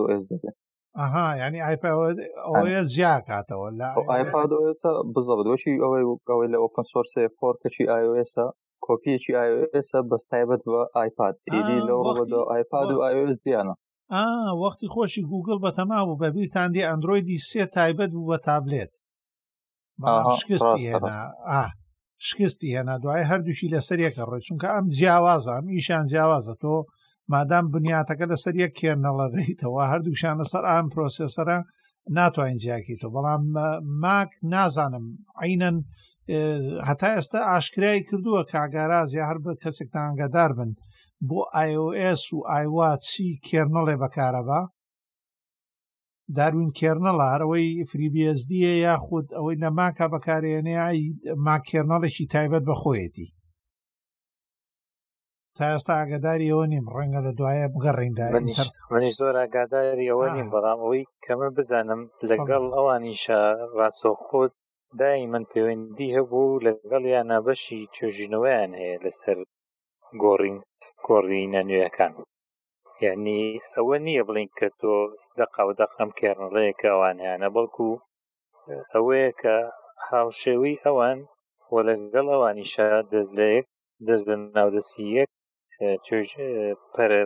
و 0.00 0.04
ئس 0.18 0.24
دەبێت 0.32 0.56
ئەها 1.00 1.26
ینی 1.42 1.60
ئایپس 1.66 2.86
جیا 2.94 3.14
کاتەوە 3.28 3.68
لە 3.80 3.88
ئایپاد 4.12 4.50
ئێسا 4.62 4.90
بزەڵ 5.14 5.40
دۆشی 5.46 5.80
ئەوەی 5.82 6.04
گەوەی 6.28 6.48
لە 6.54 6.58
ئۆپەن 6.62 6.86
سۆرس 6.90 7.14
فۆر 7.38 7.54
کەچی 7.62 7.84
ئایسا 7.92 8.46
کۆپیەکی 8.86 9.34
ئایسا 9.40 9.98
بەستایبەت 10.10 10.60
بە 10.70 10.80
ئایپاد 10.96 11.34
ئیدی 11.52 11.78
لەو 11.86 12.00
ڕۆدە 12.16 12.40
ئایپاد 12.50 12.88
و 12.92 13.02
ئایس 13.04 13.32
زیانە 13.44 13.74
وەختی 14.62 14.90
خۆشی 14.94 15.22
گوگل 15.32 15.58
بەتەما 15.64 15.98
بوو 16.06 16.20
بەبییرتاندی 16.22 16.86
ئەندرویدی 16.88 17.38
سێ 17.48 17.62
تایبەت 17.76 18.10
بوو 18.14 18.28
بە 18.30 18.38
تابلێت 18.48 18.92
شکستی 20.38 20.88
هێنا 20.92 21.18
ئا 21.50 21.64
شکستی 22.28 22.68
هێنا 22.76 22.96
دوای 23.04 23.22
هەردووشی 23.30 23.72
لەسەر 23.74 23.98
یەکە 24.06 24.22
ڕێ 24.30 24.38
چونکە 24.46 24.68
ئەم 24.74 24.86
جیاوازم 24.96 25.64
ئیشان 25.76 26.04
جیاوازە 26.12 26.54
تۆ 26.62 26.74
مادام 27.32 27.64
بنیاتەکە 27.74 28.26
لەسەر 28.32 28.54
یەک 28.64 28.72
کێرنەڵەدەیتەوە 28.80 29.82
هەردووشان 29.92 30.34
لەسەر 30.42 30.62
ئام 30.70 30.86
پرۆسسەرە 30.92 31.58
ناتوانین 32.16 32.58
جیاکەیتەوە 32.62 33.14
بەڵام 33.16 33.42
ماک 34.02 34.30
نازانم 34.52 35.06
عینەن 35.42 35.76
هەتا 36.88 37.08
ئێستا 37.16 37.40
ئاشکرای 37.50 38.00
کردووە 38.08 38.42
کاگاراز 38.52 39.08
یا 39.18 39.24
هەر 39.30 39.38
بە 39.44 39.52
کەسێکتانگەدار 39.62 40.50
بن 40.58 40.70
بۆ 41.28 41.40
iOS 41.70 42.22
و 42.34 42.38
آیواچی 42.58 43.28
کێرنەڵێ 43.46 43.94
بەکارەبا 44.02 44.60
داروین 46.36 46.70
کێرنەڵارەوەی 46.78 47.86
فریبیSDە 47.90 48.72
یاخود 48.86 49.26
ئەوەی 49.36 49.60
نەماکە 49.64 50.06
بەکارێنەی 50.14 51.00
ماکێرنەڵێکی 51.46 52.30
تایبەت 52.32 52.62
بەخۆیەتی 52.70 53.26
تا 55.56 55.64
ئێستا 55.72 55.92
ئاگاداری 56.00 56.50
ئەوە 56.52 56.66
نیم 56.72 56.86
ڕەنگە 56.96 57.20
لە 57.26 57.32
دوایە 57.38 57.66
بگەڕێندا 57.74 58.26
منیش 58.92 59.14
زۆر 59.20 59.34
ئاگاداری 59.42 60.10
ئەوە 60.12 60.26
نیم 60.36 60.48
بەڵام 60.54 60.78
ئەوەی 60.82 61.08
کەمە 61.24 61.48
بزانم 61.56 62.00
لەگەڵ 62.30 62.64
ئەوانیشە 62.76 63.40
ڕاستۆخۆت 63.78 64.52
دای 65.00 65.26
من 65.32 65.44
پەیوەندی 65.52 66.14
هەبوو 66.16 66.62
لەگەڵ 66.66 67.02
یا 67.14 67.22
نابەشی 67.30 67.90
توێژینەوەیان 67.94 68.72
هەیە 68.80 68.96
لەسەر 69.04 69.38
گۆڕین 70.22 70.58
گۆڕینە 71.06 71.62
نوێەکان 71.68 72.12
یعنی 73.06 73.40
ئەوە 73.74 73.96
نییە 74.06 74.22
بڵین 74.28 74.48
کە 74.58 74.66
تۆ 74.80 74.92
دقا 75.38 75.62
و 75.68 75.72
دەقم 75.80 76.10
کێڕڵەیەکە 76.18 76.86
ئەوانیانە 76.92 77.48
بەڵکو 77.54 77.86
ئەوەیە 78.92 79.30
کە 79.40 79.54
هاوشێوی 80.08 80.80
ئەوان 80.84 81.18
وە 81.72 81.80
لەگەڵ 81.88 82.26
ئەوانیشە 82.34 82.86
دەست 83.12 83.32
لەیەک 83.38 83.66
دەست 84.06 84.26
لە 84.30 84.36
ناودەسی 84.56 85.04
یەک 85.18 85.30
پەرە 86.94 87.22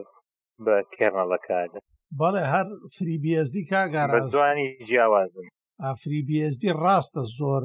بە 0.65 0.77
کێرنەڵەکەدا 0.95 1.81
بەڵێ 2.21 2.43
هەر 2.55 2.67
فریبیزدی 2.95 3.63
کاگەڕزوانی 3.73 4.69
جیاوازن 4.89 5.47
ئەفریبیزدی 5.85 6.71
ڕاستە 6.83 7.23
زۆر 7.39 7.65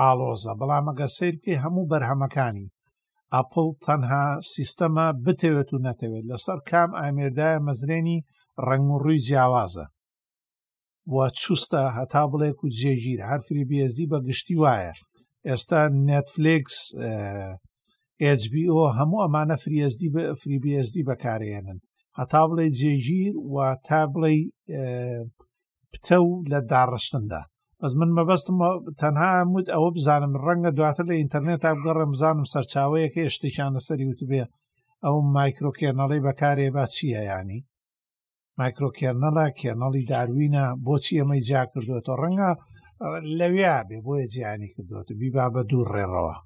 ئالۆزە 0.00 0.52
بەڵام 0.60 0.84
ئەگەر 0.90 1.10
سیر 1.18 1.34
بکەی 1.38 1.62
هەموو 1.64 1.88
بەرهەمەکانی 1.90 2.66
ئەپل 3.32 3.68
تەنها 3.84 4.24
سیستەمە 4.54 5.06
بتەوێت 5.24 5.68
و 5.72 5.82
نەتەوێت 5.86 6.24
لەسەر 6.32 6.58
کام 6.70 6.90
ئامێردایە 7.00 7.64
مەزرێنی 7.66 8.18
ڕنگڕووی 8.66 9.22
جیاوازە 9.26 9.86
و 11.14 11.16
چوستە 11.40 11.84
هەتا 11.98 12.22
بڵێک 12.30 12.58
و 12.60 12.72
جێگیر 12.80 13.20
هەرفری 13.30 13.68
بSD 13.70 13.98
بە 14.12 14.18
گشتی 14.26 14.56
وایە 14.62 14.92
ئێستا 15.48 15.80
نەتفلکس 16.08 16.76
HBO 18.40 18.80
هەموو 18.98 19.22
ئەمانە 19.24 19.56
فریSD 19.62 20.02
بە 20.14 20.24
فریBSD 20.40 20.94
بەکارێنن 21.08 21.78
هەتا 22.18 22.42
بڵێ 22.48 22.66
جێگیر 22.80 23.34
و 23.52 23.54
تا 23.86 24.00
بڵێ 24.12 24.34
پتە 25.92 26.18
و 26.22 26.28
لە 26.50 26.58
داڕشتندا 26.72 27.42
بەس 27.86 27.94
من 28.02 28.10
مەبەستم 28.18 28.58
تەنها 29.00 29.30
مود 29.52 29.66
ئەوە 29.74 29.88
بزانم 29.96 30.32
ڕەنگە 30.44 30.70
دواتر 30.78 31.04
لە 31.10 31.14
ئینتەرنێت 31.18 31.60
تا 31.64 31.70
بگەڕم 31.78 32.10
بزانم 32.14 32.46
سەرچاوەیەکە 32.52 33.22
شتێکیانە 33.34 33.80
سەری 33.86 34.08
وتبێ 34.10 34.42
ئەو 35.04 35.16
مایکرۆکێنەڵی 35.36 36.24
بەکارێ 36.26 36.68
با 36.76 36.84
چییە 36.94 37.22
ینی 37.32 37.60
مایکرۆکێنەڵە 38.58 39.46
کێنەڵی 39.60 40.02
داروینە 40.10 40.64
بۆچی 40.86 41.18
ئەمەی 41.20 41.44
جا 41.48 41.62
کردوێتەوە 41.72 42.16
ڕەنگە 42.22 42.50
لەویا 43.38 43.76
بێ 43.88 43.98
بۆیە 44.06 44.26
جیانی 44.34 44.68
کردوێت 44.74 45.08
بیبا 45.20 45.44
بە 45.54 45.62
دوور 45.70 45.88
ڕێڕەوە 45.96 46.36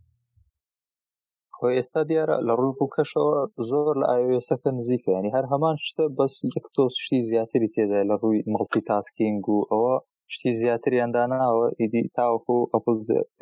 خۆی 1.56 1.74
ئێستا 1.78 2.02
دیارە 2.10 2.36
لە 2.46 2.54
ڕوو 2.60 2.78
و 2.84 2.92
کەشەوە 2.94 3.40
زۆر 3.68 3.94
لە 4.00 4.06
ئایسەکە 4.12 4.70
نزیکە 4.78 5.10
ینی 5.18 5.34
هەر 5.36 5.44
هەمان 5.52 5.76
شتە 5.86 6.04
بەس 6.18 6.34
یەک 6.56 6.66
تۆ 6.74 6.82
شتی 7.02 7.20
زیاتری 7.28 7.72
تێدا 7.74 8.00
لە 8.10 8.14
ڕووی 8.22 8.40
مڵتی 8.52 8.80
تاسکینگ 8.90 9.44
و 9.54 9.60
ئەوە 9.72 9.96
شتی 10.34 10.50
زیاتریانداناوە 10.62 11.66
ئیدی 11.80 12.02
تاوەکو 12.16 12.56
ئەپل 12.74 12.96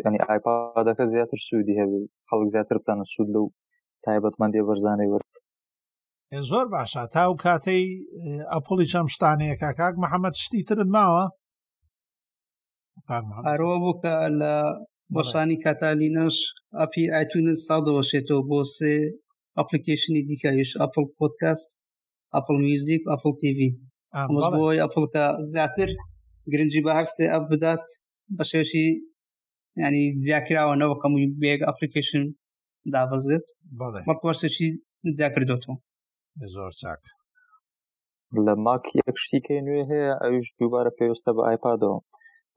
ینی 0.06 0.20
ئایپادەکە 0.28 1.04
زیاتر 1.12 1.38
سوودی 1.46 1.78
هەبێ 1.80 1.98
خەڵک 2.28 2.48
زیاتر 2.54 2.76
بتانە 2.82 3.04
سوود 3.12 3.28
لەو 3.34 3.46
تایبەتمەندێ 4.04 4.60
بەرزانەی 4.68 5.08
ورد 5.12 5.34
زۆر 6.50 6.66
باشە 6.74 7.02
تا 7.14 7.24
و 7.30 7.34
کاتەی 7.44 7.84
ئەپڵی 8.52 8.90
چەم 8.92 9.06
شتانەیە 9.14 9.56
کا 9.62 9.70
کاک 9.80 9.94
محەممەد 10.04 10.34
شتی 10.44 10.60
ترت 10.68 10.88
ماوە 10.96 11.24
ئەرەوە 13.48 13.76
بوو 13.82 13.98
کە 14.02 14.14
لە 14.40 14.54
بەشانی 15.14 15.60
کاتالینەش 15.64 16.36
ئەپی 16.80 17.04
ئایتونت 17.14 17.58
ساڵدەوەشێتەوە 17.68 18.42
بۆ 18.50 18.60
سێ 18.76 18.94
ئەپلیکیشنی 19.58 20.22
دیکەویش 20.28 20.70
ئەپل 20.80 21.04
پۆتکاست 21.18 21.68
ئەپل 22.34 22.56
میوزیک 22.66 23.02
ئەپل 23.12 23.32
تیV 23.40 23.58
بۆی 24.56 24.80
ئەپلکە 24.84 25.24
زیاتر 25.54 25.90
گرنگجی 26.52 26.80
بە 26.86 26.92
هەرسێ 26.98 27.24
ئەپ 27.32 27.44
بدات 27.52 27.84
بە 28.36 28.44
شێوشی 28.50 28.86
ینی 29.84 30.04
زیاکراوەەوە 30.24 30.96
کەم 31.02 31.12
بێگ 31.42 31.60
ئەپلیکیشن 31.68 32.24
دابەزێت 32.94 33.46
بەڕسێکی 34.22 34.68
زیاکردوەوە 35.16 35.74
زۆر 36.54 36.72
چاک 36.80 37.02
لە 38.44 38.54
ماک 38.64 38.84
یەک 39.00 39.16
شتیکەی 39.22 39.60
نوێ 39.66 39.82
هەیە 39.90 40.10
ئەوش 40.24 40.46
دووبارە 40.58 40.92
پێویستە 40.98 41.30
بە 41.36 41.42
ئایپادەوە 41.46 41.98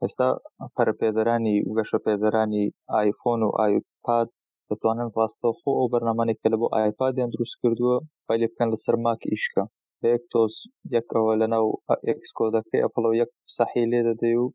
ئێستا 0.02 0.30
پەرپێدەرانی 0.76 1.58
گەشە 1.78 2.00
پێدەرانی 2.06 2.66
آیفۆن 3.00 3.42
و 3.46 3.56
ئایپاد 3.60 4.28
دەتوانن 4.70 5.10
ڕاستەخۆ 5.18 5.70
ئەو 5.78 5.88
بەرنەمانی 5.94 6.36
کە 6.40 6.48
لە 6.54 6.58
بۆ 6.62 6.68
ئایپادیان 6.76 7.30
دروست 7.32 7.56
کردووە 7.62 7.96
پای 8.26 8.38
لێ 8.42 8.48
بکەن 8.52 8.68
لەسەر 8.74 8.96
ماک 9.06 9.22
ئیشکە 9.32 9.64
بە 10.02 10.12
تۆز 10.32 10.54
یەکەوە 10.96 11.32
لەناو 11.42 11.68
ئەکسکۆدەکەی 12.08 12.84
ئەپڵ 12.84 13.04
و 13.08 13.18
یەک 13.22 13.32
سەحی 13.56 13.86
لێ 13.92 14.02
دەدەی 14.08 14.36
و 14.42 14.46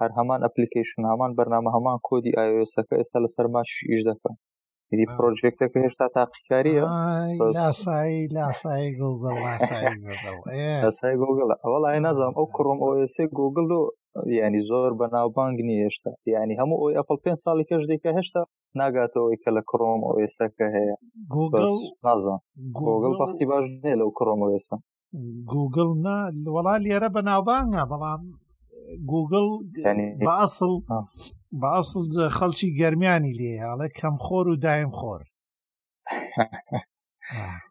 هەر 0.00 0.10
هەمان 0.18 0.40
ئەپلیکیشن 0.44 1.02
هەمان 1.12 1.30
بەرنامە 1.38 1.70
هەمان 1.76 1.98
کۆدی 2.08 2.36
ئایسەکە 2.38 2.94
ئێستا 2.98 3.18
لەسەر 3.24 3.46
ماچش 3.54 3.76
ئیش 3.90 4.02
دەکەن 4.10 4.34
دی 4.98 5.06
پرۆژێکتەکە 5.14 5.78
هێشتا 5.84 6.06
تاقیکاریە 6.16 6.86
لاسایی 7.56 8.20
لاسایی 8.36 8.90
گوگڵ 9.00 9.36
لاسایی 9.46 9.94
گوگڵ 11.22 11.48
ئەوە 11.64 11.78
لای 11.84 11.98
نازانم 12.06 12.34
ئەو 12.38 12.46
کڕۆم 12.56 12.78
ئۆسی 12.84 13.26
گوگل 13.38 13.68
و 13.78 13.80
ینی 14.40 14.60
زۆر 14.68 14.90
بە 15.00 15.06
ناوبانگ 15.14 15.56
نی 15.66 15.74
هێشتا 15.84 16.10
ینی 16.34 16.54
هەموو 16.60 16.80
ئەوی 16.82 16.96
ئەپل 16.98 17.16
پێ 17.24 17.32
ساڵی 17.44 17.68
کەش 17.70 17.82
دیکە 17.90 18.10
هێشتا 18.18 18.42
ناگاتەوەی 18.80 19.40
کە 19.42 19.50
لە 19.56 19.62
کڕۆم 19.68 20.00
ئۆسەکە 20.08 20.66
هەیە 20.76 20.96
نازان 22.06 22.38
گۆگل 22.82 23.12
بەختی 23.20 23.46
باش 23.50 23.64
نێ 23.84 23.94
لەو 24.00 24.10
کڕۆم 24.18 24.40
ئۆسە 24.48 24.76
گوگل 25.52 25.90
نا 26.06 26.16
وەڵا 26.54 26.74
لێرە 26.84 27.08
بە 27.14 27.20
ناوبانگە 27.30 27.82
بەڵام 27.90 28.22
گوگل 29.12 29.46
باسڵ 30.26 30.72
باسڵ 31.62 32.02
خەڵکی 32.36 32.68
گەرمیانی 32.80 33.32
لێ 33.40 33.52
هەڵێ 33.64 33.88
کەم 33.98 34.14
خۆر 34.24 34.46
و 34.52 34.56
دایم 34.64 34.92
خۆر 34.98 35.22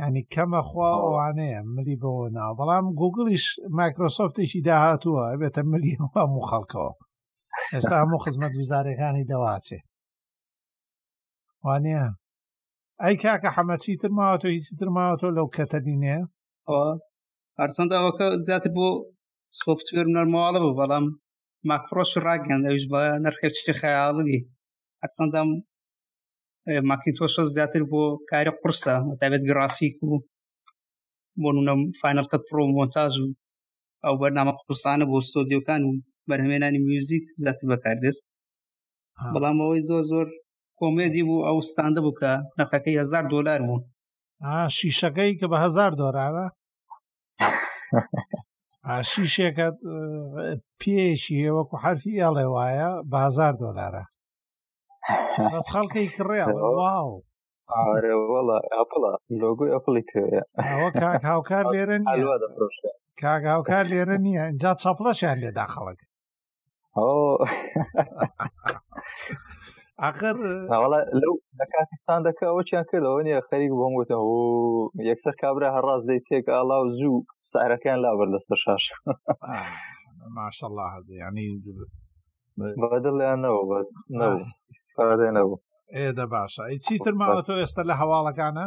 ینی 0.00 0.22
کەمەخوا 0.34 0.90
ئەوانەیە 1.04 1.60
ملی 1.76 1.96
بەوە 2.02 2.26
ناو 2.36 2.52
بەڵام 2.58 2.84
گوگلیش 3.00 3.46
مایکرۆسۆفتێکی 3.78 4.60
داهاتووە 4.68 5.24
بێتە 5.40 5.62
ملی 5.72 5.94
هەموو 6.18 6.48
خەڵکەوە 6.50 6.92
ئێستا 7.74 7.94
هەموو 8.02 8.22
خزمەت 8.24 8.52
گوزارەکانی 8.58 9.28
دەواچێ 9.30 9.78
وانە 11.66 12.00
ئەی 13.02 13.14
کاکە 13.22 13.50
حەمە 13.56 13.76
چیتر 13.82 14.10
ماوە 14.18 14.36
تۆ 14.42 14.46
هیچ 14.56 14.66
تر 14.78 14.88
ماوە 14.96 15.16
تۆ 15.20 15.26
لەو 15.36 15.46
کەتەبینێ 15.56 16.16
هەرچەند 17.60 17.90
ئەوەکە 17.96 18.26
زیاتر 18.46 18.70
بۆ 18.76 18.86
سۆفتوێر 19.60 20.06
نەرماڵە 20.14 20.60
بوو 20.62 20.78
بەڵام 20.80 21.06
ماکرۆش 21.68 22.10
ڕاگەن 22.24 22.62
ئەوش 22.68 22.84
بە 22.90 23.00
نرخێکی 23.24 23.76
خەیاڵی 23.80 24.38
هەرچەندەم 25.02 25.48
ماکینتۆشە 26.90 27.42
زیاتر 27.54 27.82
بۆ 27.90 28.02
کارە 28.30 28.52
قرسە 28.60 28.94
تابێت 29.20 29.42
گرافیک 29.50 29.94
و 30.08 30.10
بۆ 31.40 31.48
نونە 31.56 31.74
فینەرکەت 32.00 32.42
پرۆ 32.48 32.62
مۆنتاژ 32.78 33.12
و 33.22 33.26
ئەو 34.04 34.14
بەرنامە 34.20 34.52
قورسانە 34.60 35.04
بۆ 35.10 35.16
ستۆدیۆکان 35.28 35.80
و 35.84 35.90
بەرهمێنانی 36.28 36.80
میوزیک 36.88 37.24
زیاتر 37.42 37.64
بەکاردێت 37.70 38.18
بەڵام 39.32 39.56
ئەوەی 39.62 39.86
زۆر 39.88 40.02
زۆر 40.12 40.26
کۆمێدی 40.80 41.22
بوو 41.28 41.46
ئەو 41.48 41.58
ستاندە 41.70 42.00
بوو 42.04 42.16
کە 42.20 42.32
نرخەکەی 42.58 43.00
هزار 43.02 43.24
دلار 43.32 43.60
بوو 43.68 43.80
شیشەکەی 44.76 45.32
کە 45.38 45.46
بە 45.52 45.58
هزار 45.64 45.90
دۆرانە 46.00 46.46
شیشێکت 49.10 49.76
پێێکی 50.80 51.36
وەکو 51.56 51.76
حرفی 51.84 52.22
ئەڵێ 52.24 52.46
وایە 52.54 52.90
بە 53.10 53.18
هزار 53.26 53.54
دۆلارە 53.62 54.04
خەڵکی 55.72 56.06
کڕێ 56.16 56.42
واو 56.78 57.10
ئارێ 57.70 58.14
وڵە 58.30 58.58
ئەپڵە 58.72 59.12
لۆگوی 59.42 59.72
ئەپڵی 59.74 60.04
کەوێ 60.10 60.40
کاک 61.02 61.22
هاوکار 61.30 61.64
لێرن 61.72 62.02
کاک 63.22 63.42
هاوکار 63.52 63.84
لێرە 63.92 64.16
نییە 64.26 64.42
اینجا 64.48 64.70
چاپڵەشیان 64.82 65.36
لێدا 65.44 65.66
خەڵک 65.74 65.98
آخر 70.10 70.34
لەو 71.20 71.24
لە 71.58 71.64
کاتستان 71.72 72.20
دەکە 72.26 72.44
ئەوە 72.48 72.62
چیان 72.68 72.84
کردەوە 72.90 73.22
نیە 73.26 73.40
خەریک 73.48 73.72
بۆم 73.78 73.92
گوتە 73.98 74.16
و 74.28 74.32
یەکسەر 75.10 75.34
کابرا 75.42 75.68
هەڕاز 75.76 76.02
دەی 76.08 76.20
تێک 76.28 76.46
ئاڵاو 76.54 76.84
زوو 76.98 77.24
سارەکان 77.52 77.98
لابەر 78.04 78.28
لەستە 78.34 78.56
شاش 78.64 78.84
ماشله 80.36 80.84
ینی 81.22 81.46
بەدڵیانەوە 82.80 83.60
بەس 83.72 83.90
ئستفادەنەوە 84.70 85.56
ئێدە 85.96 86.24
باشە 86.34 86.62
چیتر 86.86 87.14
ماوە 87.20 87.40
تۆ 87.46 87.54
ئێستا 87.60 87.82
لە 87.90 87.94
هەواڵەکانە 88.00 88.66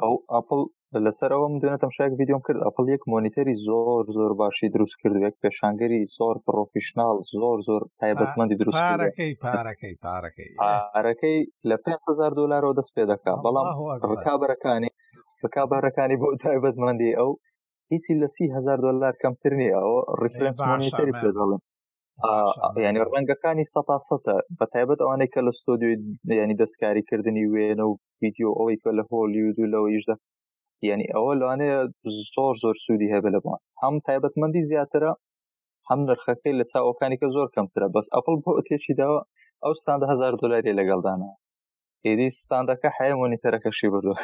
ئەو 0.00 0.14
ئاپل 0.32 0.60
لەسەرەوەم 1.06 1.54
دوێنێتم 1.60 1.90
شایک 1.96 2.12
ویددیۆم 2.18 2.42
کرد 2.46 2.60
ئەپل 2.66 2.84
یەک 2.94 3.02
مۆنیتەری 3.12 3.54
زۆر 3.68 4.02
زۆر 4.16 4.30
باشی 4.40 4.68
دروست 4.74 4.96
کرد 5.02 5.16
یەک 5.26 5.34
پێشانگەری 5.42 6.00
زۆر 6.18 6.36
پرۆفیشنال 6.46 7.16
زۆر 7.40 7.56
زۆر 7.68 7.82
تایبەتمەندی 8.00 8.56
دروست 8.60 8.80
پارەکەی 8.84 9.32
پارەکەی 9.44 9.94
پارەکەی 10.04 10.50
ئارەکەی 10.94 11.38
لە 11.68 11.76
500 11.86 12.40
دلارەوە 12.40 12.72
دەست 12.78 12.92
پێ 12.96 13.04
دەکا 13.12 13.34
بەڵام 13.44 13.66
ڕکابەرەکانی 14.10 14.90
ڕکابارەکانی 15.44 16.16
بۆ 16.22 16.28
تایبەتمەندی 16.44 17.12
ئەو 17.18 17.30
هیچی 17.92 18.12
لە 18.22 18.28
سی 18.34 18.44
هزار 18.56 18.78
دلار 18.86 19.14
کەمتر 19.22 19.52
نیە 19.60 19.74
ئەوە 19.84 20.00
ڕفرنس 20.22 20.58
مۆنیتەری 20.68 21.14
پێ 21.20 21.30
دەڵم 21.36 21.62
ینی 22.86 23.00
ڕەنگەکانی 23.14 23.68
سەتا 23.74 23.96
سەتە 24.08 24.34
بە 24.58 24.64
تایبەت 24.72 24.98
ئەوانەی 25.02 25.32
کە 25.34 25.40
لە 25.46 25.52
ستۆدیوی 25.60 25.96
ینی 26.42 26.60
دەستکاریکردنی 26.62 27.48
وێنە 27.52 27.84
و 27.86 27.98
ویددیو 28.22 28.56
ئەوەی 28.58 28.78
کە 28.82 28.90
لە 28.98 29.02
هۆلیود 29.10 29.56
و 29.58 29.70
لەوە 29.72 29.88
یشدا 29.96 30.14
ینی 30.90 31.06
ئەوە 31.14 31.32
لەوانەیە 31.40 31.78
زۆر 32.36 32.54
زۆر 32.62 32.76
سوودی 32.84 33.12
هەبێ 33.14 33.28
لەبوون 33.34 33.60
هەم 33.82 33.94
تایبەتمەندی 34.06 34.66
زیاترە 34.70 35.12
هەم 35.88 36.00
نرخەکەی 36.08 36.58
لە 36.60 36.64
چاوەکانی 36.72 37.20
کە 37.20 37.26
زۆر 37.34 37.48
کەمترە 37.54 37.86
بەس 37.94 38.06
ئەپل 38.14 38.34
بۆ 38.44 38.52
تێکی 38.68 38.94
داوە 39.00 39.20
ئەو 39.64 39.72
ستاندا 39.80 40.04
هزار 40.12 40.32
دلاری 40.42 40.76
لەگەڵدانە 40.78 41.30
ئێدی 42.06 42.28
ستاندەکە 42.40 42.88
حەیە 42.96 43.14
مۆنیتەرەکەشی 43.20 43.88
بردو 43.92 44.14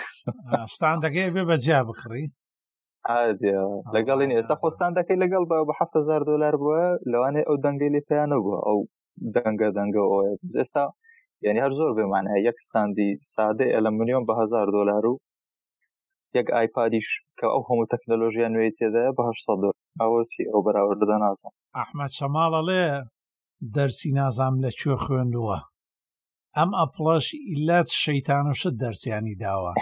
ستاندەکەی 0.75 1.31
بێ 1.35 1.43
بەجیا 1.51 1.81
بکڕی 1.89 2.25
لەگەڵین 3.97 4.31
ئێستا 4.37 4.55
خۆستان 4.63 4.91
دەکەی 4.99 5.21
لەگەڵ 5.23 5.43
بە 5.51 5.57
بە 5.69 5.75
هزار 5.97 6.21
دلار 6.31 6.55
بووە 6.63 6.85
لەوانێ 7.13 7.43
ئەو 7.47 7.57
دەنگی 7.65 7.93
لێ 7.95 8.01
پێیانە 8.09 8.37
بووە 8.45 8.59
ئەو 8.67 8.79
دەنگە 9.35 9.69
دەنگە 9.77 10.03
ئەو 10.11 10.19
ئێستا 10.61 10.85
یعنی 11.47 11.61
هەر 11.65 11.73
زۆر 11.79 11.91
بێمان 11.99 12.25
هەیە 12.33 12.47
یەکستاندی 12.49 13.11
سادە 13.35 13.67
ئەلمنیۆن 13.75 14.25
بە 14.29 14.35
هزار 14.41 14.67
دلار 14.77 15.05
و 15.13 15.15
یەک 16.37 16.49
ئایپادیش 16.57 17.09
کە 17.39 17.47
ئەو 17.55 17.63
هەموو 17.69 17.91
تەکنەلۆژیە 17.93 18.49
نوێی 18.55 18.75
تێدا 18.79 19.05
بە 19.17 19.23
ئەوەسی 20.03 20.45
ئەو 20.51 20.61
بەراوردە 20.67 21.17
نازم 21.25 21.53
ئەحمەد 21.79 22.13
شەماڵە 22.19 22.61
لێ 22.69 22.85
دەرسی 23.75 24.11
نازام 24.19 24.55
لە 24.65 24.71
کوێ 24.81 24.97
خوێندووە 25.05 25.59
ئەم 26.59 26.71
ئەپڵەش 26.81 27.27
ئیلات 27.51 27.89
شەیتانوشت 28.05 28.75
دەرسیانی 28.83 29.39
داوە 29.43 29.73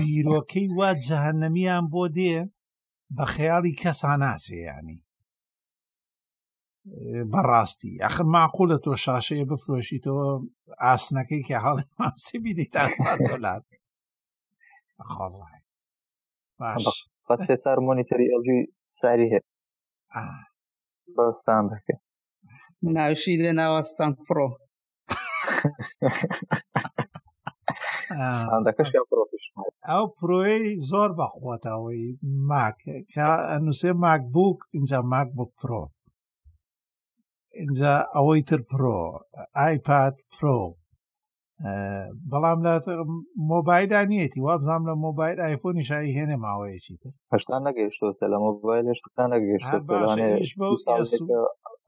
بیرۆکەی 0.00 0.66
وا 0.78 0.90
جەهەنەمیان 1.06 1.84
بۆ 1.92 2.04
دێ 2.16 2.36
بە 3.16 3.24
خەیاڵی 3.34 3.78
کەساناسیێیانی 3.82 4.98
بەڕاستی 7.32 7.92
ئەخ 8.04 8.16
ماقولە 8.34 8.78
تۆ 8.84 8.92
شاشەیە 9.04 9.46
بفرۆشیتەوە 9.50 10.28
ئاسنەکەی 10.84 11.42
کە 11.48 11.56
هەڵی 11.64 11.86
ماسی 11.98 12.36
بیدی 12.44 12.66
تا 12.74 12.84
دۆلات 13.30 13.64
خڵای 15.12 15.60
باش 16.60 16.84
سێ 17.46 17.54
چار 17.62 17.78
مۆنیتەری 17.86 18.30
ئەلجی 18.32 18.58
ساری 18.98 19.28
هەیە 19.32 19.42
بەستان 21.16 21.64
دەکە 21.72 21.94
ناوشی 22.96 23.34
لێ 23.42 23.52
ناوەستان 23.60 24.12
پرۆ 24.26 24.48
ئەو 29.90 30.04
پرۆی 30.18 30.64
زۆر 30.90 31.10
بەخواتەوەی 31.18 32.06
ماک 32.50 32.80
نووسێ 33.64 33.90
ماک 34.04 34.22
بووک 34.34 34.58
اینجا 34.76 34.98
ماک 35.12 35.28
بوو 35.36 35.46
پرۆ 35.58 35.82
اینجا 37.60 37.94
ئەوەی 38.14 38.42
تر 38.48 38.60
پرۆ 38.70 38.98
ئایپاد 39.58 40.14
پرۆ 40.36 40.58
بەڵام 42.30 42.58
لە 42.66 42.74
مۆبایدا 43.52 44.00
نیەتی 44.12 44.40
وا 44.44 44.54
بزانام 44.60 44.84
لە 44.88 44.94
مۆبایل 45.06 45.36
ئایفۆنی 45.42 45.86
شایی 45.88 46.14
هێنێ 46.16 46.36
ماوەیەکی 46.44 46.96
تر 47.02 47.12
هەشتا 47.32 47.56
نەگەیشتۆتە 47.68 48.26
لە 48.32 48.38
مۆبایل 48.46 48.84
هێشتا 48.90 49.24
نەگەیشتۆ 49.34 51.26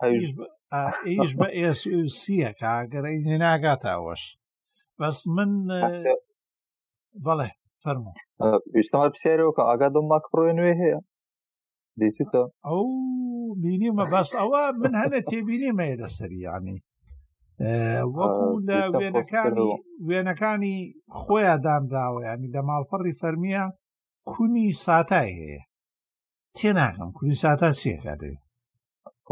ئیش 0.05 1.33
بە 1.39 1.47
ئێسسیە 1.59 2.51
کاگەرەی 2.61 3.25
هێناگاتەوەش 3.29 4.23
بەس 4.99 5.19
من 5.35 5.51
بەڵێ 7.25 7.51
فەرمو 7.83 8.13
ویستما 8.75 9.07
پرسیارەوە 9.15 9.53
کە 9.57 9.63
ئاگا 9.69 9.89
دڵ 9.95 10.05
ماکڕۆی 10.13 10.57
نوێ 10.59 10.75
هەیە 10.83 10.99
دیتە 11.99 12.43
ئەو 12.67 12.85
بینیمە 13.63 14.05
بەس 14.13 14.29
ئەوە 14.41 14.63
من 14.81 14.93
هەنە 15.03 15.19
تێبینیمە 15.29 15.87
لەسەریانی 16.01 16.79
وەکو 18.17 18.49
لە 18.69 18.79
وێنەکانی 18.99 19.73
وێنەکانی 20.09 20.77
خۆیان 21.21 21.61
دانراوە 21.65 22.21
ینی 22.29 22.53
لە 22.55 22.61
ماڵپەڕی 22.69 23.19
فەرمیە 23.21 23.65
کونی 24.31 24.67
ساتای 24.85 25.31
هەیە 25.41 25.63
تێناکەم 26.57 27.11
کونی 27.17 27.37
ساتا 27.45 27.71
چێکە 27.83 28.15
دەوێت 28.21 28.46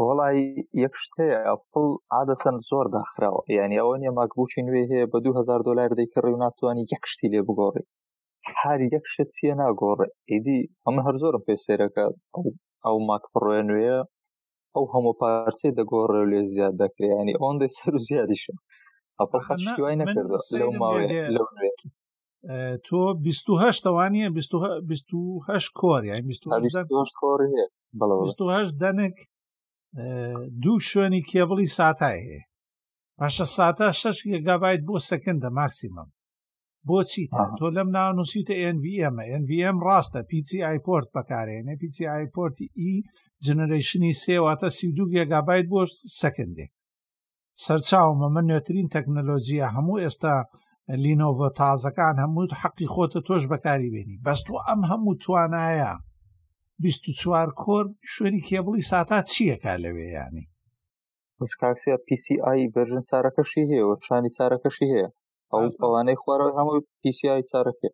وڵی 0.03 0.39
یەکشت 0.83 1.11
هەیە 1.21 1.37
ئەپل 1.49 1.85
عادەتەن 2.15 2.57
زۆر 2.69 2.85
داخراوە 2.97 3.41
یعنی 3.57 3.75
ئەوە 3.81 3.95
نیە 4.01 4.11
ماکبووچی 4.19 4.65
نوێ 4.67 4.83
هەیە 4.91 5.05
بە 5.11 5.17
2000 5.25 5.59
دلار 5.67 5.89
دەیکڕی 5.99 6.31
و 6.33 6.41
ناتوانانی 6.45 6.85
یەکشتی 6.93 7.31
لێ 7.33 7.41
بگۆڕی 7.47 7.85
هەر 8.61 8.79
یەکشت 8.93 9.29
چیە 9.35 9.53
ناگۆڕێ 9.61 10.07
ئیدی 10.31 10.59
ئەمە 10.85 11.01
هەر 11.07 11.15
زۆرم 11.21 11.43
پێ 11.47 11.55
سێرەکە 11.65 12.03
ئەو 12.85 12.97
ماکپڕۆە 13.09 13.61
نوێە 13.69 13.97
ئەو 14.75 14.85
هەموو 14.93 15.17
پارچەی 15.19 15.75
دەگۆڕێ 15.79 16.23
لێ 16.31 16.41
زیاد 16.53 16.75
دەکرێ 16.81 17.07
ینی 17.21 17.35
ئەوەندەی 17.39 17.73
سەر 17.77 17.93
و 17.97 18.03
زیادیشە 18.07 18.55
ئەپل 19.19 19.41
خەشوای 19.47 19.95
نەکرد 20.01 20.27
لەو 20.59 20.71
ماوێ 20.81 21.05
لەو 21.35 21.47
نوێ 21.57 21.71
تۆ 22.87 22.99
28 23.27 23.83
توانە 23.85 24.25
28 24.33 25.71
کۆری 25.81 26.11
28 26.29 27.13
کۆر 27.21 27.39
هەیە 27.47 27.67
دەنک 28.83 29.17
دوو 30.63 30.85
شوێنی 30.89 31.21
کێبڵی 31.29 31.67
ساتای 31.77 32.17
هەیە 32.27 32.41
پاشە 33.17 33.45
ساتە 33.57 33.87
شش 33.99 34.17
گگابیت 34.31 34.81
بۆ 34.87 34.95
سەکەندە 35.09 35.49
ماکسیمم 35.59 36.09
بۆچی 36.87 37.25
تۆ 37.57 37.67
لەم 37.77 37.89
ناونووسیتە 37.95 38.55
NVMە 38.75 39.23
NVM 39.41 39.77
ڕاستە 39.87 40.19
پیسی 40.29 40.65
ئایپۆرت 40.65 41.07
بەکارێنێ 41.15 41.73
پیسی 41.81 42.05
ئایپۆرتی 42.11 42.67
ئی 42.79 42.91
e 43.01 43.05
جنەرشنی 43.45 44.13
سێواتە 44.23 44.67
سیدو 44.77 45.05
گێگابیت 45.13 45.65
بۆ 45.71 45.81
سەکندێک 46.21 46.71
سەرچاومە 47.65 48.27
من 48.35 48.45
نوێترین 48.49 48.87
تەکنەلۆژیە 48.95 49.67
هەموو 49.75 50.01
ئێستا 50.05 50.35
لینۆڤۆ 51.03 51.47
تازەکان 51.59 52.15
هەموو 52.23 52.43
حەقی 52.61 52.91
خۆتە 52.93 53.19
تۆش 53.27 53.43
بەکاری 53.51 53.91
بێنی 53.93 54.21
بەست 54.25 54.45
و 54.49 54.61
ئەم 54.67 54.81
هەموو 54.91 55.19
توانایە 55.23 55.93
چوار 57.21 57.47
کۆر 57.63 57.85
شوێنی 58.13 58.41
کێبڵی 58.47 58.83
ساتا 58.91 59.19
چییەکە 59.31 59.73
لەوێ 59.83 60.07
ینی 60.19 60.45
مسکاکسیا 61.39 61.97
PCI 62.07 62.59
بەرژن 62.75 63.03
چارەکەشی 63.09 63.63
هەیە 63.71 63.83
و 63.87 63.93
چانی 64.05 64.31
چارەکەشی 64.37 64.87
هەیە 64.93 65.09
ئەوانەی 65.83 66.19
خوارە 66.21 66.47
هەموو 66.57 66.77
PCI 67.01 67.41
چارەکە 67.51 67.87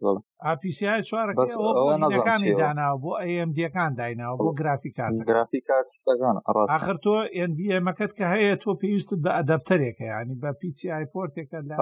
PCI 0.62 0.98
چوارەکانی 1.10 2.52
داناوە 2.62 2.98
بۆ 3.04 3.12
ئەم 3.32 3.50
دیەکان 3.58 3.92
دایناوە 4.00 4.36
بۆ 4.46 4.50
گرافی 4.60 4.92
کار 4.98 5.10
گرافی 5.30 5.60
کارگان 5.68 6.36
آخر 6.78 6.98
تۆ 7.06 7.16
NVMەکەت 7.50 8.12
کە 8.18 8.26
هەیە 8.34 8.54
تۆ 8.64 8.70
پێویستت 8.82 9.20
بە 9.26 9.32
ئەدەپتەرێکە 9.38 10.06
ینی 10.14 10.36
بە 10.44 10.52
PCI 10.62 11.04
پۆرتێکە 11.14 11.60
لە 11.70 11.76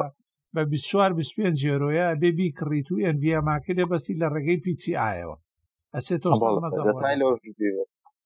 بە 0.55 0.61
24 0.71 1.13
25 1.19 1.61
ژێرۆیە 1.63 2.07
بێبی 2.21 2.53
کڕیت 2.57 2.87
و 2.91 2.97
NVMاکە 3.15 3.71
لێ 3.77 3.85
بەسی 3.91 4.13
لە 4.21 4.27
ڕێگەی 4.33 4.61
PCIەوە 4.65 5.37
ئەسێتۆ 5.95 6.29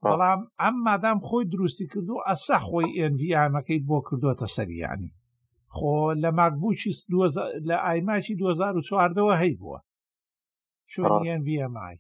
بەڵام 0.06 0.42
ئەم 0.62 0.76
مادام 0.88 1.20
خۆی 1.28 1.50
دروستی 1.54 1.86
کردو 1.92 2.18
ئەسا 2.28 2.58
خۆی 2.68 2.96
ئەنVیمەکەی 3.00 3.86
بۆ 3.88 3.98
کردوتە 4.08 4.48
سەریانی 4.56 5.12
خۆ 5.76 5.94
لە 6.24 6.30
ماکبووی 6.38 6.98
لە 7.70 7.76
ئایماچی 7.86 8.40
2004ەوە 8.42 9.36
هەی 9.42 9.54
بووە 9.60 9.80
چۆنVMI 10.92 11.96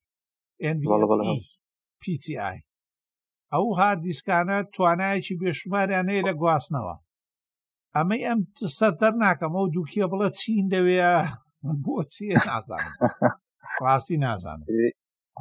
PCI 2.01 2.59
ئەو 3.53 3.65
هاردیسکانە 3.79 4.57
توانایەکی 4.73 5.39
بێشماریان 5.41 6.05
هەیە 6.11 6.23
لە 6.27 6.33
گواستنەوە 6.41 6.95
ئەمەی 7.95 8.25
ئەم 8.27 8.39
سەرەر 8.77 9.13
ناکەم 9.23 9.53
ئەو 9.57 9.67
دووکیە 9.73 10.05
بڵە 10.11 10.29
چین 10.39 10.63
دەوێ 10.73 11.01
بۆ 11.83 11.95
چیە 12.13 12.39
نازان 12.49 12.85
ڕاستی 13.83 14.17
نازانم 14.25 14.67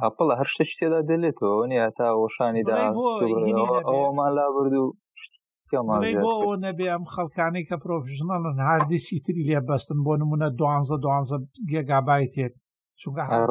ئاپڵە 0.01 0.33
هەر 0.39 0.49
شتە 0.53 0.65
تێدا 0.79 0.99
دەلێتەوە 1.11 1.63
نیا 1.71 1.87
تا 1.97 2.07
ئۆشانیدا 2.19 2.77
ئەومان 3.89 4.31
لا 4.37 4.45
بردو 4.55 4.85
بۆ 6.25 6.33
نەبێ 6.65 6.85
ئەم 6.93 7.05
خەڵکانەی 7.13 7.67
کە 7.69 7.75
پرۆفژنەڵن 7.83 8.57
هاردیسی 8.69 9.17
تری 9.25 9.43
لێ 9.49 9.59
بەستن 9.69 9.99
بۆ 10.05 10.13
نمونە 10.21 10.47
دوانزە 10.59 10.95
دوانزە 11.03 11.37
گێگابایت 11.71 12.33
هێت 12.41 12.53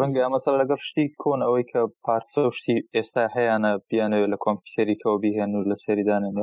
ڕەنگە 0.01 0.27
مەسەر 0.35 0.55
لەگەڵ 0.61 0.81
شتی 0.89 1.07
کۆن 1.23 1.41
ئەوەی 1.47 1.65
کە 1.71 1.81
پارسە 2.05 2.43
شتی 2.59 2.77
ئێستا 2.97 3.25
هەیەە 3.37 3.71
بیانەوە 3.91 4.27
لە 4.33 4.39
کۆمپیوتەریکەەوە 4.45 5.19
بیهێن 5.23 5.51
و 5.57 5.67
لە 5.71 5.77
سەریدانن 5.85 6.37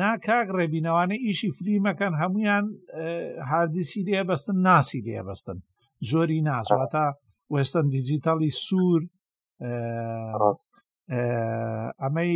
ناکاک 0.00 0.46
ڕێبینەوانە 0.56 1.16
ئیشی 1.26 1.50
فلیمەکەن 1.56 2.14
هەمویان 2.22 2.64
هاردیسی 3.50 4.00
لێ 4.08 4.20
بەستن 4.28 4.56
ناسی 4.68 5.00
لێ 5.06 5.20
بەستن 5.28 5.58
زۆری 6.10 6.40
ناسواتە 6.48 7.06
وێستن 7.54 7.84
دیجیتالی 7.94 8.50
سوور 8.66 9.02
ئەمەی 12.02 12.32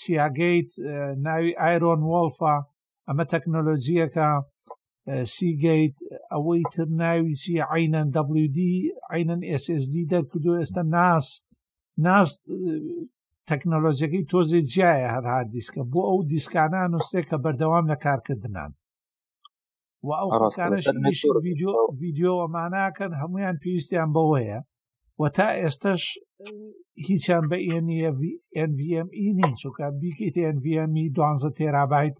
سیاگەیت 0.00 0.70
ناوی 1.26 1.58
ئایرۆن 1.62 2.02
وڵفا 2.10 2.56
ئەمە 3.08 3.24
تەکنۆلۆژیەکە 3.34 4.28
سیگەیت 5.34 5.96
ئەوەی 6.32 6.62
تر 6.74 6.86
ناویچی 7.02 7.54
عینەن 7.74 8.08
WD 8.46 8.60
عینەن 9.14 9.40
SSD 9.62 9.94
دەرکردو 10.12 10.58
ئێستا 10.58 10.82
ناس 10.96 11.26
ناس 12.06 12.30
تەکنۆلۆژیەکەی 13.50 14.28
تۆزی 14.32 14.60
جیایە 14.72 15.08
هەر 15.14 15.24
هاار 15.32 15.46
دیسکە 15.54 15.82
بۆ 15.92 16.00
ئەو 16.08 16.20
دیسکانە 16.34 16.82
نووسێک 16.94 17.26
کە 17.30 17.36
بەردەوام 17.44 17.84
لە 17.92 17.96
کارکردنان 18.04 18.70
و 20.06 20.10
ئەو 20.20 20.28
خکانش 20.38 20.86
ویددیۆ 21.44 21.72
ویددیۆ 22.00 22.32
ئەماناکەن 22.42 23.12
هەمویان 23.20 23.56
پێویستیان 23.62 24.08
بەوەیە 24.16 24.58
و 25.20 25.28
تا 25.28 25.48
ئێستش 25.60 26.02
هیچیان 27.08 27.44
بە 27.50 27.56
NVME 28.68 29.28
نین 29.38 29.54
چونکە 29.62 29.84
بیکیت 30.00 30.36
NVME 30.56 31.04
دوانزە 31.16 31.50
تێرابیت 31.58 32.16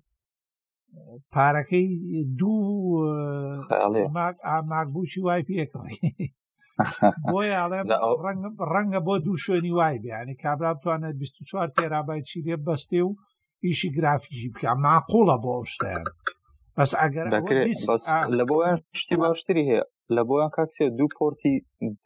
پارەکەی 1.35 1.89
دوو 2.39 2.73
ئاماگبووی 4.49 5.15
وای 5.25 5.43
پێکڕی 5.49 5.97
ڕەنگە 8.73 9.01
بۆ 9.07 9.15
دوو 9.25 9.41
شوێنی 9.45 9.73
وای 9.79 9.97
بیانی 10.05 10.35
کابرا 10.43 10.73
بتوانێت 10.75 11.15
24 11.19 11.69
تێرابیت 11.77 12.25
چی 12.29 12.39
لێ 12.47 12.57
بەستێ 12.67 13.01
و 13.07 13.11
ئیشی 13.67 13.89
گرافیکی 13.97 14.49
بکە 14.55 14.71
ماقوڵە 14.85 15.37
بۆ 15.45 15.53
شتیان 15.73 16.05
بەس 16.77 16.93
ئەگەر 17.03 17.27
لە 18.39 18.45
بۆ 18.51 18.61
شتی 19.01 19.17
باشتری 19.23 19.65
هەیە 19.71 19.85
لە 20.17 20.23
بۆیان 20.29 20.51
کاکسێ 20.57 20.85
دوو 20.99 21.09
پۆرتی 21.19 21.55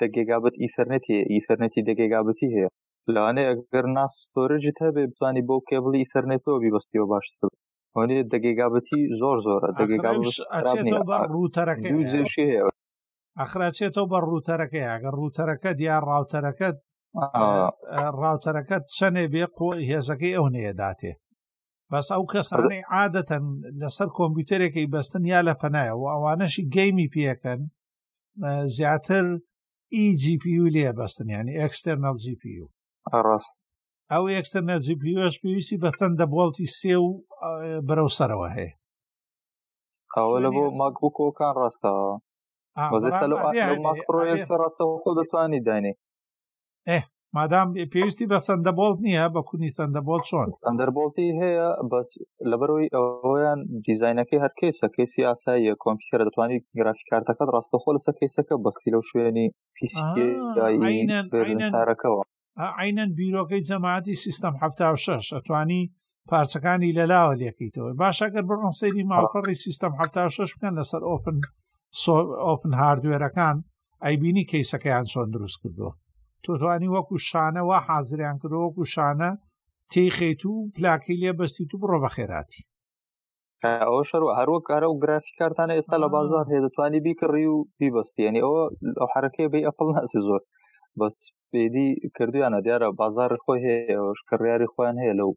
دەگەگابەت 0.03 0.55
ئیسەرنێتی 0.63 1.17
ئیسەرنێتی 1.35 1.87
دەگەگابەتی 1.89 2.49
هەیە 2.55 2.69
لەوانەیە 3.15 3.49
ئەگەر 3.51 3.87
ناسۆرەجی 3.99 4.73
هەبێ 4.87 5.05
بتانی 5.13 5.43
بۆ 5.49 5.57
کێبڵی 5.69 6.01
ئیسەرنێتەوە 6.03 6.59
بیبستیەوە 6.63 7.07
باشتر 7.13 7.51
وەێ 7.97 8.19
دەگەگابەتی 8.35 9.01
زۆر 9.21 9.37
زۆرە 9.47 9.69
دەگەگابەتێژێ 9.81 10.43
ئەخراچێتەوە 13.41 14.07
بە 14.13 14.19
ڕووتەرەکەی 14.29 14.89
ئەگەر 14.93 15.15
ڕووتەرەکە 15.21 15.71
دیار 15.81 16.03
ڕاوتەرەکەت 16.11 16.77
ڕاوتەرەکەت 18.21 18.85
چەنێ 18.97 19.25
بێ 19.33 19.43
هێزەکەی 19.91 20.33
ئەو 20.37 20.47
نێداتێ 20.57 21.13
بەس 21.91 22.09
ئەو 22.15 22.25
کەسانەی 22.33 22.83
عادەتەن 22.95 23.45
لەسەر 23.81 24.09
کۆمپیوتەرێکی 24.19 24.91
بەستن 24.93 25.25
یا 25.33 25.41
لە 25.49 25.55
پەنایە 25.61 25.95
و 25.97 26.05
ئەوانەشی 26.13 26.69
گەیمی 26.77 27.11
پێەکەن 27.15 27.61
زیاتر 28.77 29.25
ئی 29.95 30.05
جیPU 30.23 30.65
لێ 30.75 30.89
بەستن 30.99 31.29
ینی 31.37 31.59
ئەکستەرنەڵ 31.63 32.15
جیPU 32.25 32.65
ڕاست 33.27 33.55
ئەو 34.13 34.25
ئەکستەرنە 34.37 34.77
جیPUش 34.87 35.35
پێویستی 35.43 35.81
بەتەن 35.85 36.13
دەبڵتی 36.21 36.67
سێ 36.79 36.95
و 37.05 37.09
بەرەو 37.87 38.11
سەرەوە 38.19 38.49
هەیە 38.57 38.73
ئەوە 40.17 40.37
لە 40.45 40.49
بۆ 40.57 40.65
ماکبووکۆکان 40.81 41.53
ڕاستەوە 41.61 42.13
ڕاستەوە 44.63 44.95
خۆ 45.03 45.11
دەتوانی 45.19 45.61
دانی 45.67 45.93
مادام 47.39 47.69
پێویستی 47.93 48.27
بە 48.33 48.39
سندەبڵت 48.49 48.99
نییە 49.07 49.27
بە 49.35 49.41
کونی 49.49 49.71
سندەبڵ 49.79 50.19
چۆن 50.29 50.47
سندەربڵتی 50.65 51.29
هەیە 51.41 51.69
بەس 51.93 52.09
لەبەرەوەی 52.51 52.93
ئەویان 52.97 53.59
دیزینەکەی 53.87 54.43
هەر 54.45 54.53
کەیسە 54.61 54.87
کەسی 54.97 55.27
ئاساییە 55.29 55.75
کۆمپیوتەر 55.85 56.21
دەتوانانی 56.27 56.59
گرافی 56.79 57.09
کارتەکەت 57.11 57.49
ڕاستەخۆ 57.55 57.91
لەسە 57.97 58.13
کەیسەکە 58.19 58.55
بەستی 58.65 58.91
لەو 58.95 59.03
شوێنی 59.09 59.47
پیسارەکەەوە 59.77 62.23
عینەن 62.83 63.11
بیرۆکەی 63.19 63.65
جەماعتی 63.69 64.21
سیستم 64.25 64.53
ه 64.61 64.63
شش 65.05 65.25
ئەتوانی 65.37 65.83
پارچەکانی 66.31 66.95
لەلاوە 66.99 67.35
لەکەیتەوە 67.43 67.91
باشەگەر 68.03 68.45
بڕۆن 68.49 68.75
سەیری 68.81 69.09
ماڵپەڕی 69.13 69.61
سیستم 69.65 69.93
ه 69.99 70.01
شش 70.37 70.51
بکەن 70.57 70.75
لەسەر 70.79 71.03
ئۆپن 71.11 71.37
ئۆپن 72.47 72.73
هاردوێرەکان 72.81 73.57
ئەیبینی 74.05 74.49
کەیسەکەیان 74.51 75.07
چۆن 75.13 75.29
دروست 75.35 75.59
کردووە 75.63 75.91
تۆتوانی 76.47 76.89
وەکو 76.95 77.15
شانە 77.29 77.63
وا 77.69 77.79
حازریان 77.89 78.37
کردۆ 78.41 78.59
وەکو 78.65 78.85
شانە 78.95 79.31
تێخیت 79.93 80.43
و 80.51 80.55
پلاکی 80.75 81.15
لێ 81.21 81.31
بەستی 81.39 81.65
و 81.75 81.81
بڕۆ 81.83 81.99
بە 82.03 82.11
خێراتی 82.17 82.63
ئەوە 83.87 84.03
شەر 84.09 84.23
هەروە 84.39 84.59
کارە 84.69 84.87
و 84.89 85.01
گرافیکارتانە 85.03 85.73
ئێستا 85.77 85.97
لە 86.05 86.09
بازار 86.17 86.45
هەیە 86.51 86.63
دەتوانی 86.67 87.01
بیکڕی 87.07 87.47
و 87.55 87.57
بیبستی 87.79 88.23
ینی 88.29 88.43
ئەوە 88.45 88.63
ئەو 89.01 89.09
حرەکەی 89.15 89.49
بی 89.53 89.67
ئەپڵ 89.67 89.87
ناسی 89.97 90.21
زۆر 90.27 90.41
بەست 90.99 91.21
پێدی 91.51 91.89
کردویانە 92.17 92.59
دیارە 92.67 92.89
بازار 93.01 93.31
خۆی 93.45 93.61
هەیەش 93.67 94.19
کڕیاری 94.29 94.67
خۆیان 94.73 94.97
هەیە 95.03 95.15
لەو 95.21 95.31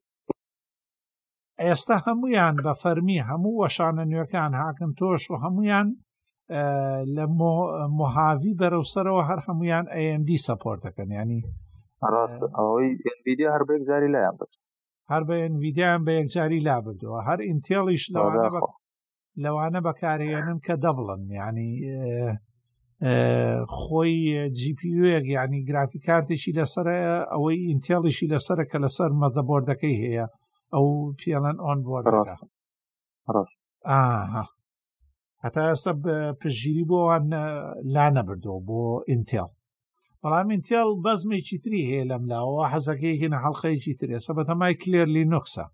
ئێستا 1.65 1.95
هەمویان 2.05 2.55
بە 2.65 2.73
فەرمی 2.81 3.23
هەموو 3.29 3.57
وەشانە 3.61 4.03
نوێەکان 4.11 4.51
هاکن 4.61 4.91
تۆش 4.99 5.23
و 5.31 5.35
هەمویان 5.43 5.87
لە 7.15 7.25
مۆهاوی 7.97 8.53
بەرەوسەرەوە 8.59 9.21
هەر 9.29 9.39
هەمویان 9.47 9.85
AMD 10.01 10.29
سپۆرت 10.45 10.81
دەکەن 10.87 11.09
ینی 11.19 11.41
ئەوەی 12.57 12.89
ویددیو 13.25 13.53
هەر 13.55 13.63
بێک 13.69 13.81
جاری 13.89 14.09
لایان 14.15 14.35
برد 14.39 14.59
هەر 15.11 15.23
بە 15.27 15.35
ئەنویدیان 15.41 16.01
بە 16.05 16.11
یەکجاری 16.19 16.65
لا 16.67 16.77
بردووە 16.85 17.19
هەر 17.29 17.39
ئینتێڵیش 17.47 18.03
لەوانە 18.13 18.47
لەوانە 19.43 19.79
بەکارێنن 19.87 20.57
کە 20.65 20.73
دەبڵن 20.83 21.21
ینی 21.41 21.73
خۆی 23.77 24.15
جیPUەک 24.59 25.25
ینی 25.37 25.61
گرافی 25.69 25.99
کارتێکی 26.07 26.55
لەسەر 26.59 26.87
ئەوەی 27.31 27.57
ئینتێڵیشی 27.69 28.31
لەسرە 28.33 28.63
کە 28.71 28.77
لەسەر 28.85 29.09
مەدەبۆردەکەی 29.21 29.99
هەیە 30.03 30.25
ئەو 30.73 30.87
پێڵەن 31.19 31.57
ئۆن 31.63 31.77
بۆرد 31.85 32.05
ڕاست 32.15 33.57
هەتا 35.47 35.63
ئەسە 35.71 35.91
پشگیری 36.39 36.83
بۆوان 36.89 37.23
لا 37.95 38.05
نەبردەوە 38.17 38.59
بۆ 38.67 38.79
ئینتێڵ 39.09 39.47
بەڵام 40.21 40.47
ئینتێڵ 40.53 40.87
بەزمێکی 41.05 41.57
تری 41.63 41.87
هەیە 41.89 42.05
لەم 42.11 42.23
لاوە 42.31 42.63
حەزەکەیکن 42.73 43.33
هەڵلقەیەکی 43.43 43.97
ترێسە 43.99 44.31
بە 44.37 44.43
تەمای 44.49 44.73
کلێرلی 44.81 45.29
نوکسە 45.33 45.65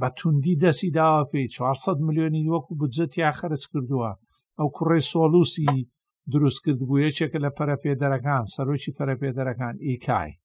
بە 0.00 0.08
توندی 0.18 0.58
دەسی 0.64 0.90
داوە 0.98 1.22
پێی 1.32 1.46
400 1.56 1.98
ملیۆنی 2.06 2.50
وەکو 2.52 2.72
بجەتی 2.80 3.32
خرج 3.38 3.62
کردووە 3.72 4.10
ئەو 4.58 4.68
کوڕێ 4.76 5.00
سۆلوسی 5.12 5.70
دروست 6.32 6.58
کرد 6.64 6.80
بوو 6.86 7.02
یەکێکە 7.06 7.38
لە 7.44 7.50
پەرەپێدەرەکان 7.56 8.44
سەرۆکی 8.54 8.94
پەرەپێدەرەکان 8.98 9.74
ئیکای 9.88 10.32
e 10.36 10.38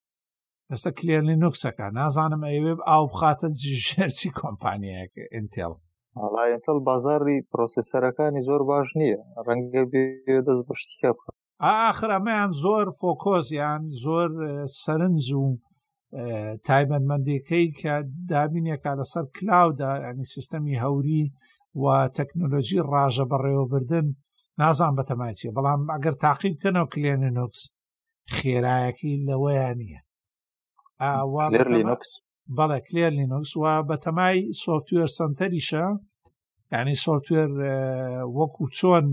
ئێستا 0.72 0.92
کلێرلی 0.98 1.36
نوکسەکە 1.44 1.86
نازانم 2.00 2.42
ئەوێ 2.54 2.74
ئاو 2.90 3.04
بخاتە 3.12 3.48
ژێرچی 3.86 4.30
کۆمپانیەکە 4.40 5.24
ئینتێڵ 5.34 5.74
ئاڵایەنتەل 6.20 6.80
بازاری 6.90 7.38
پرۆسیسەرەکانی 7.52 8.42
زۆر 8.48 8.62
باش 8.70 8.88
نییە 9.00 9.20
ڕەنگە 9.46 9.84
دەست 10.48 10.62
بەشتیکە 10.68 11.10
بکە 11.16 11.30
ئاخرامیان 11.66 12.50
زۆر 12.64 12.86
فۆکۆزیان 13.00 13.82
زۆر 14.06 14.30
سەرنج 14.84 15.26
و 15.42 15.44
تایبەتمەندێکەی 16.68 17.66
کە 17.80 17.94
دابینێکە 18.32 18.92
لەسەر 19.00 19.26
کلااودا 19.36 19.92
ینی 20.06 20.26
سیستەمی 20.36 20.80
هەوری 20.84 21.24
و 21.82 21.86
تەکنۆلۆژی 22.18 22.80
ڕژە 22.92 23.26
بەڕێوەبردن 23.32 24.08
نازان 24.62 24.94
بەتەماچیە 25.00 25.52
بەڵام 25.58 25.82
ئەگەر 25.94 26.16
تاقیب 26.26 26.54
بکەنەوە 26.58 26.88
کلێنە 26.94 27.30
نوکس 27.38 27.62
خێرایەکی 28.36 29.12
لەوەیان 29.28 29.78
نییە 29.82 30.02
بەڵێ 32.58 32.80
کلێر 32.88 33.12
لینوکس 33.20 33.52
و 33.62 33.64
بەتەمای 33.90 34.38
سوفتوێر 34.64 35.10
سنتەریشە 35.18 35.86
ینی 36.74 36.96
سوفتوێر 37.06 37.50
وەکو 38.38 38.64
چۆن 38.78 39.06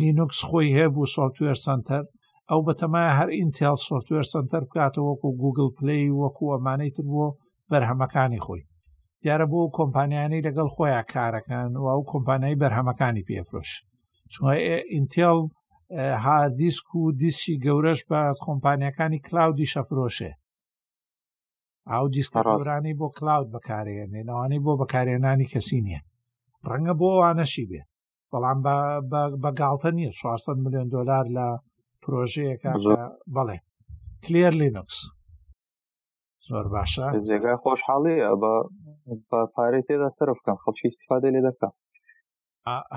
لینوکس 0.00 0.40
خۆی 0.48 0.76
هەبوو 0.78 1.10
سوفتوێر 1.16 1.58
سنتەر 1.66 2.02
ئەو 2.50 2.60
بەتەما 2.68 3.04
هەر 3.18 3.28
ئینتیل 3.38 3.76
سوفتوێر 3.88 4.26
سنتەر 4.34 4.62
بکاتەوە 4.68 5.06
وەکو 5.10 5.28
گوگل 5.42 5.68
پلی 5.78 6.04
وەکو 6.22 6.52
ئەمانەی 6.54 6.94
تر 6.96 7.04
بۆ 7.12 7.24
بەرهەمەکانی 7.70 8.44
خۆی 8.46 8.62
دیارە 9.22 9.46
بۆ 9.52 9.60
کۆمپانیانی 9.78 10.44
لەگەڵ 10.46 10.68
خۆیان 10.76 11.04
کارەکان 11.14 11.70
و 11.82 11.84
ئەو 11.92 12.00
کۆمپانیایی 12.12 12.60
بەرهەمەکانی 12.62 13.26
پێفرۆش 13.28 13.70
چون 14.32 14.46
ئینتیل 14.94 15.40
هادیسک 16.24 16.86
و 17.00 17.02
دیسی 17.20 17.54
گەورەش 17.64 18.00
بە 18.10 18.20
کۆمپانیەکانی 18.46 19.18
کلااودی 19.26 19.70
شەفرۆشێ 19.72 20.32
ئەو 21.90 22.04
دیسکەڕۆرانی 22.14 22.98
بۆ 23.00 23.06
کلااود 23.16 23.48
بەکارێنێنەوانی 23.54 24.62
بۆ 24.64 24.72
بەکارێنانی 24.80 25.50
کەسی 25.52 25.78
نییە 25.86 26.00
ڕەنگە 26.68 26.94
بۆ 27.00 27.08
وانەشی 27.20 27.68
بێ 27.70 27.82
بەڵام 28.30 28.58
بەگاڵتە 29.42 29.90
نیە 29.98 30.10
400 30.20 30.62
میلیۆن 30.64 30.88
دلار 30.94 31.24
لە 31.36 31.46
پرۆژەیەەکە 32.02 32.70
بەڵێ 33.34 33.58
کلێر 34.24 34.54
لینوکس 34.60 34.98
زۆر 36.48 36.66
باشە 36.72 37.06
جێگای 37.26 37.56
خۆشحاڵەیە 37.62 38.30
بە 39.30 39.40
پارەی 39.54 39.86
تێدا 39.88 40.08
سرف 40.16 40.38
بکەن 40.40 40.58
خەڵکی 40.62 40.88
استفاده 40.92 41.28
لێ 41.34 41.40
دەکە 41.48 41.68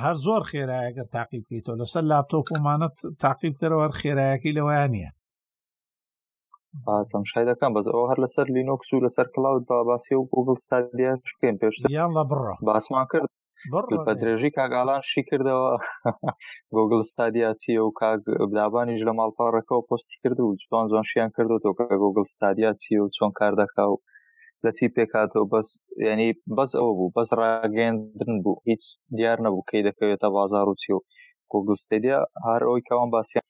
هەر 0.03 0.15
زۆر 0.25 0.41
خێرایەگەر 0.49 1.07
تاقیب 1.15 1.41
بکەیتەوە 1.45 1.77
لەسەر 1.81 2.03
لاپتۆپۆمانەت 2.11 2.95
تاقیب 3.23 3.53
کەەوە 3.61 3.87
خێرایەکی 3.99 4.55
لەوەیان 4.57 4.91
نیە 4.95 5.09
تەمشای 7.11 7.45
دەکەم 7.51 7.71
بەز 7.75 7.87
ئەو 7.93 8.03
هەر 8.09 8.19
لەسەر 8.23 8.45
لینۆکس 8.55 8.89
و 8.91 9.03
لەسەر 9.05 9.27
کلااو 9.33 9.63
داباسی 9.69 10.13
و 10.17 10.27
گوگل 10.33 10.55
ستادیاش 10.65 11.31
بکەین 11.35 11.55
پێشتر 11.61 11.87
یان 11.97 12.11
لە 12.17 12.23
بڕ 12.29 12.39
باسمان 12.67 13.05
کرد 13.11 13.27
بە 14.07 14.13
درێژی 14.21 14.51
کاگالان 14.57 15.01
شی 15.11 15.21
کردەوە 15.29 15.69
گۆگل 16.75 17.01
ستادیاتی 17.11 17.75
و 17.83 17.87
کابدابانیش 17.99 19.01
لە 19.07 19.13
ماڵپارڕەکەەوە 19.19 19.85
پستی 19.89 20.17
کرد 20.23 20.37
و 20.41 20.55
جوان 20.61 20.85
جوان 20.89 21.05
شیان 21.11 21.29
کردوەوە 21.35 21.73
کە 21.77 21.85
گۆگل 22.03 22.25
ستادیاتی 22.35 22.93
و 23.01 23.11
چۆن 23.15 23.31
کار 23.39 23.53
دەکا 23.61 23.83
و 23.91 24.01
لە 24.63 24.69
چی 24.77 24.87
پێکاتەوە 24.95 25.45
بەس 25.53 25.67
ینی 26.09 26.29
بەس 26.57 26.71
ئەوە 26.77 26.91
بوو 26.97 27.13
بەس 27.15 27.29
ڕاگەندن 27.39 28.33
بوو 28.43 28.57
هیچ 28.69 28.83
دیار 29.17 29.37
نەبوو 29.45 29.67
کەی 29.69 29.85
دەکەوێتە 29.87 30.27
بازار 30.37 30.65
وچی 30.69 30.91
و 30.95 31.01
گۆگل 31.51 31.75
ستادیا 31.85 32.19
هەر 32.47 32.61
ئەوی 32.67 32.85
کاوان 32.89 33.09
باسییان 33.15 33.45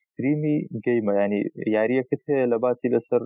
ستریمی 0.00 0.56
گەیمە 0.84 1.12
ینی 1.22 1.40
یاریەکەت 1.74 2.22
هەیە 2.28 2.44
لە 2.52 2.56
باتی 2.64 2.92
لەسەر 2.94 3.22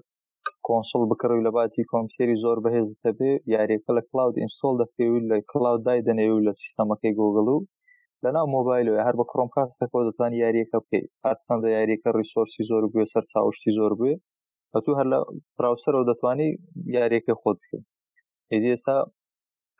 کۆنسڵ 0.66 1.02
بکڕوی 1.10 1.44
لە 1.46 1.50
باتی 1.58 1.88
کۆمپیوتری 1.90 2.40
زۆر 2.44 2.58
بەهێزتە 2.64 3.10
بێ 3.18 3.30
یاریەکە 3.54 3.90
لە 3.96 4.02
کلااود 4.08 4.38
ئینستۆل 4.42 4.74
دەپێوی 4.82 5.22
لە 5.30 5.36
کلااود 5.50 5.82
دای 5.86 6.00
دەنێوی 6.08 6.44
لە 6.46 6.52
سیستەمەکەی 6.60 7.16
گۆگڵ 7.18 7.46
و 7.56 7.66
لەناو 8.24 8.46
مۆبایلەوە 8.56 9.04
هەر 9.06 9.14
بە 9.18 9.24
کڕۆم 9.30 9.50
کاستەکەەوە 9.56 10.02
دەتوان 10.08 10.32
یاریەکە 10.42 10.78
بکەیت 10.82 11.08
هەرچەندە 11.26 11.68
یاریەکە 11.76 12.08
ریسۆرسی 12.20 12.62
زۆر 12.70 12.84
بێ 12.92 13.02
سەر 13.12 13.24
چاوشتی 13.32 13.72
زۆر 13.78 13.92
بێ 14.00 14.12
بە 14.72 14.78
تو 14.84 14.90
هەر 14.98 15.06
لە 15.12 15.18
پراوسەرەوە 15.56 16.04
دەتوانی 16.10 16.48
یاریەکە 16.96 17.34
خۆت 17.40 17.56
بکەیت 17.62 17.84
ئێدی 18.52 18.72
ئێستا 18.74 18.96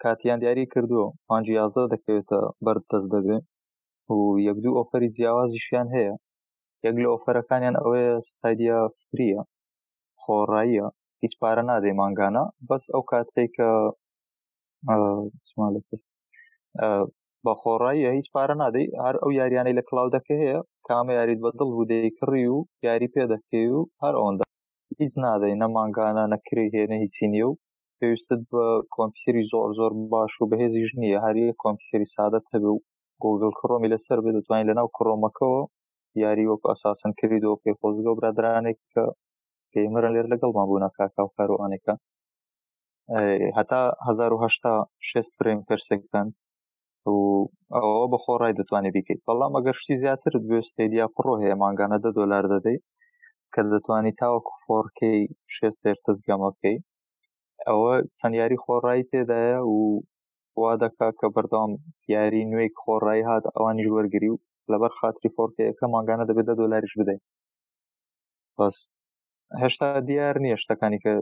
کاتیان 0.02 0.38
دیاری 0.42 0.64
کردووە 0.72 1.07
پنج 1.28 1.44
یازدە 1.59 1.84
دەکەوێتە 1.94 2.40
بەرد 2.64 2.84
دەست 2.92 3.09
دەبێ 3.14 3.38
و 4.16 4.18
یەک 4.48 4.57
دوو 4.64 4.76
ئۆفەری 4.78 5.12
جیاوازیشیان 5.16 5.88
هەیە 5.96 6.14
یەک 6.87 6.97
لە 7.03 7.09
ئۆفەرەکانیان 7.12 7.76
ئەوەیە 7.80 8.14
ستادیا 8.32 8.78
فریە 9.07 9.41
خۆڕاییە 10.22 10.87
هیچ 11.22 11.32
پارە 11.41 11.62
نادێ 11.70 11.93
ماگانە 12.01 12.45
بەس 12.68 12.85
ئەو 12.93 13.03
کاتێک 13.11 13.51
کە 13.57 13.70
بە 17.45 17.53
خۆڕاییە 17.61 18.11
هیچ 18.18 18.26
پارە 18.35 18.55
نادەی 18.62 18.87
هەر 19.05 19.16
ئەو 19.22 19.30
یاریانەی 19.41 19.76
لە 19.78 19.82
کللاودەکە 19.89 20.35
هەیە 20.43 20.59
کامە 20.87 21.12
یاریت 21.18 21.41
بەدڵ 21.45 21.68
بودەی 21.76 22.11
کڕی 22.18 22.47
و 22.55 22.59
یاری 22.87 23.09
پێ 23.14 23.24
دەکەی 23.32 23.66
و 23.76 23.80
هەر 24.03 24.14
ئەوەندا 24.18 24.45
هیچ 25.01 25.12
نادەی 25.24 25.59
نەمانگانە 25.62 26.24
نەکری 26.32 26.72
هێنە 26.74 26.97
هیچی 27.03 27.24
نییە 27.32 27.47
و 27.49 27.59
پێویستت 27.99 28.41
بە 28.51 28.64
کۆمپیوتری 28.95 29.43
زۆر 29.53 29.68
زۆر 29.78 29.93
باش 30.12 30.32
و 30.39 30.49
بەهێزیش 30.51 30.91
نییە 31.03 31.18
هەریە 31.26 31.59
کۆمپیوتری 31.62 32.07
سادە 32.14 32.39
هەبێ 32.53 32.70
و 32.72 32.82
گوگل 33.22 33.51
کڕۆمی 33.59 33.93
لەسەر 33.95 34.18
بێ 34.24 34.30
دەتوانین 34.37 34.66
لەناو 34.70 34.89
کڕۆمەکەەوە 34.97 35.62
یاری 36.22 36.44
وەکو 36.50 36.66
ئەساسن 36.72 37.10
کردی 37.18 37.46
و 37.48 37.60
پێی 37.62 37.78
خۆزگە 37.80 38.08
و 38.10 38.18
برادرانێک 38.18 38.78
کە 38.92 39.04
پێمەرە 39.72 40.10
لێر 40.14 40.26
لەگەڵمان 40.32 40.66
بوون 40.68 40.84
کاکا 40.98 41.22
و 41.24 41.34
کاروانەکە 41.36 41.94
هەتا 43.56 43.82
1970 44.08 45.08
شست 45.08 45.32
فرێم 45.38 45.60
پرسێکن 45.68 46.28
و 47.14 47.16
ئەوە 47.76 48.06
بە 48.12 48.18
خۆڕای 48.24 48.56
دەتوانێت 48.58 48.94
بیکەیت 48.96 49.20
بەڵام 49.26 49.52
ئەگەشتی 49.58 50.00
زیاتر 50.02 50.32
گوێستێدیا 50.48 51.06
پڕۆ 51.14 51.34
هەیە 51.42 51.56
ماگانەدە 51.62 52.10
دلار 52.18 52.44
دەدەیت 52.52 52.84
کە 53.52 53.60
دەتوانانی 53.72 54.16
تاوەکو 54.20 54.52
فۆرکەی 54.64 55.20
شێستێر 55.56 55.96
تزگەمەکەی 56.04 56.76
ئەوە 57.68 57.94
چەند 58.18 58.34
یاری 58.40 58.60
خۆڕایی 58.64 59.08
تێدایە 59.10 59.60
و 59.72 59.76
وا 60.60 60.72
دەکا 60.82 61.08
کە 61.18 61.26
بەردام 61.34 61.72
یاری 62.14 62.42
نوێی 62.50 62.74
خۆڕایی 62.82 63.26
هات 63.30 63.44
ئەوانی 63.56 63.84
ژوەرگری 63.88 64.30
و 64.32 64.38
لەبەر 64.72 64.92
خااتری 64.98 65.30
فۆرکەکە 65.36 65.86
ماگانە 65.94 66.24
دەبێت 66.28 66.46
دە 66.50 66.54
دلاریش 66.60 66.92
بدەین 67.00 67.20
بەس 68.56 68.76
هێشتا 69.62 69.86
دیار 70.08 70.34
نییە 70.44 70.56
شتەکانی 70.62 70.98
کە 71.04 71.12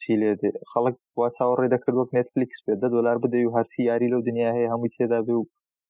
چی 0.00 0.12
لێ 0.20 0.30
دێ 0.40 0.50
خەڵک 0.70 0.96
وا 1.18 1.26
چاوەڕێ 1.36 1.68
دەکرد 1.74 1.94
وەک 1.96 2.10
نتفلیکس 2.18 2.58
پێ 2.64 2.74
دە 2.82 2.88
دلار 2.94 3.16
بدەی 3.24 3.44
و 3.46 3.54
هەرسی 3.56 3.80
یاری 3.90 4.12
لەو 4.12 4.20
دنیا 4.28 4.50
هەیە 4.56 4.68
هەمووی 4.72 4.94
تێدا 4.96 5.20
بێ 5.26 5.34
و 5.38 5.48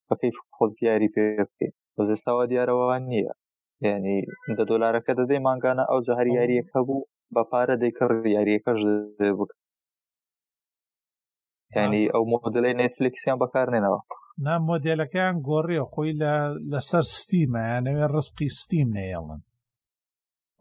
بەکەی 0.09 0.33
خۆت 0.57 0.73
دیاری 0.81 1.13
پێ 1.15 1.25
بکەین 1.49 1.73
بەزێستاوا 1.97 2.45
دیارەوەوان 2.53 3.03
نییە 3.13 3.33
یعنی 3.89 4.17
دە 4.59 4.65
دلارەکە 4.71 5.13
دەدەی 5.21 5.41
ماگانە 5.47 5.85
ئەو 5.91 6.01
جە 6.07 6.13
هەر 6.19 6.29
یاریەکە 6.39 6.81
بوو 6.87 7.07
بە 7.35 7.43
پارە 7.51 7.75
دەیکەڕ 7.83 8.13
یاریەکەش 8.37 8.81
بک 9.39 9.51
ینی 11.77 12.05
ئەو 12.13 12.25
مۆدلەی 12.33 12.79
نتفلیکسیان 12.81 13.37
بەکارنێنەوە 13.43 14.01
نام 14.45 14.63
مۆدلەکەیان 14.71 15.37
گۆڕێ 15.49 15.81
خۆی 15.93 16.13
لە 16.23 16.35
لەسەر 16.73 17.05
ستیمەیانەوێ 17.19 18.07
ڕستقی 18.15 18.51
ستیم 18.61 18.89
نێڵن 18.99 19.41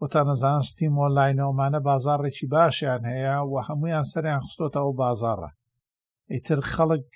وتە 0.00 0.20
نەزان 0.28 0.60
ستیم 0.70 0.94
ئۆلاینەوەمانە 1.02 1.80
بازارڕێکی 1.88 2.46
باشیان 2.54 3.02
هەیە 3.12 3.36
و 3.50 3.54
هەمویان 3.66 4.06
سەریان 4.12 4.40
خستۆتەوە 4.46 4.92
بازارە 5.02 5.50
ئیتر 6.32 6.60
خەڵک 6.72 7.08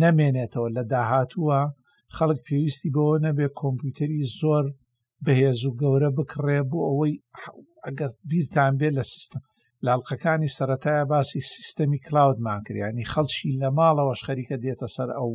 نەمێنێتەوە 0.00 0.68
لە 0.76 0.82
داهاتووە 0.92 1.60
خەڵک 2.16 2.38
پێویستی 2.46 2.92
بەوە 2.94 3.16
نەبێ 3.26 3.46
کۆمپیوتەری 3.60 4.20
زۆر 4.40 4.64
بەهێز 5.24 5.60
و 5.64 5.76
گەورە 5.80 6.10
بکڕێ 6.16 6.58
بۆ 6.70 6.78
ئەوەی 6.88 7.14
ئەگەر 7.86 8.10
بیرتان 8.28 8.72
بێ 8.80 8.88
لە 8.98 9.04
سیستم 9.12 9.42
لاڵقەکانی 9.84 10.52
سەتایە 10.56 11.04
باسی 11.12 11.40
سیستەمی 11.54 11.98
کلااودمان 12.06 12.60
کریانی 12.66 13.10
خەڵکی 13.12 13.56
لە 13.62 13.68
ماڵەوەش 13.78 14.20
خەریکە 14.26 14.56
دێتە 14.64 14.88
سەر 14.96 15.10
ئەو 15.18 15.30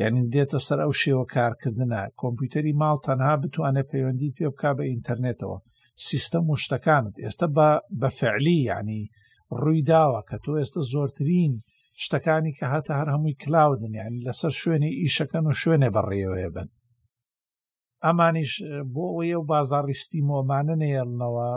یعنی 0.00 0.20
دێتە 0.32 0.58
سەر 0.66 0.78
ئەو 0.84 0.92
شێوە 1.02 1.24
کارکردنە 1.34 2.02
کۆمپیوتەری 2.20 2.78
ماڵ 2.82 2.96
تەنها 3.06 3.32
بتوانێت 3.42 3.86
پەیوەندی 3.92 4.34
پێ 4.36 4.46
بک 4.52 4.62
بە 4.78 4.84
ئینتەرنێتەوە 4.90 5.58
سیستەم 6.08 6.44
و 6.52 6.60
شتەکانت 6.64 7.14
ئێستا 7.24 7.46
بە 8.00 8.08
فعلی 8.18 8.58
ینی 8.70 9.02
ڕووی 9.60 9.82
داوە 9.90 10.20
کە 10.28 10.36
تۆ 10.44 10.52
ئێستا 10.60 10.80
زۆرترین 10.92 11.52
شتەکانی 12.04 12.56
کە 12.58 12.64
هاتە 12.72 12.92
هەر 13.00 13.08
هەمووی 13.14 13.38
کلااودن 13.42 13.92
ینی 14.02 14.24
لەسەر 14.28 14.52
شوێنی 14.60 14.92
ئیشەکەن 15.02 15.44
و 15.46 15.58
شوێنێ 15.60 15.90
بەڕێوەیە 15.96 16.50
بن 16.54 16.68
ئەمانیش 18.04 18.52
بۆ 18.94 19.04
ئەوە 19.16 19.36
و 19.42 19.48
بازاڕیستی 19.50 20.26
مۆمانە 20.28 20.74
نێڵنەوە 20.82 21.50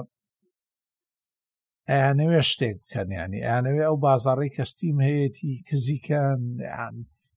ئەیانەوێ 1.94 2.42
شتێک 2.52 2.76
بکەنیانی 2.84 3.46
ئەیانەوێ 3.48 3.84
ئەو 3.88 3.96
بازاڕی 4.06 4.54
کەستیم 4.58 4.98
هەیەی 5.08 5.30
کزیکەن 5.68 6.42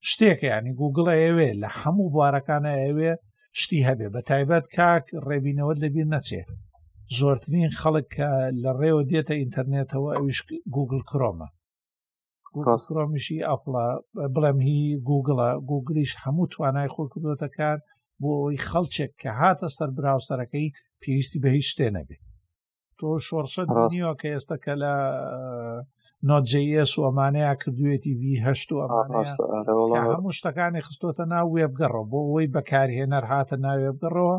شتێک 0.09 0.39
ینی 0.53 0.73
گوگڵ 0.79 1.07
ئەوێ 1.23 1.49
لە 1.61 1.69
هەموو 1.81 2.11
بوارەکانە 2.15 2.73
ئەوێ 2.83 3.11
شتی 3.61 3.79
هەبێ 3.87 4.07
بە 4.13 4.21
تایبەت 4.29 4.65
کاک 4.75 5.05
ڕێبینەوەت 5.27 5.77
لەبیر 5.83 6.07
نەچێ 6.15 6.41
زۆرترین 7.17 7.71
خەڵک 7.79 8.07
کە 8.17 8.29
لە 8.63 8.71
ڕێوە 8.79 9.03
دێتە 9.11 9.33
ئینتەرنێتەوە 9.41 10.11
ئەوش 10.17 10.37
گوگل 10.75 11.01
کرۆمە 11.09 11.47
ڕۆمیشی 12.97 13.39
ئەپڵە 13.49 13.85
بڵێم 14.35 14.59
هی 14.67 14.79
گوگڵە 15.09 15.49
گوگلیش 15.69 16.11
هەموو 16.23 16.49
توانای 16.53 16.91
خۆ 16.93 17.03
کردوەتەکان 17.11 17.79
بۆ 18.21 18.29
ئەوی 18.41 18.57
خەڵچێک 18.67 19.11
کە 19.21 19.29
هاتە 19.39 19.67
سەر 19.77 19.89
براوسەرەکەی 19.97 20.67
پێویستی 21.01 21.41
بە 21.43 21.49
هیچ 21.57 21.67
شتێ 21.73 21.87
نەبێت 21.97 22.24
تۆ 23.01 23.07
شۆرشەت 23.27 23.69
نیوە 23.91 24.13
کە 24.19 24.27
ئێستا 24.33 24.57
کە 24.63 24.73
لە 24.83 24.93
نۆجیس 26.29 26.91
و 26.97 27.05
ئەمانەیە 27.07 27.53
کردوێتی 27.61 28.13
ویهشت 28.21 28.69
و 28.71 28.77
هەموو 30.11 30.35
شتەکانی 30.37 30.81
خستۆتە 30.87 31.25
ناو 31.33 31.47
وێبگەڕەوە 31.55 32.03
بۆ 32.11 32.19
ئەوی 32.27 32.51
بەکارهێنەر 32.55 33.23
هاتە 33.31 33.55
ناوێبگەڕەوە 33.65 34.37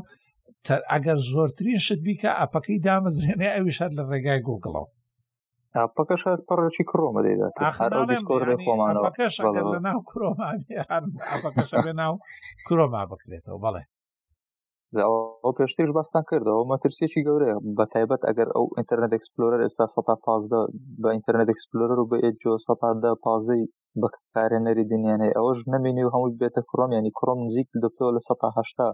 ئەگەر 0.92 1.18
زۆرترین 1.32 1.80
شت 1.86 2.00
بیکە 2.06 2.30
ئاپەکەی 2.38 2.82
دامەزرێنێ 2.86 3.48
ئەویش 3.56 3.78
هەر 3.82 3.90
لە 3.98 4.02
ڕێگای 4.10 4.40
گوگڵەوە 4.48 4.88
پەکەش 5.96 6.22
هەر 6.30 6.40
پەڕێکی 6.48 6.84
کرۆمە 6.90 7.20
دەیداتەکەش 7.26 7.76
لە 7.92 8.02
ناو 9.86 10.00
کرۆمە 10.08 11.92
ناو 12.00 12.14
کرۆما 12.66 13.02
بکرێتەوە 13.10 13.60
بەڵێ 13.64 13.84
ئەو 15.04 15.52
پێشتیش 15.58 15.90
باستان 15.98 16.24
کردەوە 16.30 16.62
مەترسێکی 16.72 17.24
گەورەیە 17.26 17.56
بە 17.78 17.84
تایبەت 17.92 18.22
ئەگەر 18.28 18.48
ئەو 18.54 18.64
ئینتەرنێت 18.78 19.12
ئەکسپلۆرەر 19.16 19.60
ئێستا 19.64 19.86
سە 19.94 20.00
پازدە 20.24 20.60
بە 21.02 21.08
ئینتەرنێت 21.14 21.48
ئەکسپلۆرەر 21.52 21.98
و 22.00 22.08
بە 22.10 22.16
ئێجۆ 22.24 22.54
سەدە 22.66 23.12
پازدەی 23.24 23.62
بەکارێنەری 24.02 24.84
دنیانەی 24.92 25.32
ئەوەش 25.36 25.58
نمینی 25.72 26.04
و 26.04 26.12
هەمووی 26.14 26.38
بێتە 26.40 26.62
کڕۆم 26.68 26.90
ینی 26.98 27.12
کڕۆم 27.18 27.38
نزیک 27.46 27.68
دەبتەوە 27.82 28.10
لە 28.16 28.20
سەهشتا 28.28 28.88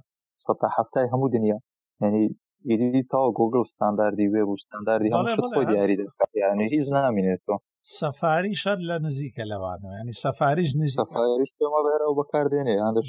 سەهفتای 0.47 1.11
هەموو 1.13 1.33
دنیا 1.35 1.59
ینی 2.05 2.25
ئیدی 2.71 3.03
تاوە 3.11 3.31
گۆگل 3.39 3.63
ستانداردی 3.75 4.29
وێ 4.33 4.43
و 4.51 4.55
ستانداردی 4.65 5.11
هەموو 5.17 5.51
خۆی 5.57 5.67
دیاری 5.71 5.97
دەکات 6.01 6.33
یعنی 6.43 6.63
هیچ 6.75 6.87
نامینێتەوە 6.97 7.57
سەفاری 7.99 8.55
شەر 8.63 8.79
لە 8.91 8.97
نزیکە 9.07 9.45
لەوانەوە 9.53 9.93
ینی 10.01 10.15
سەفاریش 10.25 10.71
نزیک 10.81 10.97
سەفاریش 11.01 11.51
پێمە 11.59 11.81
بەرەوە 11.87 12.15
بەکاردێنێ 12.21 12.77
هەندش 12.87 13.09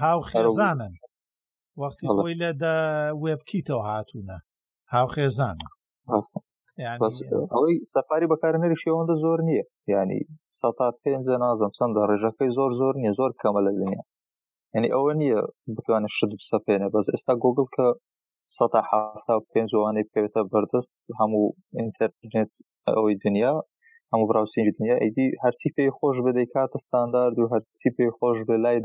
هاو 0.00 0.20
خێزانن 0.30 0.92
وەختی 1.80 2.06
خۆی 2.16 2.38
لە 2.42 2.74
وێبکیتەوە 3.22 3.82
هاتوونە 3.90 4.36
هاوخێزانە 4.94 5.66
ئەوەی 7.52 7.76
سەفاری 7.94 8.30
بەکار 8.32 8.54
نەری 8.62 8.80
شێوەندە 8.82 9.14
زۆر 9.24 9.38
نییە 9.48 9.64
ینی 9.92 10.20
سەتا 10.60 10.88
پێنج 11.02 11.26
نازم 11.44 11.70
چەندە 11.76 12.00
ڕێژەکەی 12.10 12.54
زۆر 12.56 12.70
زۆر 12.80 12.94
نییە 13.00 13.12
زۆر 13.18 13.30
کەمە 13.40 13.60
لە 13.66 13.72
دنیا 13.78 14.02
یعنی 14.74 14.88
ئەوە 14.94 15.12
نییە 15.20 15.40
بتوانە 15.76 16.08
شت 16.16 16.32
سەپێنە 16.50 16.86
بەس 16.94 17.06
ئێستا 17.12 17.34
گوگل 17.44 17.66
کە 17.74 17.86
سەتا 18.56 18.80
حافتا 18.90 19.34
پێنجوانەی 19.52 20.08
پێوێتە 20.12 20.40
بەردەست 20.52 20.94
هەموو 21.18 21.44
ئینتەرنێت 21.78 22.50
ئەوەی 22.96 23.14
دنیا 23.24 23.52
هەموو 24.12 24.28
براوسینج 24.30 24.66
دنیا 24.78 24.96
ئەیدی 25.02 25.28
هەرچی 25.42 25.68
پێی 25.76 25.90
خۆش 25.96 26.16
بدەی 26.26 26.46
کاتە 26.54 26.78
ستاندارد 26.86 27.36
و 27.38 27.50
هەرچی 27.52 27.88
پێی 27.96 28.10
خۆش 28.18 28.38
بە 28.48 28.56
لای 28.64 28.78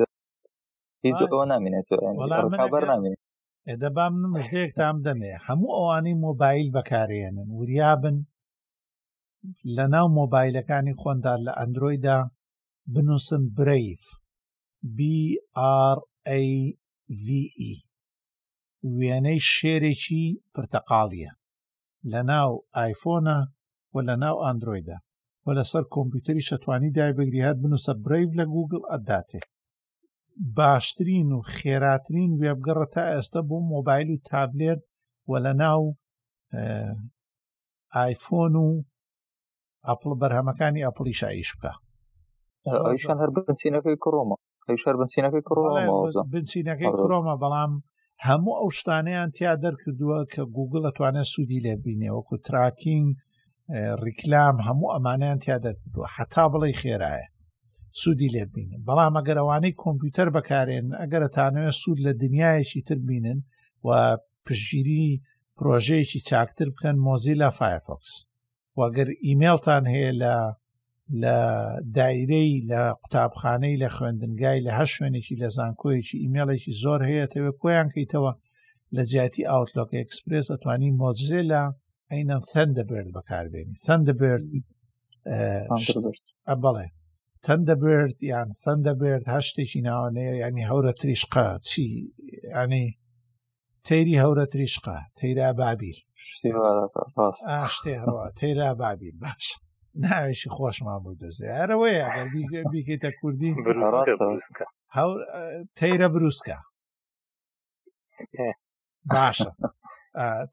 هیچ 1.06 1.20
ئەوە 1.32 1.44
نامێنێتەوەبەر 1.52 2.84
نامێنێت 2.92 3.20
دەبا 3.84 4.06
من 4.12 4.24
مژدەیەکتام 4.34 4.96
دەمێ 5.06 5.34
هەموو 5.46 5.74
ئەوانەی 5.78 6.20
مۆبایل 6.26 6.68
بەکارێنن 6.76 7.48
وریابن 7.60 8.16
لە 9.76 9.86
ناو 9.94 10.08
مۆبایلەکانی 10.20 10.98
خۆندا 11.02 11.34
لە 11.46 11.52
ئەندرویدا 11.60 12.18
بنووسن 12.94 13.44
برەیف 13.58 14.04
BRAVE 14.98 17.76
وێنەی 18.98 19.40
شێرێکی 19.56 20.26
پرتەقاڵیە 20.54 21.32
لە 22.12 22.22
ناو 22.32 22.52
ئایفۆنە 22.78 23.40
و 23.94 23.96
لە 24.08 24.16
ناو 24.24 24.36
ئەندرویدا 24.46 24.98
وە 25.46 25.52
لەسەر 25.58 25.84
کۆمپیوتەری 25.96 26.48
شەتوانی 26.50 26.94
دایبگری 26.98 27.46
هات 27.46 27.58
بنووسە 27.64 27.94
برەیف 28.06 28.30
لە 28.40 28.46
گوگل 28.56 28.82
ئەداتێ 28.92 29.42
باشترین 30.56 31.32
و 31.32 31.40
خێراترین 31.56 32.32
وێبگەڕە 32.40 32.86
تا 32.94 33.04
ئێستا 33.14 33.42
بۆ 33.50 33.58
مۆبایل 33.74 34.10
و 34.12 34.22
تابلێت 34.30 34.82
و 35.32 35.34
لە 35.46 35.54
ناو 35.62 35.84
ئایفۆن 37.96 38.54
و 38.66 38.68
ئەپل 39.88 40.12
بەرهەمەکانی 40.22 40.86
ئەپلی 40.88 41.16
شایش 41.22 41.50
بکە 41.60 41.74
ئەوشان 42.86 43.18
هەر 43.22 43.30
بنچینەکەی 43.36 43.98
کڕۆمە 44.04 44.36
هەر 44.88 44.96
بنچینەکەی 45.00 45.44
کڕۆمە 45.48 45.84
بنچینەکەی 46.34 46.94
کڕۆمە 47.02 47.34
بەڵام 47.44 47.72
هەموو 48.28 48.58
ئەو 48.60 48.70
شتانیان 48.78 49.30
تیا 49.38 49.54
دەرکردووە 49.64 50.20
کە 50.34 50.42
گوگل 50.58 50.82
ئەتوانێت 50.88 51.28
سوودی 51.34 51.64
لێ 51.66 51.74
بینێوەکو 51.86 52.36
تراکینگ 52.46 53.08
ڕیکلام 54.04 54.56
هەموو 54.68 54.94
ئەمانیان 54.94 55.38
تیا 55.44 55.58
دەکردووە 55.66 56.08
حتا 56.16 56.44
بڵی 56.54 56.78
خێرایە 56.82 57.28
سوودی 58.02 58.30
لێ 58.36 58.44
بینن 58.56 58.80
بەڵام 58.88 59.14
ئەگەرەوانەی 59.18 59.78
کۆمپیوتەر 59.84 60.28
بەکارێن 60.36 60.88
ئەگەرتانوێت 61.02 61.76
سوود 61.82 62.00
لە 62.06 62.12
دنیایەکی 62.24 62.86
تر 62.88 63.00
بینن 63.10 63.40
و 63.88 63.90
پشگیری 64.46 65.04
پرۆژەیەکی 65.58 66.20
چاکتر 66.30 66.68
بکەن 66.74 66.96
مۆزی 67.08 67.36
لە 67.42 67.50
فایفۆکس 67.58 68.12
وەگەر 68.80 69.10
ئیممەلتان 69.26 69.84
هەیە 69.94 70.12
لە 70.24 70.36
لە 71.24 71.36
دایرەی 71.98 72.52
لە 72.72 72.82
قوتابخانەی 73.02 73.80
لە 73.84 73.88
خوێندنگای 73.96 74.64
لە 74.68 74.72
هەر 74.80 74.90
شوێنێکی 74.96 75.40
لە 75.44 75.48
زانکۆیەکی 75.58 76.22
ئیممەڵێکی 76.24 76.74
زۆر 76.84 77.00
هەیەەوە 77.10 77.52
کۆیان 77.62 77.88
کەیتەوە 77.96 78.32
لە 78.96 79.04
جیاتی 79.12 79.48
ئاوتلۆک 79.52 79.92
ئەکسپرس 80.00 80.48
ئەتوانی 80.52 80.96
مۆجزێ 81.02 81.42
لە 81.52 81.62
عینە 82.14 82.38
سندەبرد 82.54 83.10
بەکاربێنی 83.16 83.76
سندەبرد 83.88 84.46
بڵێ 86.64 86.88
تەندەبرد 87.46 88.18
یان 88.32 88.50
تەندەبرد 88.64 89.24
هەشتێکی 89.36 89.82
ناوانەیە 89.88 90.34
ینی 90.44 90.66
هەورە 90.72 90.94
تریشقا 91.02 91.48
چی 91.70 91.86
ئەنی 92.56 92.88
تێری 93.88 94.22
هەورە 94.24 94.46
تریشقا 94.54 94.98
تێرا 95.20 95.50
بابیل 95.60 96.00
تێرا 98.40 98.70
بابیل 98.82 99.16
باش 99.24 99.46
ناوێکی 100.04 100.50
خۆشمان 100.56 101.00
بوو 101.04 101.20
دۆزێ 101.22 101.50
هەرەوەی 101.60 101.98
بیکەیتە 102.72 103.12
کوردی 103.20 103.52
تەیرە 105.80 106.08
بروسکە 106.14 106.58
باشە 109.16 109.52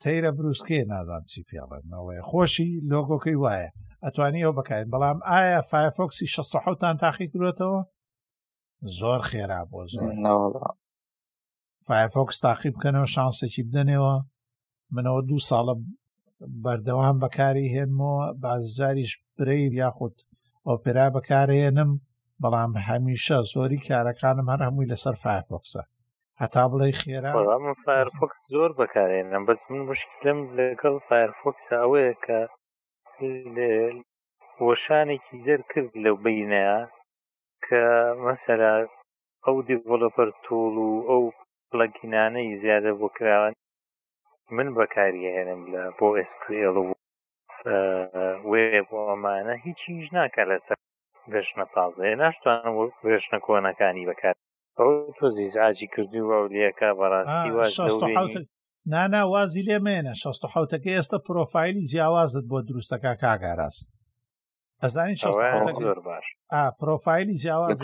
تەیرە 0.02 0.30
بروسکێ 0.38 0.80
نادام 0.92 1.24
چی 1.30 1.40
پێڵێنەوەی 1.48 2.24
خۆشی 2.30 2.70
لۆگۆکەی 2.90 3.38
وایە 3.42 3.70
ئەتوانی 4.06 4.44
ئەو 4.46 4.54
بکات 4.58 4.86
بەڵام 4.92 5.18
ئایا 5.30 5.60
فایفۆکسی 5.70 6.26
16تان 6.36 6.94
تاقی 7.04 7.26
کروێتەوە 7.32 7.80
زۆر 8.98 9.20
خێرا 9.30 9.60
بۆ 9.70 9.80
زۆر 9.92 10.10
فایفۆکس 11.86 12.36
تاقی 12.46 12.70
بکەنەوە 12.74 13.12
شانسێکی 13.14 13.66
بدەنەوە 13.68 14.14
منەوە 14.94 15.20
دوو 15.28 15.46
ساڵم 15.50 15.80
بەردەوام 16.64 17.16
بەکاری 17.24 17.72
هێنمەوە 17.76 18.24
بازاریش 18.42 19.12
بریر 19.36 19.72
یاخود 19.82 20.14
ئۆپێرا 20.68 21.06
بەکارێنم 21.16 21.90
بەڵام 22.42 22.72
هەمیشە 22.88 23.38
زۆری 23.52 23.84
کارەکانم 23.88 24.46
هەر 24.52 24.60
هەمووی 24.66 24.90
لەسەر 24.92 25.14
فایفۆکسە 25.22 25.82
هەتا 26.42 26.64
بڵێ 26.70 26.90
خێرا 27.02 27.32
فایرفۆکس 27.86 28.40
زۆر 28.52 28.70
بەکارێنم 28.80 29.42
بەس 29.48 29.60
من 29.70 29.80
مشکلم 29.90 30.38
لەگەڵ 30.58 30.96
فایرفۆکس 31.08 31.64
ئەوەیە 31.78 32.14
کە 32.26 32.40
وەشانێکی 34.66 35.38
دەرکرد 35.48 35.92
لەو 36.04 36.16
بینەیە 36.24 36.78
کە 37.66 37.82
مەسەلا 38.26 38.72
ئەو 39.44 39.56
دیڤڵەپەر 39.68 40.28
تۆڵ 40.44 40.74
و 40.88 40.92
ئەو 41.10 41.22
پڵەگینانەی 41.68 42.58
زیادە 42.62 42.92
بۆ 43.00 43.08
کراوان 43.16 43.52
من 44.56 44.68
بەکارهێنم 44.76 45.62
لە 45.72 45.82
بۆ 45.98 46.08
ئسکرێڵ 46.20 46.76
و 46.86 46.90
وێ 48.50 48.64
بۆ 48.88 48.98
ئەمانە 49.10 49.54
هیچیش 49.64 50.06
ناکە 50.16 50.42
لەسەر 50.50 50.78
وێشنە 51.32 51.66
تازێ 51.74 52.10
ناشتوان 52.22 52.64
وێشنە 53.06 53.38
کۆنەکانی 53.46 54.08
بەکار 54.10 54.34
تۆ 55.18 55.26
زیزعاجی 55.36 55.88
کردی 55.94 56.20
و 56.24 56.32
ئەولیەکە 56.36 56.88
بەڕاستی 56.98 57.50
واش 57.56 57.74
نانا 58.90 59.22
وازی 59.32 59.62
لێ 59.68 59.78
مێنە 59.86 60.12
شەست 60.22 60.42
و 60.44 60.48
حوتەکە 60.54 60.90
ئێستا 60.96 61.18
پرۆفایلی 61.26 61.88
جیاوازت 61.90 62.44
بۆ 62.50 62.58
دروستەکە 62.68 63.12
کاگاراست 63.22 63.86
ئەزانی 64.82 65.16
پرۆفایلی 66.80 67.36
جیاواز 67.42 67.78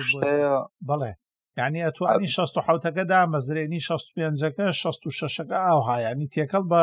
بڵێ 0.88 1.12
یعنی 1.58 1.78
ئەتوانی 1.86 2.28
16 2.36 3.04
دامەزرێنی 3.12 3.80
65ەکە 4.00 4.66
66ەکە 4.92 5.58
ئاوهایانی 5.66 6.30
تێکەڵ 6.34 6.64
بە 6.72 6.82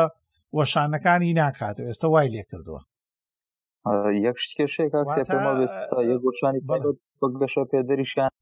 وەشانەکانی 0.58 1.36
ناکات 1.40 1.76
و 1.78 1.86
ئێستا 1.88 2.06
وای 2.10 2.28
لێ 2.34 2.42
کردووە 2.50 2.80
یەک 4.26 4.36
شتێشێک 4.44 4.92
یەکشانی 6.12 6.60
بەگەشە 7.20 7.62
پێدەریشیان 7.72 8.32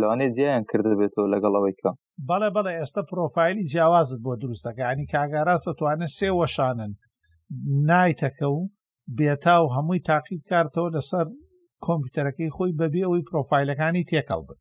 لەوانێ 0.00 0.28
جیان 0.36 0.62
کردبێتەوە 0.70 1.32
لەگەڵەوەی 1.34 1.74
کە 1.80 1.90
بەڵێ 2.28 2.48
بەڵێ 2.56 2.72
ئێستا 2.78 3.02
پرۆفایلی 3.10 3.68
جیاوازت 3.72 4.18
بۆ 4.24 4.32
دروستەکانی 4.42 5.06
کاگاراسە 5.12 5.72
توانە 5.78 6.08
سێ 6.16 6.30
وەشانن 6.38 6.92
نایتەکە 7.88 8.46
و 8.56 8.60
بێتا 9.18 9.56
و 9.62 9.72
هەمووی 9.76 10.04
تاقیب 10.10 10.40
کارتەوە 10.50 10.90
لەسەر 10.96 11.26
کۆمپیوتەرەکەی 11.84 12.54
خۆی 12.56 12.76
بەبێ 12.80 13.02
ئەوی 13.06 13.26
پرۆفایلەکانی 13.28 14.06
تێکەڵ 14.10 14.40
بن 14.48 14.58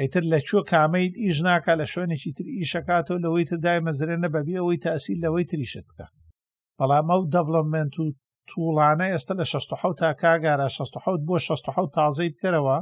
ئیتر 0.00 0.24
لە 0.32 0.38
چوە 0.48 0.60
کامەیت 0.72 1.14
ئیش 1.24 1.38
ناکە 1.48 1.72
لە 1.80 1.86
شوێنێکی 1.92 2.30
تر 2.36 2.46
ئیشەکاتەوە 2.60 3.18
لەوەی 3.24 3.44
تر 3.50 3.58
دای 3.64 3.80
مەزرێنە 3.86 4.28
بەبێ 4.34 4.56
ئەوەی 4.60 4.78
تاسییل 4.86 5.18
لەوەی 5.24 5.44
تریشت 5.50 5.84
بکە 5.90 6.06
بەڵام 6.78 7.06
ئەو 7.12 7.22
دەڤڵمنت 7.34 7.94
و 7.98 8.04
تووڵانە 8.50 9.06
ئێستا 9.12 9.34
لە 9.40 9.46
16 9.52 10.00
تا 10.00 10.08
کاگارە 10.22 10.68
16 10.76 11.02
بۆ 11.26 11.36
16 11.46 11.72
تازەی 11.96 12.30
بکەرەوە 12.34 12.78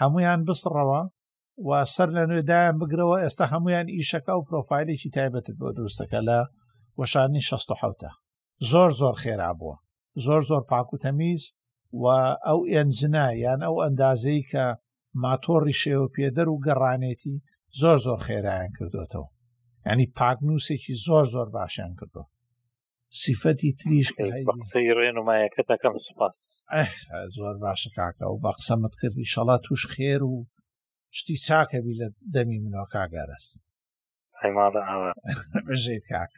هەمویان 0.00 0.40
بسڕەوە 0.48 1.00
و 1.66 1.70
سەر 1.94 2.08
لە 2.16 2.22
نوێدایان 2.30 2.76
بگرەوە 2.82 3.16
ئێستا 3.22 3.44
هەمویان 3.52 3.86
ئیشەکە 3.96 4.32
و 4.36 4.46
پرۆفایلێکی 4.48 5.12
تایبەتت 5.16 5.56
بۆ 5.60 5.68
دروستەکە 5.76 6.20
لە 6.28 6.38
وەشانی 6.98 7.42
16ە 7.50 8.12
زۆر 8.70 8.90
زۆر 9.00 9.14
خێرا 9.22 9.50
بووە 9.58 9.76
زۆر 10.24 10.40
زۆر 10.50 10.62
پاکوتەمیز 10.70 11.42
و 12.02 12.04
ئەو 12.46 12.60
ئێنجنا 12.72 13.26
یان 13.44 13.60
ئەو 13.66 13.74
ئەندازەی 13.82 14.42
کە 14.50 14.64
ماتۆڕی 15.22 15.78
شێوە 15.82 16.06
پێدەر 16.16 16.48
و 16.50 16.62
گەڕانێتی 16.66 17.36
زۆر 17.80 17.96
زۆر 18.06 18.18
خێرایان 18.26 18.70
کردوێتەوە 18.78 19.28
ینی 19.88 20.06
پاکنووسێکی 20.18 20.94
زۆر 21.06 21.24
زۆر 21.34 21.48
باشیان 21.56 21.92
کردو 22.00 22.24
سیفەتی 23.22 23.70
تریش 23.80 24.08
قسەی 24.58 24.94
ڕێنمایەکە 24.98 25.62
تەکەم 25.70 25.94
سوپاس 26.06 26.38
زۆر 27.36 27.54
باشە 27.64 27.90
کاکە 27.96 28.26
و 28.28 28.36
بە 28.44 28.50
قسەمت 28.58 28.92
کردی 29.00 29.30
شەڵا 29.34 29.56
توش 29.66 29.82
خێر 29.94 30.22
و 30.32 30.34
شتی 31.18 31.36
چاکەبی 31.46 31.98
لە 32.00 32.08
دەمی 32.34 32.62
منەوە 32.64 32.88
کاگەرەست 32.94 33.52
هەیماڵە 34.40 34.80
ئاوە 34.88 35.10
بژێت 35.68 36.04
کاک 36.12 36.32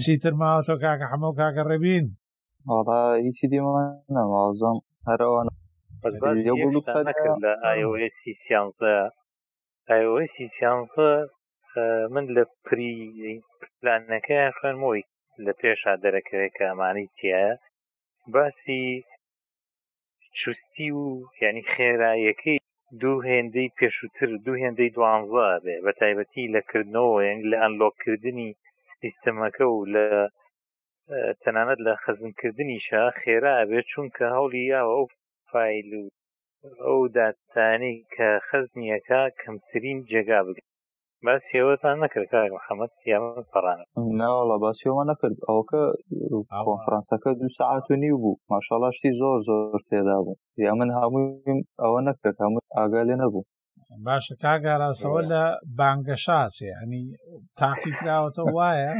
چیتر 0.00 0.34
ماوە 0.42 0.60
تۆ 0.66 0.74
کاکە 0.84 1.06
هەموو 1.12 1.36
کاگە 1.40 1.62
ڕێبین 1.70 2.06
وڵا 2.76 3.00
هیچی 3.26 3.44
دیمەماوزم 3.52 4.78
هەرەوە 5.08 5.40
لە 5.46 5.52
ئایسی 7.66 8.32
سیانزە 8.42 8.96
ئایسی 9.90 10.46
سیانزە 10.56 11.10
من 12.14 12.24
لە 12.36 12.42
پری 12.64 12.92
پلانەکە 13.78 14.40
خوێنمەوەی 14.58 15.04
لە 15.46 15.52
پێشا 15.60 15.92
دەرەکەوێت 16.04 16.52
کە 16.56 16.64
ئەمانی 16.68 17.06
تایە 17.16 17.46
باسی 18.32 18.84
چستی 20.38 20.88
و 21.00 21.04
یعنی 21.42 21.62
خێرایەکەی 21.72 22.58
دوو 23.02 23.24
هێندەی 23.28 23.74
پێشووتر 23.78 24.28
دوو 24.46 24.60
هێندەی 24.62 24.94
دوانزە 24.96 25.48
بێ 25.64 25.76
بە 25.84 25.92
تایبەتی 26.00 26.52
لەکردنەوە 26.54 27.18
یعنی 27.28 27.44
لە 27.50 27.56
ئەنلۆکردنی 27.62 28.50
سیستەمەکە 28.90 29.64
و 29.70 29.76
لە 29.94 30.06
تەنانەت 31.42 31.78
لە 31.86 31.92
خەزمکردنیشە 32.02 33.02
خێرا 33.20 33.54
بێت 33.70 33.86
چونکە 33.92 34.24
هەوڵی 34.36 34.68
یاوە 34.74 34.92
ئەو 34.96 35.06
فیل 35.50 35.90
و 36.02 36.06
ئەو 36.86 37.00
داتانی 37.16 37.94
کە 38.14 38.28
خەزنیەکە 38.48 39.20
کەمترین 39.40 39.98
جێگا 40.10 40.40
بگە 40.46 40.62
باسی 41.26 41.52
ئەوەتان 41.60 41.96
نەکرد 42.04 42.26
کار 42.32 42.48
محەممەد 42.56 42.92
یامەپەڕان 43.12 43.78
ناوەڵە 44.20 44.56
باسیەوە 44.64 45.02
نەکرد 45.10 45.36
ئەوکە 45.48 45.82
کۆنفرانسەکە 46.68 47.30
دو 47.40 47.48
ساعت 47.58 47.84
و 47.88 47.94
نیو 48.02 48.16
بوو 48.22 48.40
ماشاڵاشتی 48.50 49.16
زۆر 49.20 49.38
زۆر 49.48 49.80
تێدا 49.88 50.16
بوو 50.24 50.40
یا 50.66 50.72
من 50.78 50.88
هەموویم 50.98 51.58
ئەوە 51.82 52.00
نەکرد 52.08 52.36
هەموو 52.44 52.66
ئاگا 52.76 53.02
لێ 53.08 53.16
نەبوو 53.22 53.48
باشە 54.06 54.34
کاگەڕاستەوە 54.44 55.22
لە 55.32 55.42
بانگەشاچێ 55.78 56.70
هەنی 56.80 57.04
تاقیراوەتە 57.60 58.42
وایە 58.56 58.92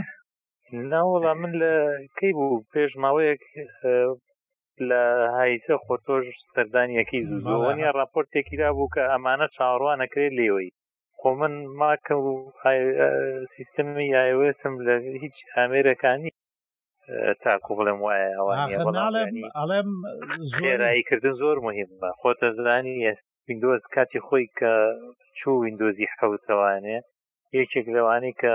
ناوەڵا 0.93 1.33
من 1.43 1.53
لە 1.63 1.73
کەی 2.19 2.33
بوو 2.37 2.65
پێش 2.73 2.91
ماوەیەک 3.03 3.43
لە 4.89 5.03
هایسە 5.37 5.75
خۆتۆش 5.85 6.27
سەردانیەکی 6.53 7.25
زوزۆوەنی 7.29 7.95
راپۆرتێکیدا 8.01 8.69
بوو 8.77 8.93
کە 8.95 9.03
ئەمانە 9.11 9.47
چاڕوانەکرێت 9.57 10.35
لێوەی 10.41 10.71
خۆ 11.23 11.27
من 11.41 11.53
ماکە 11.83 12.17
و 12.21 12.27
سیستمی 13.55 14.09
ئایوسم 14.21 14.75
لە 14.87 14.95
هیچ 15.23 15.37
ئامێرەکانی 15.57 16.31
تاکو 17.43 17.73
بڵێم 17.79 17.99
وایە 18.07 18.29
ئەڵێم 19.59 19.91
خێراییکردن 20.57 21.35
زۆر 21.43 21.57
مهمە 21.67 22.11
خۆتە 22.21 22.49
زانی 22.65 22.97
وینندۆز 23.47 23.83
کاتی 23.95 24.21
خۆی 24.27 24.47
کە 24.59 24.73
چوو 25.39 25.61
وینندۆزی 25.63 26.11
حەوتەوانێ 26.17 26.99
یەکێک 27.59 27.87
لەوانەی 27.97 28.35
کە 28.43 28.53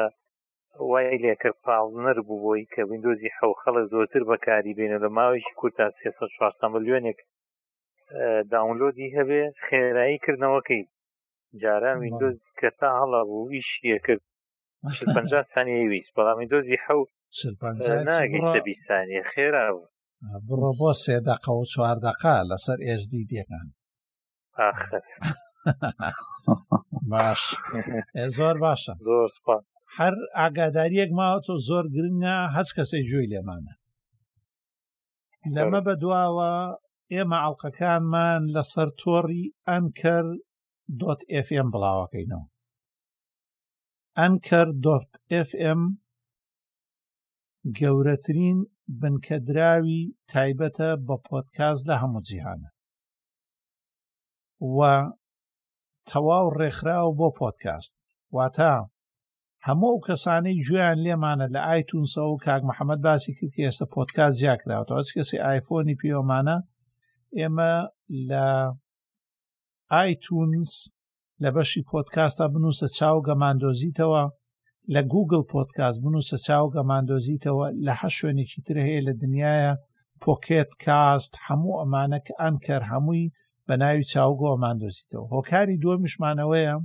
وای 0.89 1.19
لێکە 1.23 1.49
پاڵنەر 1.65 2.17
بوو 2.27 2.41
بۆی 2.43 2.65
کە 2.73 2.81
وینندۆزی 2.89 3.33
حەو 3.37 3.51
خەڵە 3.61 3.83
زۆرتر 3.91 4.23
بەکاری 4.29 4.75
بێنە 4.77 4.97
لە 5.03 5.09
ماوەیەکی 5.17 5.57
کورت 5.59 5.75
تا 5.77 5.85
400 6.35 6.73
میلیۆنێک 6.73 7.19
داونلۆدی 8.51 9.13
هەبێ 9.17 9.43
خێرایی 9.65 10.19
کردنەوەکەی 10.25 10.83
جاران 11.61 11.97
وینندۆز 12.01 12.39
کە 12.59 12.69
تا 12.79 12.87
هەڵا 12.99 13.21
بوو 13.27 13.49
ویشیە 13.51 13.99
کرد 14.05 14.23
پ 15.15 15.15
سانی 15.53 15.87
ویست 15.91 16.11
بەڵامی 16.15 16.47
دۆزی 16.51 16.77
حەو 16.85 17.01
ناگەیتە 18.07 18.59
بیستانی 18.67 19.21
خێرا 19.33 19.65
بوو 19.75 19.89
بڕۆ 20.47 20.71
بۆ 20.79 20.89
سێدەقە 21.05 21.51
و 21.57 21.65
چواردەقا 21.73 22.35
لەسەر 22.51 22.77
ئێزدی 22.87 23.27
دێکان 23.31 23.67
باش 27.11 27.41
زۆر 28.37 28.55
باشە 28.65 28.93
زۆر 29.09 29.27
سپاس 29.37 29.67
هەر 29.99 30.13
ئاگاداریەک 30.39 31.09
ماوەۆ 31.19 31.57
زۆر 31.69 31.85
گرنگە 31.95 32.37
هەچ 32.55 32.69
کەسی 32.77 33.01
جوێی 33.09 33.29
لێمانە 33.31 33.73
لەمە 35.55 35.79
بەدواوە 35.87 36.53
ئێمە 37.13 37.37
ئەڵلقەکانمان 37.43 38.41
لەسەر 38.55 38.87
تۆڕی 39.01 39.45
ئەنکەر 39.69 40.25
دۆت 40.99 41.21
FM 41.45 41.67
بڵاوەکەینەوە 41.73 42.45
ئەنکەر 44.17 44.67
دۆت 44.83 45.11
FM 45.49 45.81
گەورەترین 47.79 48.59
بنکەدراوی 48.99 50.01
تایبەتە 50.31 50.89
بە 51.07 51.15
پۆتکاز 51.27 51.77
لە 51.89 51.95
هەموو 52.01 52.25
جیهانە 52.27 52.69
و 54.75 54.79
تەواو 56.09 56.47
ڕێکخراو 56.57 57.09
بۆ 57.19 57.27
پۆتکاست 57.39 57.95
واتە 58.35 58.73
هەموو 59.67 60.03
کەسانەی 60.07 60.57
گویان 60.67 60.97
لێمانە 61.05 61.47
لە 61.55 61.61
ئایتونسە 61.69 62.23
و 62.27 62.39
کاک 62.45 62.61
محەممەد 62.69 62.99
باسی 63.05 63.31
کرد 63.39 63.51
کە 63.55 63.61
ئێستا 63.65 63.85
پۆتکاس 63.93 64.31
زیاکراوەوە 64.41 64.97
هەچ 64.99 65.09
کەسی 65.15 65.43
ئایفۆنی 65.45 65.99
پیۆمانە 66.01 66.57
ئێمە 67.39 67.73
لە 68.29 68.45
ئایتونس 69.91 70.73
لە 71.43 71.49
بەشی 71.55 71.87
پۆتکاستە 71.89 72.45
بنووسە 72.53 72.87
چاو 72.97 73.17
گەماندۆزیتەوە 73.27 74.23
لە 74.93 75.01
گوگل 75.13 75.41
پۆتکاس 75.51 75.95
بنووسە 76.03 76.37
چاو 76.47 76.65
گەماندۆزیتەوە 76.75 77.67
لە 77.85 77.93
هە 77.99 78.09
شوێنێکی 78.17 78.59
تر 78.65 78.77
هەیە 78.85 79.01
لە 79.07 79.13
دنیاە 79.21 79.73
پۆکێت 80.23 80.71
کاست 80.83 81.33
هەموو 81.45 81.79
ئەمانە 81.81 82.19
کە 82.25 82.33
ئەنکەر 82.41 82.81
هەمووی 82.91 83.31
بە 83.67 83.73
ناوی 83.81 84.07
چاوگۆ 84.11 84.47
ئەماندۆزیتەوە 84.53 85.25
هۆکاری 85.35 85.81
دووەمیشمانەوەیە 85.83 86.75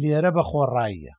لێرە 0.00 0.30
بە 0.36 0.42
خۆڕاییە 0.50 1.14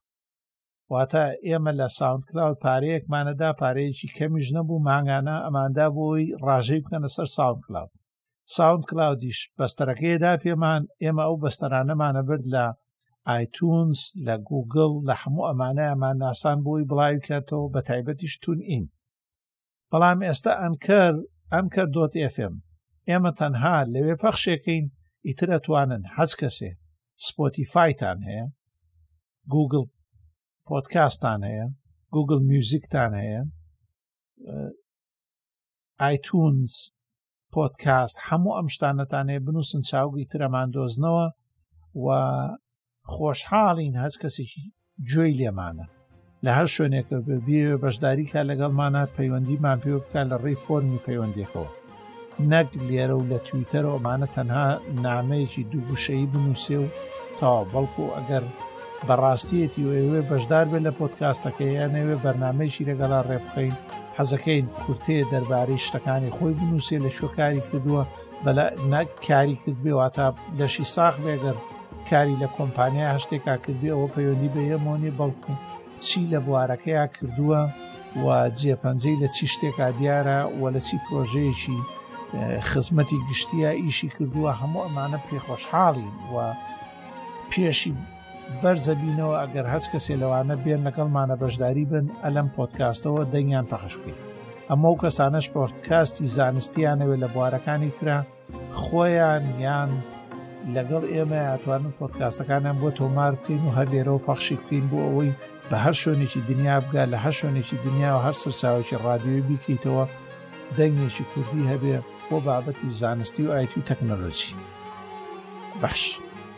واتە 0.91 1.23
ئێمە 1.47 1.71
لە 1.79 1.87
ساوندکلااو 1.97 2.59
پارەیەکمانەدا 2.63 3.49
پارەیەکی 3.61 4.13
کەمیش 4.17 4.47
نەبوو 4.57 4.83
ماگانە 4.89 5.35
ئەماندا 5.45 5.87
بۆی 5.95 6.25
ڕاژەی 6.45 6.81
بکەنە 6.83 7.09
سەر 7.15 7.27
ساوندکلااو 7.37 7.89
ساوند 8.55 8.83
کلاودیش 8.89 9.39
بەستەرەکەیدا 9.57 10.31
پێمان 10.43 10.83
ئێمە 11.03 11.23
ئەو 11.27 11.35
بەستەرانەمانە 11.43 12.21
برد 12.27 12.45
لە 12.55 12.65
ئایتونس 13.29 13.99
لە 14.27 14.35
گوگل 14.49 14.93
لە 15.07 15.15
هەموو 15.21 15.47
ئەمانەیەمان 15.49 16.15
ناسان 16.25 16.57
بووی 16.65 16.87
بڵاو 16.89 17.15
بکاتەوە 17.19 17.67
بە 17.73 17.81
تایبەتیش 17.87 18.33
تون 18.43 18.59
ئین 18.69 18.85
بەڵام 19.91 20.19
ئێستا 20.27 20.51
ئەنکەر 20.63 21.13
ئەم 21.53 21.65
کە 21.73 21.83
دۆت 21.93 22.13
FM 22.33 22.55
ئێمە 23.09 23.31
تەنها 23.39 23.77
لەوێ 23.93 24.15
پەخشێکین 24.23 24.85
ئیتر 25.27 25.49
ئەتوانن 25.53 26.03
حەز 26.15 26.31
کەسێ 26.41 26.71
سپۆتیفایتان 27.25 28.17
هەیە 28.29 28.45
گوگل 29.53 29.85
پۆتکاستان 30.67 31.39
هەیە 31.49 31.67
گوگل 32.15 32.39
میوزیکتان 32.49 33.11
هەیە 33.21 33.41
ئایتونز 36.01 36.73
پۆتکاست 37.53 38.17
هەموو 38.29 38.55
ئەم 38.57 38.67
شتانەتانێ 38.75 39.37
بنووسن 39.45 39.81
چاوگی 39.89 40.29
ترەمان 40.31 40.67
دۆزنەوە 40.75 41.27
و 42.03 42.07
خۆشحاڵین 43.13 43.95
هەچ 44.03 44.15
کەسێکی 44.21 44.65
گوێی 45.09 45.37
لێمانە 45.39 45.85
لە 46.45 46.51
هەر 46.57 46.67
شوێنێکە 46.75 47.17
بێ 47.45 47.63
بەشداریکە 47.83 48.39
لەگەڵمانە 48.49 49.03
پەیوەندیمان 49.17 49.77
پێ 49.83 49.91
بکە 50.03 50.21
لە 50.31 50.35
ڕێی 50.43 50.61
فۆرمی 50.63 51.03
پەیوەندێکەوە 51.07 51.69
نەک 52.51 52.69
لێرە 52.87 53.15
و 53.17 53.27
لە 53.31 53.37
تویتەرەوەمانە 53.47 54.27
تەنها 54.35 54.67
نامەیەکی 55.05 55.67
دووگوشەی 55.71 56.29
بنووسێ 56.31 56.77
و 56.83 56.87
تا 57.39 57.49
بەڵکو 57.71 58.05
ئەگەر 58.15 58.43
بەڕاستیەتی 59.07 59.85
وێ 59.87 60.21
بەشدار 60.29 60.65
بێت 60.71 60.83
لە 60.87 60.91
پۆتکاستەکەیان 60.99 61.91
نەوێ 61.97 62.15
بەرنمەیەشی 62.23 62.87
لەگەڵا 62.89 63.19
ڕێبخەین 63.27 63.75
حەزەکەی 64.17 64.59
کورتێ 64.81 65.17
دەربارەی 65.31 65.83
شتەکانی 65.85 66.33
خۆی 66.37 66.57
بنووسێ 66.59 66.97
لە 67.05 67.09
شوکاری 67.17 67.65
کردووە 67.69 68.03
بەلا 68.45 68.67
نەک 68.93 69.09
کاری 69.27 69.55
کرد 69.63 69.77
بێ 69.83 69.93
واتە 69.99 70.27
لەشی 70.59 70.85
ساخ 70.95 71.15
بێگەر 71.25 71.57
کاری 72.09 72.39
لە 72.43 72.47
کۆمپانیا 72.57 73.07
هەشتێکا 73.15 73.55
کردی 73.65 73.91
ئەوە 73.93 74.07
پەیوەندی 74.13 74.51
بە 74.55 74.61
یەمۆنی 74.71 75.15
بەڵکو 75.19 75.53
چی 76.05 76.21
لە 76.31 76.39
بوارەکەیە 76.45 77.05
کردووە 77.15 77.61
و 78.23 78.25
جێ 78.59 78.75
پەنجەی 78.81 79.19
لە 79.21 79.27
چی 79.35 79.45
شتێکا 79.53 79.87
دیارە 79.99 80.39
و 80.59 80.63
لە 80.75 80.79
چی 80.87 80.95
پرۆژەیەکی 81.05 81.79
خزمەتی 82.69 83.19
گشتیە 83.29 83.71
ئیشی 83.81 84.09
کردووە 84.15 84.51
هەموو 84.61 84.83
ئەمانە 84.87 85.19
پێخۆشحاڵین 85.27 86.13
و 86.33 86.35
پێشی 87.51 87.93
بەرزە 88.63 88.93
بینەوە 89.01 89.35
ئەگەر 89.41 89.65
هەچ 89.73 89.85
کەسێ 89.93 90.15
لەوانە 90.21 90.55
بێن 90.63 90.81
لەگەڵمانە 90.87 91.35
بەشداری 91.41 91.85
بن 91.91 92.05
ئەلم 92.23 92.47
پۆتکاستەوە 92.55 93.23
دەنگیان 93.33 93.65
پەخش 93.71 93.95
بکەین 94.01 94.19
ئەمەو 94.69 94.99
کەسانەش 95.01 95.47
پۆرتکاستی 95.55 96.25
زانستیانەوێت 96.37 97.19
لە 97.23 97.27
بوارەکانی 97.33 97.91
تررا 97.97 98.17
خۆیان 98.83 99.43
یان 99.65 99.91
لەگەڵ 100.75 101.03
ئێمە 101.13 101.41
ئەتوانن 101.51 101.93
پۆتکاستەکانیان 101.99 102.77
بۆ 102.81 102.89
تۆمار 102.99 103.31
بکەین 103.39 103.61
و 103.65 103.73
هەر 103.77 103.87
لێرەوە 103.93 104.21
پەخشی 104.27 104.55
بکەین 104.61 104.85
بۆ 104.91 104.97
ئەوەی 105.05 105.31
بە 105.69 105.77
هەر 105.85 105.95
شوێنێکی 106.01 106.41
دنیا 106.49 106.75
بگا 106.85 107.03
لە 107.13 107.17
هەر 107.25 107.33
شوێنێکی 107.39 107.77
دنیا 107.85 108.11
و 108.15 108.23
هەر 108.25 108.35
سەرساوێکی 108.43 109.01
ڕادیۆی 109.05 109.45
بیکەیتەوە 109.47 110.05
دەنگێکی 110.77 111.25
کوردی 111.31 111.69
هەبێ 111.71 111.95
بۆ 112.27 112.37
بابەتی 112.45 112.87
زانستی 112.99 113.43
و 113.47 113.53
ئایتی 113.55 113.79
و 113.79 113.87
تەکنەلۆژی 113.89 114.53
باش. 115.81 116.01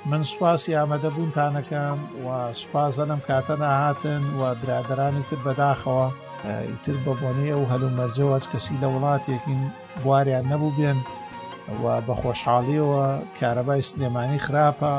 من 0.06 0.24
سوپاسی 0.24 0.72
ئامادەبوونتانەکەم 0.80 1.97
و 2.26 2.28
سوپاز 2.62 2.93
لەم 3.10 3.22
کاتە 3.30 3.56
ناهاتن 3.62 4.22
و 4.39 4.43
برادرانی 4.62 5.24
تر 5.30 5.36
بەداخەوە 5.45 6.08
ئیتر 6.70 6.97
بە 7.06 7.14
بۆنەیە 7.22 7.56
و 7.58 7.66
هەلو 7.72 7.89
مەرجەوە 7.97 8.38
کەسی 8.51 8.76
لە 8.84 8.88
وڵاتێکین 8.93 9.62
بواریان 10.03 10.45
نەبوو 10.51 10.76
بێن 10.78 10.99
و 11.82 11.86
بە 12.08 12.14
خۆشحاڵیەوە 12.21 13.05
کارەبای 13.39 13.88
سلێمانی 13.89 14.39
خراپە 14.46 14.93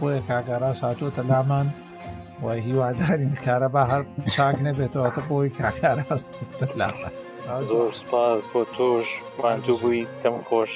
بۆیە 0.00 0.20
کاگارا 0.30 0.72
ساتۆتە 0.82 1.22
لامان 1.30 1.68
و 2.44 2.48
هیوادارین 2.66 3.34
کارەبا 3.46 3.82
هەر 3.92 4.02
چاک 4.34 4.56
نەبێتەوەتە 4.66 5.22
بۆی 5.30 5.50
کاکاراست 5.60 6.28
لامان. 6.80 7.12
زۆر 7.70 7.92
سپاس 8.02 8.40
بۆ 8.52 8.60
تۆش 8.76 9.06
ماندوو 9.42 9.76
بووی 9.80 10.06
تەم 10.22 10.36
خۆش 10.48 10.72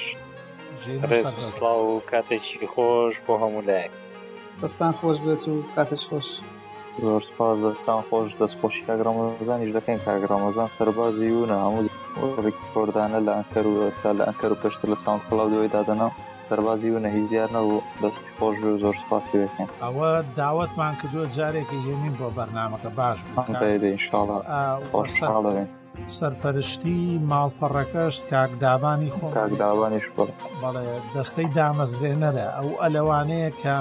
ڕێزسڵاو 1.09 1.81
و 1.93 2.01
کاتێکی 2.11 2.67
خۆش 2.73 3.13
بۆ 3.25 3.33
هەموو 3.43 3.65
لایەک 3.67 3.91
دەستان 4.61 4.91
خۆش 4.99 5.17
بێت 5.25 5.43
و 5.51 5.55
کاتێک 5.75 6.01
خۆش 6.09 6.27
زۆر 7.05 7.21
سپاس 7.29 7.55
دەستان 7.65 7.99
خۆش 8.07 8.29
دەستخۆشی 8.41 8.85
کاگرامەزانیش 8.89 9.71
دەکەین 9.77 9.99
کاگرامەزان 10.07 10.69
سەربازی 10.77 11.29
و 11.37 11.39
نەهامووی 11.51 11.91
کۆردانە 12.73 13.19
لە 13.27 13.31
ئەکەر 13.39 13.65
و 13.71 13.75
ئێستا 13.85 14.11
لە 14.19 14.23
ئەکەر 14.29 14.51
و 14.53 14.59
پێشتر 14.61 14.87
لە 14.93 14.97
ساڵ 15.03 15.17
کڵاو 15.27 15.51
دوی 15.53 15.69
دادەنا 15.75 16.07
سەربازی 16.45 16.89
و 16.91 17.01
نەهیز 17.05 17.27
دیارنەبوو 17.33 17.83
دەستی 18.01 18.31
خۆش 18.37 18.55
و 18.63 18.79
زۆر 18.83 18.95
سپاسی 19.03 19.33
بکەین 19.41 19.69
ئەوە 19.83 20.09
داوتمان 20.39 20.93
کردووە 20.99 21.25
جارێکی 21.37 21.79
هێنین 21.85 22.13
بۆ 22.19 22.27
بەرنمەکە 22.37 22.89
باش 22.99 23.19
بێت 23.61 23.81
ئینشاڵە 23.87 24.37
خۆشڵێن 24.91 25.69
سەرپەرشتی 26.17 26.95
ماڵپەڕەکەش 27.29 28.15
کاکدابانی 28.31 29.11
خۆ 29.15 29.25
کاکدابانیش 29.39 30.05
بەڵێ 30.15 30.97
دەستەی 31.15 31.47
دامەزرێنەرە 31.57 32.45
ئەو 32.57 32.69
ئەلەوانەیە 32.83 33.51
کە 33.61 33.77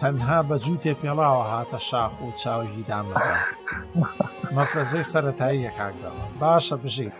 تەنها 0.00 0.38
بە 0.48 0.56
جووتێ 0.64 0.92
پێڵاوە 1.00 1.44
هاتە 1.52 1.78
شاخ 1.88 2.12
و 2.22 2.26
چاوەژی 2.40 2.84
دامەز 2.90 3.22
مەفرەزەی 4.56 5.08
سەتایی 5.12 5.70
کاکداوە 5.78 6.24
باشە 6.40 6.76
بژیت. 6.82 7.16